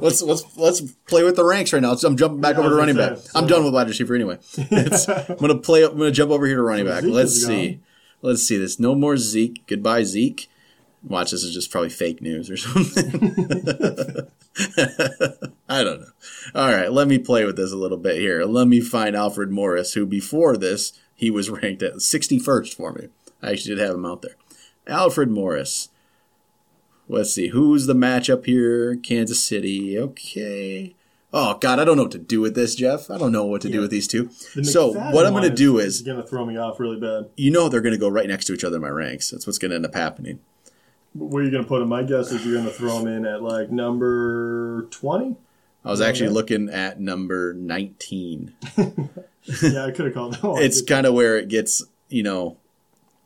Let's 0.00 0.20
let's 0.22 0.56
let's 0.56 0.80
play 1.08 1.24
with 1.24 1.36
the 1.36 1.44
ranks 1.44 1.72
right 1.72 1.82
now. 1.82 1.92
I'm 1.92 2.16
jumping 2.16 2.40
back 2.40 2.54
Yeah, 2.54 2.60
over 2.60 2.70
to 2.70 2.74
running 2.76 2.96
back. 2.96 3.16
say, 3.18 3.30
I'm 3.34 3.46
done 3.46 3.64
with 3.64 3.74
wide 3.74 3.88
receiver 3.88 4.14
anyway. 4.14 4.38
It's, 4.56 5.08
I'm 5.08 5.36
gonna 5.36 5.56
play. 5.58 5.82
I'm 5.84 5.96
gonna 5.96 6.10
jump 6.12 6.30
over 6.30 6.46
here 6.46 6.56
to 6.56 6.62
running 6.62 6.86
back. 6.86 7.02
Zeke 7.02 7.12
Let's 7.12 7.34
see. 7.44 7.70
gone. 7.74 7.82
Let's 8.22 8.42
see 8.42 8.58
this. 8.58 8.78
No 8.78 8.94
more 8.94 9.16
Zeke. 9.16 9.66
Goodbye 9.66 10.02
Zeke. 10.04 10.48
Watch 11.08 11.30
this 11.30 11.42
is 11.42 11.54
just 11.54 11.70
probably 11.70 11.88
fake 11.88 12.20
news 12.20 12.50
or 12.50 12.56
something. 12.58 13.04
I 15.68 15.82
don't 15.82 16.00
know. 16.00 16.10
All 16.54 16.70
right, 16.70 16.92
let 16.92 17.08
me 17.08 17.18
play 17.18 17.46
with 17.46 17.56
this 17.56 17.72
a 17.72 17.76
little 17.76 17.96
bit 17.96 18.16
here. 18.16 18.44
Let 18.44 18.68
me 18.68 18.80
find 18.80 19.16
Alfred 19.16 19.50
Morris, 19.50 19.94
who 19.94 20.04
before 20.04 20.56
this 20.56 20.92
he 21.14 21.30
was 21.30 21.48
ranked 21.50 21.82
at 21.82 21.94
61st 21.94 22.74
for 22.74 22.92
me. 22.92 23.08
I 23.42 23.52
actually 23.52 23.76
did 23.76 23.84
have 23.84 23.94
him 23.94 24.04
out 24.04 24.22
there. 24.22 24.36
Alfred 24.86 25.30
Morris. 25.30 25.88
Let's 27.08 27.32
see. 27.32 27.48
Who's 27.48 27.86
the 27.86 27.94
matchup 27.94 28.44
here? 28.44 28.96
Kansas 28.96 29.42
City. 29.42 29.98
Okay. 29.98 30.94
Oh 31.32 31.56
God, 31.58 31.78
I 31.78 31.84
don't 31.84 31.96
know 31.96 32.04
what 32.04 32.12
to 32.12 32.18
do 32.18 32.40
with 32.40 32.54
this, 32.54 32.74
Jeff. 32.74 33.10
I 33.10 33.16
don't 33.16 33.32
know 33.32 33.44
what 33.44 33.62
to 33.62 33.70
do 33.70 33.80
with 33.80 33.90
these 33.90 34.06
two. 34.08 34.30
The 34.54 34.64
So 34.64 34.92
what 34.92 35.26
I'm 35.26 35.32
going 35.32 35.48
to 35.48 35.54
do 35.54 35.78
is 35.78 35.96
is, 35.96 36.02
going 36.02 36.20
to 36.20 36.26
throw 36.26 36.44
me 36.44 36.58
off 36.58 36.78
really 36.80 37.00
bad. 37.00 37.30
you 37.36 37.50
know, 37.50 37.68
they're 37.68 37.80
going 37.80 37.94
to 37.94 37.98
go 37.98 38.08
right 38.08 38.28
next 38.28 38.46
to 38.46 38.54
each 38.54 38.64
other 38.64 38.76
in 38.76 38.82
my 38.82 38.88
ranks. 38.88 39.30
That's 39.30 39.46
what's 39.46 39.58
going 39.58 39.70
to 39.70 39.76
end 39.76 39.86
up 39.86 39.94
happening. 39.94 40.40
Where 41.18 41.42
are 41.42 41.44
you 41.44 41.50
going 41.50 41.64
to 41.64 41.68
put 41.68 41.82
him? 41.82 41.88
My 41.88 42.02
guess 42.02 42.30
is 42.30 42.44
you're 42.44 42.54
going 42.54 42.66
to 42.66 42.72
throw 42.72 42.98
him 42.98 43.08
in 43.08 43.26
at 43.26 43.42
like 43.42 43.70
number 43.70 44.82
twenty. 44.90 45.36
I 45.84 45.90
was 45.90 46.00
actually 46.00 46.30
looking 46.30 46.68
at 46.68 47.00
number 47.00 47.54
19. 47.54 48.52
Yeah, 49.62 49.86
I 49.86 49.92
could 49.92 50.04
have 50.06 50.14
called 50.14 50.34
that 50.34 50.42
one. 50.42 50.62
It's 50.62 50.82
kind 50.82 51.06
of 51.06 51.14
where 51.14 51.38
it 51.38 51.48
gets, 51.48 51.82
you 52.08 52.22
know, 52.22 52.58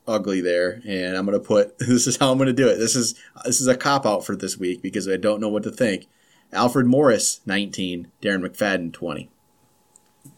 ugly 0.06 0.40
there, 0.40 0.80
and 0.86 1.16
I'm 1.16 1.26
going 1.26 1.38
to 1.38 1.44
put. 1.44 1.76
This 1.78 2.06
is 2.06 2.16
how 2.16 2.30
I'm 2.30 2.38
going 2.38 2.46
to 2.46 2.52
do 2.52 2.68
it. 2.68 2.76
This 2.76 2.94
is 2.94 3.14
this 3.44 3.60
is 3.60 3.66
a 3.66 3.76
cop 3.76 4.06
out 4.06 4.24
for 4.24 4.36
this 4.36 4.56
week 4.56 4.82
because 4.82 5.08
I 5.08 5.16
don't 5.16 5.40
know 5.40 5.48
what 5.48 5.64
to 5.64 5.70
think. 5.72 6.06
Alfred 6.52 6.86
Morris 6.86 7.40
19, 7.46 8.08
Darren 8.20 8.46
McFadden 8.46 8.92
20. 8.92 9.30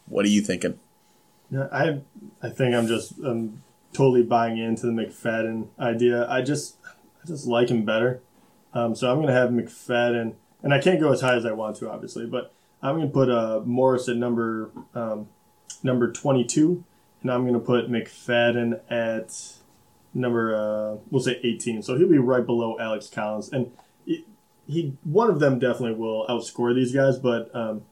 What 0.07 0.25
are 0.25 0.29
you 0.29 0.41
thinking? 0.41 0.79
Yeah, 1.51 1.67
I 1.71 1.99
I 2.41 2.49
think 2.49 2.73
I'm 2.73 2.87
just 2.87 3.13
um, 3.23 3.61
totally 3.93 4.23
buying 4.23 4.57
into 4.57 4.87
the 4.87 4.91
McFadden 4.91 5.67
idea. 5.79 6.27
I 6.29 6.41
just 6.41 6.77
I 7.25 7.27
just 7.27 7.47
like 7.47 7.69
him 7.69 7.85
better. 7.85 8.21
Um, 8.73 8.93
so 8.95 9.09
I'm 9.09 9.17
going 9.17 9.27
to 9.27 9.33
have 9.33 9.49
McFadden, 9.49 10.35
and 10.61 10.73
I 10.73 10.79
can't 10.79 10.99
go 10.99 11.11
as 11.11 11.21
high 11.21 11.35
as 11.35 11.45
I 11.45 11.53
want 11.53 11.77
to, 11.77 11.89
obviously, 11.89 12.25
but 12.25 12.53
I'm 12.81 12.95
going 12.95 13.07
to 13.07 13.13
put 13.13 13.29
uh, 13.29 13.61
Morris 13.65 14.07
at 14.09 14.17
number 14.17 14.69
um, 14.93 15.27
number 15.81 16.11
22, 16.11 16.83
and 17.21 17.31
I'm 17.31 17.43
going 17.43 17.53
to 17.53 17.59
put 17.59 17.89
McFadden 17.89 18.79
at 18.91 19.33
number 20.13 20.55
uh, 20.55 20.97
we'll 21.09 21.21
say 21.21 21.39
18. 21.43 21.81
So 21.81 21.97
he'll 21.97 22.09
be 22.09 22.17
right 22.17 22.45
below 22.45 22.77
Alex 22.79 23.09
Collins, 23.09 23.49
and 23.49 23.71
he, 24.05 24.25
he 24.67 24.97
one 25.03 25.29
of 25.29 25.39
them 25.39 25.57
definitely 25.57 25.97
will 25.97 26.25
outscore 26.27 26.73
these 26.75 26.93
guys, 26.93 27.17
but. 27.17 27.53
Um, 27.55 27.83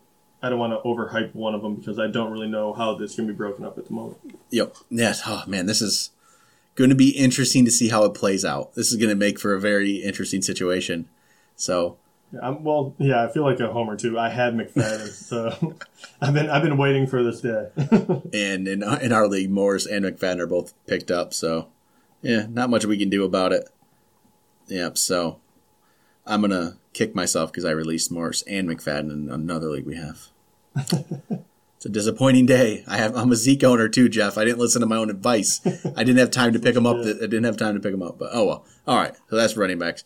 I 0.45 0.49
don't 0.49 0.59
want 0.59 0.73
to 0.73 0.79
overhype 0.79 1.33
one 1.33 1.55
of 1.55 1.61
them 1.61 1.75
because 1.75 1.97
I 1.99 2.07
don't 2.07 2.29
really 2.29 2.49
know 2.49 2.73
how 2.73 2.95
this 2.95 3.15
can 3.15 3.25
be 3.25 3.31
broken 3.31 3.63
up 3.63 3.77
at 3.77 3.85
the 3.85 3.93
moment. 3.93 4.17
Yep. 4.49 4.75
Yes. 4.89 5.21
Oh 5.25 5.41
man, 5.47 5.67
this 5.67 5.81
is 5.81 6.11
going 6.75 6.89
to 6.89 6.95
be 6.95 7.09
interesting 7.09 7.65
to 7.65 7.71
see 7.71 7.89
how 7.89 8.03
it 8.03 8.13
plays 8.13 8.43
out. 8.43 8.73
This 8.73 8.91
is 8.91 8.97
going 8.97 9.09
to 9.09 9.15
make 9.15 9.39
for 9.39 9.53
a 9.53 9.59
very 9.59 9.97
interesting 9.97 10.41
situation. 10.41 11.07
So 11.55 11.97
Yeah, 12.31 12.39
I'm, 12.41 12.63
well, 12.63 12.95
yeah, 12.97 13.23
I 13.23 13.31
feel 13.31 13.43
like 13.43 13.59
a 13.59 13.71
homer 13.71 13.95
too. 13.95 14.17
I 14.17 14.29
had 14.29 14.55
McFadden, 14.55 15.09
so 15.11 15.75
I've 16.21 16.33
been 16.33 16.49
I've 16.49 16.63
been 16.63 16.77
waiting 16.77 17.07
for 17.07 17.23
this 17.23 17.41
day. 17.41 17.69
and 18.33 18.67
in 18.67 18.83
in 18.83 19.11
our 19.11 19.27
league, 19.27 19.51
Morris 19.51 19.85
and 19.85 20.05
McFadden 20.05 20.39
are 20.39 20.47
both 20.47 20.73
picked 20.87 21.11
up. 21.11 21.33
So 21.33 21.67
yeah, 22.21 22.47
not 22.49 22.69
much 22.69 22.85
we 22.85 22.97
can 22.97 23.09
do 23.09 23.23
about 23.23 23.51
it. 23.51 23.69
Yep. 24.67 24.97
So 24.97 25.39
I'm 26.25 26.41
gonna 26.41 26.77
kick 26.93 27.13
myself 27.13 27.51
because 27.51 27.65
I 27.65 27.71
released 27.71 28.11
Morris 28.11 28.43
and 28.43 28.67
McFadden 28.67 29.11
in 29.11 29.29
another 29.29 29.69
league 29.69 29.85
we 29.85 29.95
have. 29.95 30.29
It's 31.83 31.89
a 31.89 31.91
disappointing 31.91 32.45
day. 32.45 32.81
I 32.87 32.95
have 32.95 33.13
I'm 33.13 33.33
a 33.33 33.35
Zeke 33.35 33.65
owner 33.65 33.89
too, 33.89 34.07
Jeff. 34.07 34.37
I 34.37 34.45
didn't 34.45 34.59
listen 34.59 34.79
to 34.79 34.87
my 34.87 34.95
own 34.95 35.09
advice. 35.09 35.59
I 35.97 36.05
didn't 36.05 36.19
have 36.19 36.31
time 36.31 36.53
to 36.53 36.59
pick 36.59 36.75
them 36.75 36.85
up. 36.85 36.95
I 36.95 37.27
didn't 37.27 37.43
have 37.43 37.57
time 37.57 37.73
to 37.73 37.81
pick 37.81 37.91
them 37.91 38.01
up. 38.01 38.17
But 38.17 38.29
oh 38.31 38.45
well. 38.45 38.65
All 38.87 38.95
right. 38.95 39.13
So 39.29 39.35
that's 39.35 39.57
running 39.57 39.79
backs. 39.79 40.05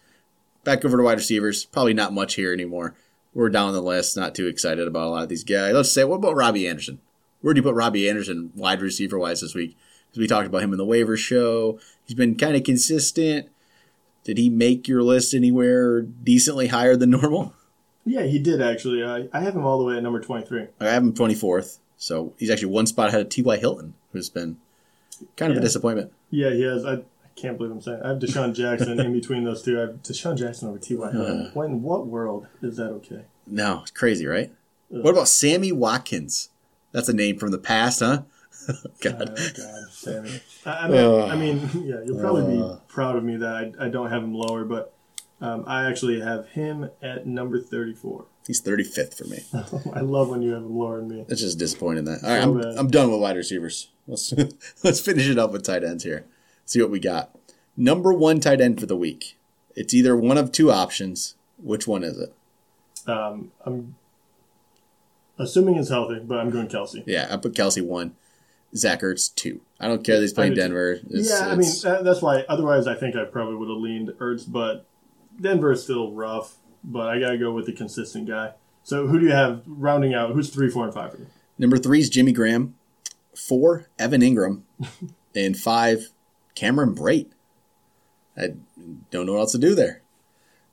Back 0.64 0.84
over 0.84 0.98
to 0.98 1.04
wide 1.04 1.20
receivers. 1.20 1.66
Probably 1.66 1.94
not 1.94 2.14
much 2.14 2.34
here 2.34 2.52
anymore. 2.52 2.96
We're 3.32 3.50
down 3.50 3.74
the 3.74 3.82
list. 3.82 4.18
Not 4.18 4.34
too 4.34 4.48
excited 4.48 4.88
about 4.88 5.06
a 5.06 5.12
lot 5.12 5.22
of 5.22 5.30
these 5.30 5.44
guys. 5.44 5.76
Let's 5.76 5.92
say, 5.92 6.04
what 6.04 6.16
about 6.16 6.36
Robbie 6.36 6.68
Anderson? 6.68 7.00
Where 7.42 7.54
do 7.54 7.60
you 7.60 7.64
put 7.64 7.76
Robbie 7.76 8.10
Anderson 8.10 8.52
wide 8.56 8.82
receiver 8.82 9.20
wise 9.20 9.42
this 9.42 9.54
week? 9.54 9.78
Because 10.08 10.20
we 10.20 10.28
talked 10.28 10.48
about 10.48 10.64
him 10.64 10.72
in 10.72 10.80
the 10.80 10.86
waiver 10.86 11.16
show. 11.16 11.80
He's 12.08 12.18
been 12.18 12.34
kind 12.38 12.56
of 12.56 12.64
consistent. 12.64 13.50
Did 14.24 14.40
he 14.40 14.50
make 14.50 14.88
your 14.88 15.04
list 15.04 15.36
anywhere 15.36 16.02
decently 16.02 16.68
higher 16.70 16.96
than 16.96 17.12
normal? 17.12 17.54
Yeah, 18.08 18.24
he 18.24 18.40
did 18.40 18.62
actually. 18.62 19.04
I, 19.04 19.28
I 19.34 19.42
have 19.42 19.56
him 19.56 19.66
all 19.66 19.78
the 19.78 19.84
way 19.84 19.98
at 19.98 20.04
number 20.04 20.20
twenty 20.20 20.46
three. 20.46 20.68
I 20.80 20.86
have 20.86 21.04
him 21.04 21.14
24th. 21.14 21.80
So 21.98 22.34
he's 22.38 22.50
actually 22.50 22.70
one 22.70 22.86
spot 22.86 23.10
ahead 23.10 23.22
of 23.22 23.30
T.Y. 23.30 23.58
Hilton, 23.58 23.96
who's 24.14 24.30
been 24.30 24.58
kind 25.36 25.52
of 25.52 25.58
a 25.58 25.62
disappointment. 25.62 26.14
Yeah, 26.30 26.52
he 26.52 26.62
has. 26.62 26.86
I, 26.86 26.94
I 26.94 27.00
can't 27.36 27.58
believe 27.58 27.72
I'm 27.72 27.82
saying. 27.82 28.02
I 28.04 28.10
have 28.10 28.20
DeSean 28.20 28.54
Jackson 28.54 29.00
in 29.00 29.14
between 29.14 29.44
those 29.44 29.64
two. 29.64 29.78
I 29.78 29.82
have 29.82 30.04
DeSean 30.04 30.38
Jackson 30.38 30.70
over 30.70 30.78
T.Y. 30.78 31.12
Hilton. 31.12 31.42
Uh. 31.48 31.52
When 31.54 31.72
in 31.72 31.82
what 31.82 32.08
world 32.08 32.48
is 32.62 32.78
that 32.78 32.90
okay? 32.90 33.24
No, 33.48 33.80
it's 33.82 33.92
crazy, 33.92 34.28
right? 34.28 34.52
What 34.90 35.12
about 35.12 35.28
Sammy 35.28 35.72
Watkins? 35.72 36.50
That's 36.92 37.10
a 37.10 37.14
name 37.14 37.38
from 37.38 37.52
the 37.52 37.58
past, 37.58 38.00
huh? 38.00 38.24
Oh, 38.70 38.74
God. 39.00 39.38
God, 39.38 39.92
Sammy. 39.92 40.42
I, 40.66 40.72
I, 40.72 40.88
mean, 40.90 41.00
Ugh. 41.00 41.32
I 41.32 41.36
mean, 41.38 41.70
yeah, 41.86 42.02
you'll 42.06 42.20
probably 42.20 42.60
Ugh. 42.60 42.80
be 42.80 42.94
proud 42.94 43.16
of 43.16 43.24
me 43.24 43.38
that 43.38 43.74
I, 43.80 43.86
I 43.86 43.88
don't 43.88 44.10
have 44.10 44.22
him 44.22 44.34
lower, 44.34 44.66
but 44.66 44.94
um, 45.42 45.64
I 45.68 45.88
actually 45.90 46.20
have 46.22 46.48
him 46.50 46.90
at 47.02 47.28
number 47.28 47.60
34. 47.62 48.26
He's 48.46 48.62
35th 48.62 49.14
for 49.18 49.26
me. 49.26 49.44
I 49.94 50.00
love 50.02 50.30
when 50.30 50.42
you 50.42 50.54
have 50.54 50.64
him 50.64 50.78
lower 50.78 50.98
than 51.00 51.10
me. 51.10 51.26
It's 51.28 51.42
just 51.42 51.60
disappointing 51.60 52.06
that. 52.06 52.24
All 52.24 52.30
right, 52.30 52.44
So 52.44 52.52
I'm, 52.54 52.62
bad. 52.62 52.78
I'm 52.78 52.88
done 52.88 53.12
with 53.12 53.20
wide 53.20 53.36
receivers. 53.36 53.90
Let's 54.08 54.34
let's 54.84 55.00
finish 55.02 55.28
it 55.30 55.38
up 55.38 55.52
with 55.52 55.64
tight 55.64 55.84
ends 55.84 56.04
here. 56.04 56.26
See 56.66 56.82
what 56.82 56.90
we 56.92 57.00
got. 57.00 57.38
Number 57.76 58.14
one 58.14 58.40
tight 58.40 58.62
end 58.62 58.80
for 58.80 58.86
the 58.86 58.96
week. 58.98 59.38
It's 59.76 59.94
either 59.94 60.16
one 60.16 60.38
of 60.38 60.52
two 60.52 60.72
options. 60.72 61.36
Which 61.62 61.88
one 61.88 62.04
is 62.04 62.18
it? 62.18 62.34
Um, 63.08 63.52
I'm 63.66 63.96
assuming 65.38 65.76
he's 65.76 65.90
healthy, 65.90 66.20
but 66.20 66.40
I'm 66.40 66.50
going 66.50 66.68
Kelce. 66.68 67.04
Yeah, 67.06 67.28
I 67.30 67.38
put 67.38 67.54
Kelce 67.54 67.82
one. 67.82 68.16
Zach 68.76 69.02
Ertz 69.02 69.34
two. 69.34 69.62
I 69.80 69.88
don't 69.88 70.04
care 70.04 70.16
that 70.16 70.22
he's 70.22 70.34
playing 70.34 70.54
I 70.54 70.56
do 70.56 70.62
too. 70.62 70.68
Denver. 70.68 70.92
It's- 70.94 71.30
yeah, 71.30 71.48
I 71.50 71.56
mean 71.56 72.04
that's 72.04 72.22
why. 72.22 72.44
Otherwise, 72.50 72.88
I 72.88 72.96
think 72.96 73.16
I 73.16 73.26
probably 73.26 73.56
would 73.56 73.70
have 73.70 73.78
leaned 73.78 74.10
Ertz, 74.20 74.46
but 74.52 74.86
Denver 75.40 75.72
is 75.72 75.84
still 75.84 76.12
rough. 76.12 76.58
But 76.84 77.10
I 77.10 77.20
gotta 77.20 77.38
go 77.38 77.52
with 77.52 77.66
the 77.66 77.74
consistent 77.74 78.28
guy. 78.28 78.54
So 78.84 79.08
who 79.08 79.20
do 79.20 79.26
you 79.26 79.32
have 79.34 79.64
rounding 79.66 80.14
out? 80.14 80.32
Who's 80.32 80.50
three, 80.50 80.70
four, 80.70 80.86
and 80.86 80.94
five 80.94 81.12
for 81.12 81.18
you? 81.18 81.28
number 81.58 81.78
three 81.78 82.00
is 82.00 82.10
Jimmy 82.10 82.32
Graham. 82.32 82.76
Four, 83.36 83.90
Evan 84.00 84.22
Engram. 84.22 84.62
and 85.36 85.58
five, 85.58 86.10
Cameron 86.56 86.96
Brate. 86.96 87.28
I 88.38 88.54
don't 89.12 89.26
know 89.26 89.34
what 89.34 89.40
else 89.40 89.52
to 89.54 89.58
do 89.58 89.76
there. 89.76 90.02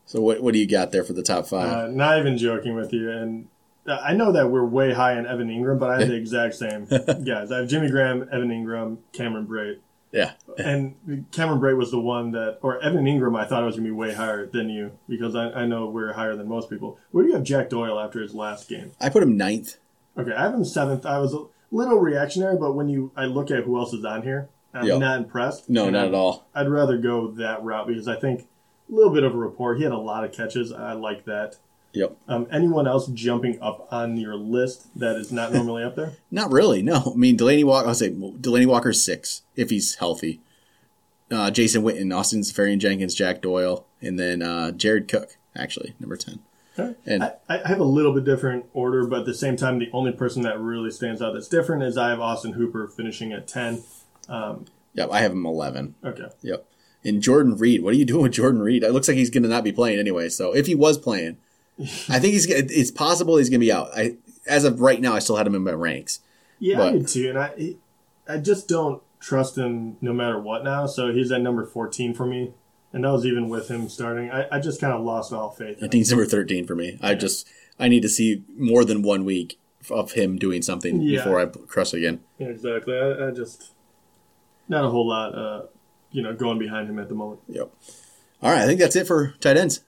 So 0.07 0.21
what 0.21 0.43
what 0.43 0.53
do 0.53 0.61
you 0.61 0.69
got 0.69 0.93
there 0.93 1.05
for 1.05 1.15
the 1.15 1.23
top 1.23 1.47
five? 1.47 1.73
Uh, 1.73 1.89
not 1.89 2.19
even 2.19 2.37
joking 2.37 2.75
with 2.75 2.93
you, 2.93 3.11
and 3.11 3.49
uh, 3.87 3.99
I 4.05 4.13
know 4.15 4.33
that 4.33 4.51
we're 4.51 4.65
way 4.65 4.93
high 4.93 5.17
on 5.17 5.27
Evan 5.27 5.49
Engram, 5.49 5.79
but 5.79 5.91
I 5.91 6.01
have 6.01 6.09
the 6.09 6.15
exact 6.15 6.55
same 6.55 6.85
guys. 7.25 7.51
I 7.51 7.59
have 7.59 7.69
Jimmy 7.69 7.91
Graham, 7.91 8.29
Evan 8.31 8.51
Ingram, 8.51 8.99
Cameron 9.13 9.47
Brate, 9.47 9.79
yeah. 10.15 10.33
and 10.59 11.27
Cameron 11.33 11.61
Brate 11.61 11.77
was 11.77 11.91
the 11.91 12.01
one 12.01 12.31
that, 12.33 12.59
or 12.63 12.83
Evan 12.83 13.05
Engram, 13.05 13.39
I 13.39 13.45
thought 13.45 13.63
it 13.63 13.67
was 13.67 13.77
gonna 13.77 13.89
be 13.89 13.91
way 13.93 14.15
higher 14.15 14.47
than 14.47 14.69
you 14.71 14.93
because 15.09 15.35
I, 15.35 15.51
I 15.51 15.67
know 15.67 15.87
we're 15.87 16.13
higher 16.15 16.37
than 16.37 16.49
most 16.49 16.71
people. 16.71 16.99
Where 17.11 17.25
do 17.25 17.29
you 17.31 17.35
have 17.37 17.45
Jack 17.45 17.69
Doyle 17.69 17.99
after 18.01 18.21
his 18.23 18.35
last 18.35 18.69
game? 18.69 18.93
I 19.01 19.09
put 19.11 19.23
him 19.23 19.37
ninth. 19.37 19.77
Okay, 20.17 20.33
I 20.33 20.43
have 20.45 20.55
him 20.55 20.65
seventh. 20.65 21.05
I 21.05 21.19
was 21.19 21.35
a 21.35 21.45
little 21.71 21.99
reactionary, 21.99 22.57
but 22.57 22.73
when 22.75 22.89
you 22.89 23.11
I 23.17 23.25
look 23.27 23.51
at 23.51 23.65
who 23.65 23.79
else 23.79 23.93
is 23.93 24.05
on 24.05 24.23
here, 24.23 24.49
I'm 24.73 24.87
Yeah. 24.87 24.99
not 24.99 25.19
impressed. 25.19 25.69
No, 25.69 25.91
not 25.91 26.01
I'd- 26.05 26.09
at 26.09 26.15
all. 26.15 26.47
I'd 26.55 26.69
rather 26.69 26.97
go 26.99 27.33
that 27.33 27.63
route 27.65 27.87
because 27.89 28.07
I 28.09 28.17
think 28.17 28.47
a 28.91 28.95
little 28.95 29.13
bit 29.13 29.25
of 29.25 29.35
a 29.35 29.39
rapport. 29.39 29.75
He 29.75 29.83
had 29.83 29.93
a 29.93 29.99
lot 29.99 30.25
of 30.25 30.33
catches. 30.33 30.73
I 30.73 30.93
like 30.93 31.25
that. 31.25 31.57
Yep. 31.95 32.17
Um, 32.29 32.47
anyone 32.51 32.87
else 32.89 33.07
jumping 33.07 33.59
up 33.63 33.87
on 33.91 34.17
your 34.17 34.35
list 34.35 34.87
that 34.99 35.17
is 35.17 35.31
not 35.33 35.53
normally 35.53 35.83
up 35.85 35.95
there? 35.97 36.13
Not 36.31 36.51
really. 36.51 36.83
No. 36.83 37.13
I 37.15 37.17
mean, 37.17 37.37
Delanie 37.39 37.65
Walker. 37.65 37.87
I'll 37.89 37.95
say 37.95 38.11
Delanie 38.11 38.67
Walker's 38.67 39.03
six 39.05 39.43
if 39.57 39.71
he's 39.71 39.95
healthy. 39.95 40.41
uh, 41.31 41.51
Jason 41.53 41.83
Witten, 41.83 42.15
Austin 42.15 42.41
Seferian-Jenkins, 42.43 43.15
Jack 43.15 43.41
Doyle, 43.41 43.87
and 44.03 44.19
then 44.19 44.43
uh, 44.43 44.73
Jared 44.73 45.07
Cook, 45.09 45.37
actually, 45.57 45.95
number 46.01 46.17
10. 46.17 46.41
Okay. 46.79 46.95
And- 47.07 47.23
I, 47.23 47.35
I 47.49 47.69
have 47.69 47.79
a 47.81 47.85
little 47.85 48.13
bit 48.13 48.25
different 48.25 48.67
order, 48.75 49.07
but 49.07 49.21
at 49.21 49.27
the 49.27 49.35
same 49.35 49.57
time, 49.57 49.79
the 49.79 49.89
only 49.93 50.11
person 50.13 50.43
that 50.43 50.59
really 50.61 50.91
stands 50.91 51.23
out 51.23 51.33
that's 51.35 51.47
different 51.49 51.85
is 51.85 51.97
I 51.97 52.09
have 52.11 52.19
Austin 52.21 52.53
Hooper 52.55 52.89
finishing 52.89 53.33
at 53.33 53.47
10. 53.47 53.83
Yep, 54.29 55.11
I 55.11 55.21
have 55.21 55.33
him 55.33 55.47
11. 55.47 55.95
Okay. 56.05 56.27
Yep. 56.43 56.67
And 57.05 57.21
Jordan 57.23 57.57
Reed, 57.57 57.83
what 57.83 57.93
are 57.95 57.97
you 57.97 58.05
doing 58.05 58.23
with 58.23 58.33
Jordan 58.33 58.63
Reed? 58.63 58.83
It 58.83 58.93
looks 58.93 59.09
like 59.09 59.17
he's 59.17 59.31
going 59.31 59.43
to 59.43 59.49
not 59.49 59.63
be 59.65 59.73
playing 59.73 59.99
anyway. 59.99 60.29
So 60.29 60.55
if 60.55 60.67
he 60.67 60.75
was 60.75 60.97
playing, 60.99 61.37
I 61.79 62.19
think 62.21 62.35
he's. 62.35 62.47
It's 62.49 62.91
possible 62.91 63.37
he's 63.37 63.51
going 63.51 63.61
to 63.61 63.67
be 63.67 63.73
out. 63.73 63.91
I, 63.97 64.17
as 64.47 64.65
of 64.65 64.81
right 64.81 65.01
now, 65.01 65.15
I 65.15 65.19
still 65.19 65.37
had 65.37 65.47
him 65.47 65.55
in 65.55 65.63
my 65.63 65.73
ranks. 65.73 66.21
Yeah, 66.59 66.77
But- 66.77 66.89
I 66.95 66.99
do 66.99 67.03
too, 67.05 67.29
and 67.31 67.39
I 67.39 67.75
I 68.29 68.39
just 68.39 68.69
don't 68.69 69.03
trust 69.21 69.57
him 69.59 69.97
no 70.01 70.13
matter 70.13 70.39
what 70.39 70.63
now. 70.65 70.87
So 70.87 71.13
he's 71.13 71.33
at 71.33 71.41
number 71.41 71.65
14 71.67 72.15
for 72.15 72.27
me, 72.27 72.53
and 72.93 73.05
that 73.05 73.11
was 73.11 73.27
even 73.27 73.49
with 73.49 73.69
him 73.69 73.89
starting. 73.89 74.31
I, 74.31 74.47
I 74.53 74.61
just 74.61 74.81
kind 74.81 74.93
of 74.93 75.03
lost 75.05 75.33
all 75.33 75.51
faith. 75.51 75.79
I 75.79 75.81
think 75.83 75.95
he's 75.95 76.11
number 76.11 76.27
13 76.27 76.67
for 76.67 76.75
me. 76.77 76.99
I 77.03 77.15
just 77.15 77.49
I 77.79 77.89
need 77.89 78.03
to 78.03 78.09
see 78.09 78.45
more 78.57 78.85
than 78.85 79.03
one 79.03 79.25
week 79.25 79.59
of 79.91 80.13
him 80.13 80.39
doing 80.39 80.63
something 80.63 81.03
Yeah. 81.03 81.19
before 81.19 81.41
I 81.41 81.47
crush 81.47 81.93
again. 81.93 82.21
Yeah, 82.39 82.47
exactly. 82.49 82.97
I, 82.97 83.29
I 83.29 83.31
just 83.33 83.73
not 84.69 84.85
a 84.85 84.89
whole 84.89 85.09
lot, 85.09 85.35
uh, 85.35 85.63
you 86.13 86.23
know, 86.23 86.33
going 86.35 86.59
behind 86.59 86.89
him 86.89 86.99
at 86.99 87.09
the 87.09 87.15
moment. 87.15 87.41
Yep. 87.49 87.71
All 88.43 88.51
right, 88.51 88.63
I 88.63 88.67
think 88.67 88.79
that's 88.81 88.97
it 88.97 89.07
for 89.07 89.35
tight 89.41 89.57
ends. 89.57 89.81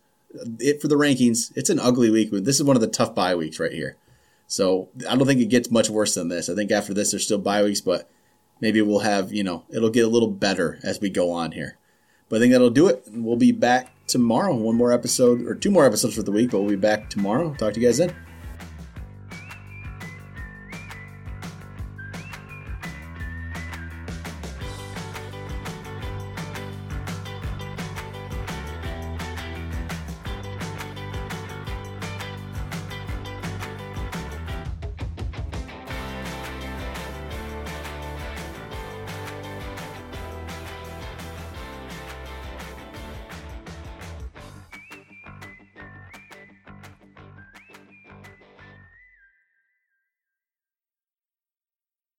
It 0.59 0.81
for 0.81 0.89
the 0.89 0.97
rankings. 0.97 1.53
It's 1.57 1.71
an 1.71 1.81
ugly 1.81 2.11
week. 2.11 2.31
This 2.33 2.57
is 2.57 2.65
one 2.65 2.77
of 2.77 2.81
the 2.81 2.89
tough 2.89 3.15
bye 3.15 3.35
weeks 3.35 3.61
right 3.61 3.73
here. 3.73 3.97
So 4.47 4.89
I 5.09 5.17
don't 5.17 5.27
think 5.27 5.41
it 5.41 5.47
gets 5.47 5.71
much 5.71 5.91
worse 5.91 6.15
than 6.15 6.29
this. 6.29 6.49
I 6.49 6.55
think 6.55 6.71
after 6.71 6.95
this, 6.95 7.11
there's 7.11 7.25
still 7.25 7.39
bye 7.39 7.63
weeks, 7.63 7.81
but 7.81 8.09
maybe 8.61 8.81
we'll 8.83 9.01
have 9.01 9.33
you 9.33 9.45
know 9.45 9.65
it'll 9.71 9.91
get 9.91 10.05
a 10.05 10.11
little 10.11 10.31
better 10.31 10.79
as 10.83 11.01
we 11.01 11.11
go 11.11 11.31
on 11.31 11.53
here. 11.53 11.79
But 12.29 12.37
I 12.37 12.41
think 12.41 12.53
that'll 12.53 12.71
do 12.71 12.89
it. 12.89 13.05
We'll 13.13 13.37
be 13.37 13.53
back 13.53 13.93
tomorrow. 14.07 14.55
One 14.55 14.77
more 14.77 14.93
episode 14.93 15.43
or 15.43 15.55
two 15.55 15.71
more 15.71 15.87
episodes 15.87 16.15
for 16.15 16.23
the 16.23 16.33
week, 16.33 16.51
but 16.51 16.61
we'll 16.61 16.71
be 16.71 16.77
back 16.77 17.11
tomorrow. 17.11 17.55
Talk 17.55 17.75
to 17.75 17.81
you 17.81 17.87
guys 17.87 17.99
then. 17.99 18.15